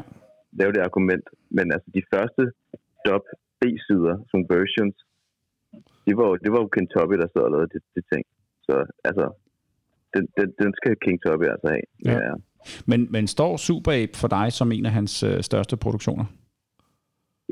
lave 0.61 0.73
det 0.75 0.83
argument. 0.89 1.25
Men 1.57 1.66
altså, 1.75 1.89
de 1.97 2.03
første 2.15 2.43
dub 3.07 3.25
B-sider, 3.61 4.16
som 4.31 4.41
versions, 4.55 4.97
det 6.07 6.15
var, 6.20 6.27
det 6.45 6.51
var 6.55 6.61
jo 6.65 6.69
King 6.75 6.89
Tubby, 6.95 7.15
der 7.23 7.29
sad 7.33 7.43
og 7.49 7.53
lavede 7.55 7.70
det, 7.75 7.83
det 7.95 8.05
ting. 8.12 8.25
Så 8.66 8.75
altså, 9.09 9.25
den, 10.15 10.25
den, 10.39 10.49
den 10.61 10.70
skal 10.79 10.95
King 11.05 11.19
Tubby 11.25 11.47
altså 11.55 11.69
have. 11.75 11.87
Ja. 12.09 12.16
ja. 12.29 12.35
Men, 12.90 13.01
men 13.14 13.24
står 13.26 13.52
Super 13.56 13.93
Ape 14.02 14.14
for 14.22 14.28
dig 14.28 14.47
som 14.59 14.72
en 14.72 14.86
af 14.86 14.93
hans 14.98 15.22
øh, 15.22 15.39
største 15.48 15.76
produktioner? 15.85 16.26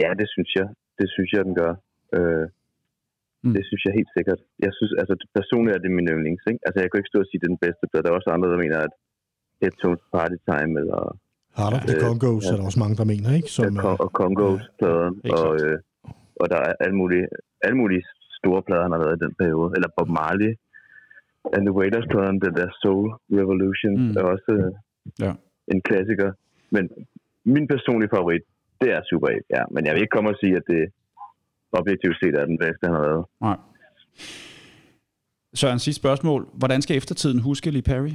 Ja, 0.03 0.11
det 0.21 0.29
synes 0.35 0.51
jeg. 0.59 0.67
Det 1.01 1.09
synes 1.15 1.31
jeg, 1.37 1.43
den 1.49 1.55
gør. 1.63 1.73
Øh, 2.19 2.47
Mm. 3.45 3.55
Det 3.57 3.65
synes 3.69 3.83
jeg 3.87 3.93
helt 4.01 4.13
sikkert. 4.17 4.41
Jeg 4.67 4.73
synes, 4.79 4.93
altså 5.01 5.15
personligt 5.39 5.75
er 5.77 5.81
det 5.85 5.91
min 5.99 6.09
yndlings. 6.15 6.43
Ikke? 6.51 6.61
Altså, 6.67 6.79
jeg 6.83 6.89
kan 6.89 6.99
ikke 7.01 7.13
stå 7.13 7.19
og 7.25 7.29
sige, 7.29 7.41
det 7.41 7.47
er 7.49 7.55
den 7.57 7.65
bedste 7.67 7.85
plade. 7.89 8.03
Der 8.05 8.11
er 8.11 8.19
også 8.21 8.31
andre, 8.37 8.49
der 8.53 8.59
mener, 8.65 8.79
at 8.87 8.93
Headtones 9.63 10.03
Party 10.15 10.39
Time 10.51 10.73
eller 10.83 11.01
Har 11.59 11.69
der 11.73 11.81
The 11.91 11.97
Øh, 11.97 12.03
Congos, 12.07 12.45
ja. 12.45 12.51
er 12.53 12.57
der 12.59 12.65
også 12.71 12.81
mange, 12.85 12.97
der 13.01 13.07
mener, 13.13 13.29
ikke? 13.39 13.51
Som, 13.57 13.65
Som, 13.65 13.75
og, 13.91 13.95
og 14.05 14.11
Congos 14.21 14.63
pladen. 14.81 15.15
helt 15.25 15.35
og, 15.47 15.51
øh, 15.65 15.77
og 16.43 16.47
der 16.53 16.59
er 16.69 16.73
alle 16.85 16.97
mulige, 17.03 17.27
alle 17.67 17.77
mulige 17.83 18.03
store 18.41 18.61
plader, 18.67 18.85
han 18.87 18.93
har 18.95 19.01
lavet 19.05 19.17
i 19.19 19.25
den 19.27 19.35
periode. 19.41 19.69
Eller 19.77 19.89
Bob 19.97 20.09
Marley. 20.21 20.51
And 21.55 21.63
the 21.69 21.75
Waiters 21.81 22.07
pladen, 22.13 22.37
den 22.47 22.55
der 22.61 22.69
Soul 22.83 23.07
Revolution, 23.41 23.93
Mm. 24.01 24.07
mm. 24.09 24.19
er 24.21 24.25
også 24.35 24.51
øh, 24.61 24.71
Ja. 25.25 25.33
en 25.73 25.81
klassiker. 25.83 26.33
Men 26.71 26.91
min 27.45 27.67
personlige 27.69 28.11
favorit, 28.17 28.43
det 28.81 28.89
er 28.97 29.01
Super 29.11 29.27
8, 29.29 29.41
ja. 29.51 29.63
Men 29.71 29.87
jeg 29.87 29.93
vil 29.95 30.01
ikke 30.03 30.15
komme 30.17 30.31
og 30.31 30.37
sige, 30.43 30.57
at 30.57 30.63
det 30.73 30.83
objektivt 31.73 32.17
set 32.23 32.35
er 32.41 32.45
den 32.53 32.59
bedste, 32.59 32.83
han 32.87 32.95
har 32.95 33.03
lavet. 33.11 33.25
Nej. 33.41 33.57
Søren, 35.55 35.79
sidste 35.79 36.01
spørgsmål. 36.03 36.49
Hvordan 36.55 36.83
skal 36.83 36.97
eftertiden 36.97 37.41
huske 37.41 37.71
Lee 37.71 37.83
Perry? 37.83 38.13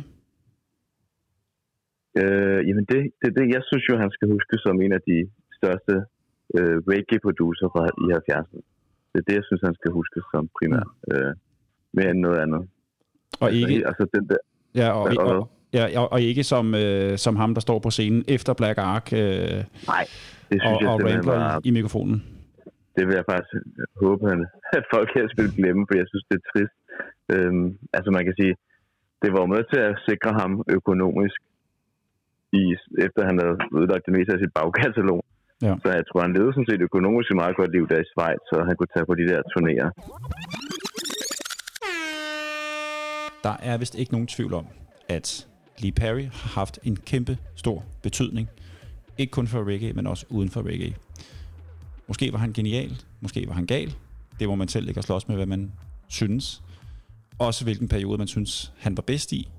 Øh, 2.22 2.60
jamen 2.68 2.86
det, 2.92 3.02
det, 3.22 3.30
det, 3.38 3.46
jeg 3.56 3.62
synes 3.70 3.86
jo, 3.90 3.96
han 4.04 4.12
skal 4.16 4.28
huske 4.36 4.56
som 4.66 4.82
en 4.82 4.94
af 4.98 5.02
de 5.12 5.18
største 5.58 5.94
øh, 6.58 6.78
reggae-producer 6.92 7.68
fra 7.74 7.84
i 8.04 8.06
70'erne. 8.20 8.62
Det 9.12 9.18
er 9.22 9.26
det, 9.30 9.36
jeg 9.40 9.46
synes, 9.50 9.62
han 9.70 9.76
skal 9.80 9.92
huske 10.00 10.20
som 10.32 10.50
primært. 10.60 10.90
Mm. 11.08 11.16
Øh, 11.16 11.34
mere 11.94 12.10
end 12.14 12.20
noget 12.20 12.40
andet. 12.46 12.62
Og 13.42 13.48
Altså, 13.50 13.68
ikke, 13.68 13.88
altså 13.90 14.04
den 14.16 14.24
der, 14.30 14.38
ja, 14.82 14.88
og, 14.92 15.04
og- 15.04 15.36
og, 15.38 15.52
ja, 15.74 16.00
og, 16.00 16.12
og 16.14 16.22
ikke 16.22 16.44
som, 16.44 16.76
øh, 16.76 17.18
som 17.18 17.36
ham, 17.36 17.54
der 17.54 17.62
står 17.62 17.80
på 17.80 17.90
scenen 17.90 18.24
efter 18.28 18.54
Black 18.54 18.78
Ark 18.78 19.14
øh, 19.14 19.20
nej, 19.94 20.06
det 20.50 20.58
synes 20.62 20.78
og, 20.78 20.82
jeg 20.82 20.90
og 20.90 21.00
rambler 21.04 21.36
var, 21.36 21.62
i, 21.64 21.72
mikrofonen. 21.72 22.18
det 22.96 23.04
vil 23.08 23.16
jeg 23.20 23.26
faktisk 23.32 23.54
håbe, 24.04 24.26
at 24.78 24.86
folk 24.96 25.10
helst 25.18 25.34
vil 25.38 25.52
glemme, 25.58 25.82
for 25.88 25.96
jeg 26.02 26.08
synes, 26.12 26.26
det 26.30 26.38
er 26.40 26.46
trist. 26.52 26.76
Øhm, 27.34 27.68
altså 27.94 28.10
man 28.18 28.24
kan 28.28 28.36
sige, 28.40 28.54
det 29.24 29.32
var 29.38 29.46
med 29.54 29.64
til 29.72 29.82
at 29.90 29.96
sikre 30.10 30.32
ham 30.42 30.52
økonomisk, 30.78 31.40
i, 32.62 32.64
efter 33.06 33.22
han 33.30 33.36
havde 33.42 33.58
udlagt 33.80 34.06
det 34.08 34.14
meste 34.18 34.34
af 34.34 34.40
sit 34.40 34.54
bagkatalog. 34.60 35.20
Ja. 35.62 35.74
Så 35.84 35.88
jeg 35.98 36.04
tror, 36.08 36.22
han 36.22 36.34
levede 36.34 36.54
sådan 36.54 36.70
set 36.70 36.82
økonomisk 36.90 37.28
et 37.32 37.42
meget 37.44 37.56
godt 37.60 37.72
liv 37.76 37.84
der 37.92 38.00
i 38.04 38.08
Schweiz, 38.12 38.42
så 38.50 38.56
han 38.68 38.76
kunne 38.76 38.94
tage 38.96 39.06
på 39.10 39.16
de 39.20 39.26
der 39.32 39.40
turnéer. 39.52 39.88
Der 43.44 43.56
er 43.70 43.78
vist 43.78 43.96
ikke 44.00 44.12
nogen 44.12 44.28
tvivl 44.28 44.54
om, 44.54 44.66
at 45.10 45.48
Lee 45.80 45.92
Perry 45.92 46.24
har 46.24 46.50
haft 46.50 46.80
en 46.84 46.96
kæmpe 46.96 47.38
stor 47.56 47.84
betydning 48.02 48.48
Ikke 49.18 49.32
kun 49.32 49.48
for 49.48 49.64
reggae, 49.64 49.94
men 49.94 50.08
også 50.08 50.26
uden 50.30 50.50
for 50.50 50.62
reggae. 50.62 50.96
Måske 52.08 52.34
var 52.34 52.40
han 52.40 52.54
genial, 52.54 53.02
måske 53.22 53.48
var 53.48 53.54
han 53.54 53.66
gal. 53.66 53.96
Det 54.40 54.48
må 54.48 54.56
man 54.56 54.68
selv 54.68 54.88
ikke 54.88 55.02
slås 55.02 55.28
med, 55.28 55.36
hvad 55.36 55.46
man 55.46 55.72
synes. 56.08 56.62
Også 57.40 57.64
hvilken 57.64 57.88
periode 57.88 58.18
man 58.18 58.28
synes, 58.28 58.74
han 58.78 58.98
var 58.98 59.02
bedst 59.02 59.32
i. 59.32 59.50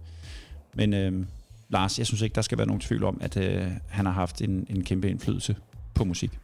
Men 0.74 0.94
øh, 0.94 1.26
Lars, 1.68 1.98
jeg 1.98 2.06
synes 2.06 2.22
ikke, 2.22 2.34
der 2.34 2.42
skal 2.42 2.58
være 2.58 2.66
nogen 2.66 2.80
tvivl 2.80 3.04
om, 3.04 3.18
at 3.20 3.36
øh, 3.36 3.66
han 3.88 4.06
har 4.06 4.12
haft 4.12 4.42
en, 4.42 4.66
en 4.70 4.84
kæmpe 4.84 5.10
indflydelse 5.10 5.56
på 5.94 6.04
musik. 6.04 6.38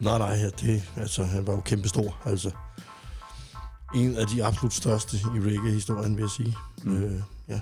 Nej, 0.00 0.18
nej, 0.18 0.28
ja, 0.28 0.48
det, 0.48 0.82
altså, 0.96 1.24
han 1.24 1.46
var 1.46 1.52
jo 1.52 1.60
kæmpe 1.60 1.88
stor, 1.88 2.18
altså. 2.24 2.50
En 3.94 4.16
af 4.16 4.26
de 4.26 4.44
absolut 4.44 4.72
største 4.72 5.16
i 5.16 5.40
reggae-historien, 5.40 6.16
vil 6.16 6.22
jeg 6.22 6.30
sige. 6.30 6.54
Mm. 6.84 7.02
Øh, 7.02 7.20
ja. 7.48 7.60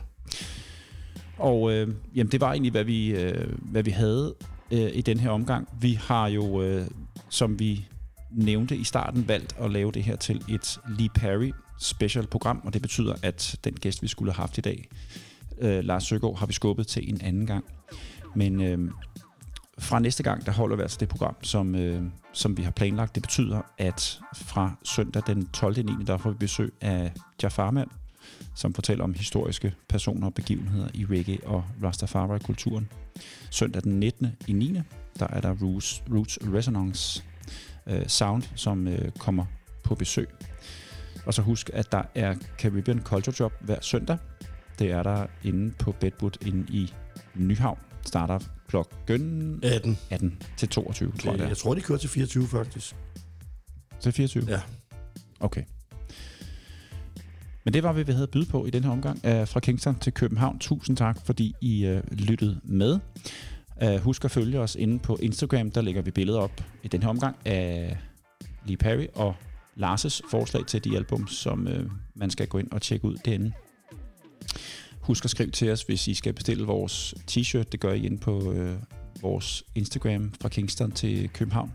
Og 1.41 1.73
øh, 1.73 1.89
jamen, 2.15 2.33
det 2.33 2.41
var 2.41 2.53
egentlig, 2.53 2.73
hvad 2.73 2.85
vi, 2.85 3.11
øh, 3.11 3.53
hvad 3.62 3.83
vi 3.83 3.91
havde 3.91 4.35
øh, 4.71 4.91
i 4.95 5.01
den 5.01 5.21
her 5.21 5.31
omgang. 5.31 5.69
Vi 5.81 5.93
har 5.93 6.29
jo, 6.29 6.62
øh, 6.62 6.87
som 7.29 7.59
vi 7.59 7.87
nævnte 8.31 8.77
i 8.77 8.85
starten, 8.85 9.29
valgt 9.29 9.57
at 9.61 9.71
lave 9.71 9.93
det 9.93 10.03
her 10.03 10.17
til 10.17 10.43
et 10.49 10.79
Lee 10.99 11.09
Perry 11.09 11.53
special 11.79 12.27
program, 12.27 12.62
og 12.65 12.75
det 12.75 12.83
betyder, 12.83 13.15
at 13.23 13.59
den 13.65 13.75
gæst, 13.75 14.03
vi 14.03 14.09
skulle 14.09 14.33
have 14.33 14.41
haft 14.41 14.59
i 14.59 14.61
dag, 14.61 14.89
øh, 15.59 15.85
Lars 15.85 16.05
Søgaard, 16.05 16.39
har 16.39 16.47
vi 16.47 16.53
skubbet 16.53 16.87
til 16.87 17.11
en 17.11 17.21
anden 17.21 17.47
gang. 17.47 17.65
Men 18.35 18.62
øh, 18.62 18.91
fra 19.79 19.99
næste 19.99 20.23
gang, 20.23 20.47
der 20.47 20.53
holder 20.53 20.77
vi 20.77 20.83
altså 20.83 20.97
det 21.01 21.09
program, 21.09 21.37
som, 21.43 21.75
øh, 21.75 22.03
som 22.33 22.57
vi 22.57 22.62
har 22.62 22.71
planlagt. 22.71 23.15
Det 23.15 23.23
betyder, 23.23 23.61
at 23.79 24.21
fra 24.35 24.73
søndag 24.85 25.23
den 25.27 25.47
12. 25.47 25.85
9. 25.85 25.93
der 26.07 26.19
får 26.19 26.31
vi 26.31 26.37
besøg 26.37 26.73
af 26.81 27.12
Jafarman, 27.43 27.89
som 28.55 28.75
fortæller 28.75 29.05
om 29.05 29.15
historiske 29.15 29.75
personer 29.89 30.27
og 30.27 30.35
begivenheder 30.35 30.89
i 30.95 31.05
reggae 31.05 31.39
og 31.47 31.65
Rastafari-kulturen. 31.83 32.89
Søndag 33.51 33.83
den 33.83 34.01
19. 34.01 34.29
i 34.47 34.53
9. 34.53 34.81
der 35.19 35.27
er 35.27 35.41
der 35.41 35.55
Roots, 35.63 36.03
Roots 36.11 36.39
Resonance 36.43 37.25
øh, 37.87 38.07
Sound, 38.07 38.43
som 38.55 38.89
øh, 38.89 39.11
kommer 39.19 39.45
på 39.85 39.95
besøg. 39.95 40.29
Og 41.27 41.35
så 41.35 41.43
husk, 41.43 41.71
at 41.73 41.93
der 41.93 42.03
er 42.15 42.35
Caribbean 42.59 43.01
Culture 43.01 43.35
Drop 43.39 43.53
hver 43.61 43.79
søndag. 43.81 44.19
Det 44.79 44.91
er 44.91 45.03
der 45.03 45.27
inde 45.45 45.75
på 45.79 45.93
Bedwood 45.93 46.47
inde 46.47 46.73
i 46.73 46.93
Nyhavn. 47.35 47.79
Starter 48.07 48.39
klokken 48.69 49.61
18. 49.63 49.99
18 50.11 50.43
til 50.57 50.69
22, 50.69 51.13
tror 51.13 51.31
jeg 51.31 51.39
det 51.39 51.45
er. 51.45 51.49
Jeg 51.49 51.57
tror, 51.57 51.75
de 51.75 51.81
kører 51.81 51.99
til 51.99 52.11
24, 52.11 52.47
faktisk. 52.49 52.97
Til 54.01 54.13
24? 54.13 54.45
Ja. 54.49 54.61
Okay. 55.41 55.63
Men 57.71 57.75
det 57.75 57.83
var, 57.83 57.93
hvad 57.93 58.05
vi 58.05 58.13
havde 58.13 58.23
at 58.23 58.31
byde 58.31 58.47
på 58.47 58.67
i 58.67 58.71
den 58.71 58.85
her 58.85 58.91
omgang. 58.91 59.21
Øh, 59.25 59.49
fra 59.49 59.61
Kingston 59.61 59.99
til 59.99 60.13
København. 60.13 60.59
Tusind 60.59 60.97
tak, 60.97 61.27
fordi 61.27 61.55
I 61.61 61.87
øh, 61.87 62.03
lyttede 62.13 62.61
med. 62.65 62.99
Øh, 63.83 63.97
husk 63.97 64.25
at 64.25 64.31
følge 64.31 64.61
os 64.61 64.75
inde 64.75 64.99
på 64.99 65.19
Instagram. 65.23 65.71
Der 65.71 65.81
lægger 65.81 66.03
vi 66.03 66.11
billeder 66.11 66.39
op 66.39 66.65
i 66.83 66.89
den 66.89 67.03
her 67.03 67.09
omgang 67.09 67.37
af 67.45 67.99
Lee 68.67 68.77
Perry 68.77 69.07
og 69.15 69.35
Lars' 69.77 70.21
forslag 70.31 70.67
til 70.67 70.85
de 70.85 70.97
album, 70.97 71.27
som 71.27 71.69
man 72.15 72.31
skal 72.31 72.47
gå 72.47 72.59
ind 72.59 72.71
og 72.71 72.83
tjekke 72.83 73.05
ud 73.05 73.17
derinde. 73.25 73.53
Husk 75.01 75.25
at 75.25 75.31
skrive 75.31 75.51
til 75.51 75.71
os, 75.71 75.83
hvis 75.83 76.09
I 76.09 76.15
skal 76.15 76.33
bestille 76.33 76.65
vores 76.65 77.15
t-shirt. 77.31 77.65
Det 77.73 77.81
gør 77.81 77.93
I 77.93 78.07
inde 78.07 78.19
på 78.19 78.55
vores 79.21 79.65
Instagram 79.75 80.33
fra 80.41 80.49
Kingston 80.49 80.91
til 80.91 81.29
København. 81.29 81.73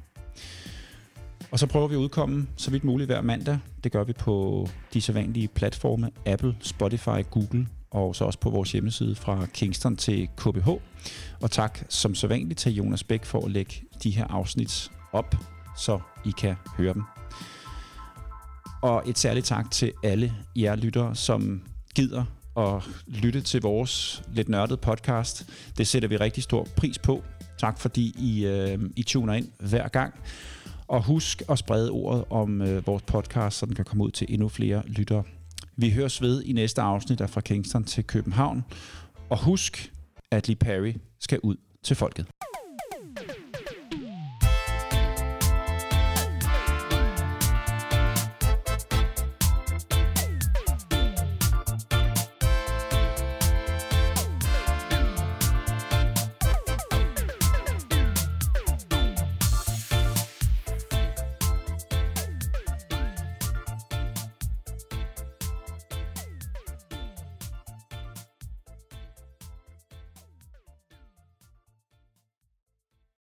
Og 1.55 1.59
så 1.59 1.67
prøver 1.67 1.87
vi 1.87 1.95
at 1.95 1.99
udkomme 1.99 2.47
så 2.57 2.71
vidt 2.71 2.83
muligt 2.83 3.07
hver 3.07 3.21
mandag. 3.21 3.59
Det 3.83 3.91
gør 3.91 4.03
vi 4.03 4.13
på 4.13 4.67
de 4.93 5.01
sædvanlige 5.01 5.47
platforme 5.47 6.11
Apple, 6.25 6.55
Spotify, 6.61 7.29
Google 7.31 7.67
og 7.91 8.15
så 8.15 8.25
også 8.25 8.39
på 8.39 8.49
vores 8.49 8.71
hjemmeside 8.71 9.15
fra 9.15 9.45
Kingston 9.45 9.95
til 9.95 10.27
KBH. 10.37 10.69
Og 11.41 11.51
tak 11.51 11.79
som 11.89 12.15
sædvanligt 12.15 12.59
til 12.59 12.75
Jonas 12.75 13.03
Bæk 13.03 13.25
for 13.25 13.45
at 13.45 13.51
lægge 13.51 13.83
de 14.03 14.09
her 14.11 14.25
afsnit 14.27 14.91
op, 15.11 15.35
så 15.77 15.99
I 16.25 16.31
kan 16.37 16.55
høre 16.77 16.93
dem. 16.93 17.03
Og 18.81 19.03
et 19.09 19.17
særligt 19.17 19.45
tak 19.45 19.71
til 19.71 19.91
alle 20.03 20.33
jer 20.55 20.75
lyttere, 20.75 21.15
som 21.15 21.63
gider 21.95 22.25
at 22.57 22.83
lytte 23.07 23.41
til 23.41 23.61
vores 23.61 24.23
lidt 24.33 24.49
nørdede 24.49 24.77
podcast. 24.77 25.49
Det 25.77 25.87
sætter 25.87 26.09
vi 26.09 26.17
rigtig 26.17 26.43
stor 26.43 26.67
pris 26.75 26.99
på. 26.99 27.23
Tak 27.57 27.79
fordi 27.79 28.15
I, 28.17 28.45
øh, 28.45 28.79
I 28.95 29.03
tuner 29.03 29.33
ind 29.33 29.47
hver 29.59 29.87
gang. 29.87 30.13
Og 30.87 31.03
husk 31.03 31.41
at 31.49 31.57
sprede 31.57 31.91
ordet 31.91 32.25
om 32.29 32.61
øh, 32.61 32.87
vores 32.87 33.03
podcast, 33.03 33.57
så 33.57 33.65
den 33.65 33.75
kan 33.75 33.85
komme 33.85 34.03
ud 34.03 34.11
til 34.11 34.27
endnu 34.29 34.49
flere 34.49 34.83
lyttere. 34.87 35.23
Vi 35.77 35.91
høres 35.91 36.21
ved 36.21 36.43
i 36.43 36.53
næste 36.53 36.81
afsnit 36.81 37.21
af 37.21 37.29
Fra 37.29 37.41
Kingston 37.41 37.83
til 37.83 38.03
København. 38.03 38.63
Og 39.29 39.43
husk, 39.43 39.93
at 40.31 40.47
Lee 40.47 40.55
Perry 40.55 40.93
skal 41.19 41.39
ud 41.43 41.55
til 41.83 41.95
folket. 41.95 42.25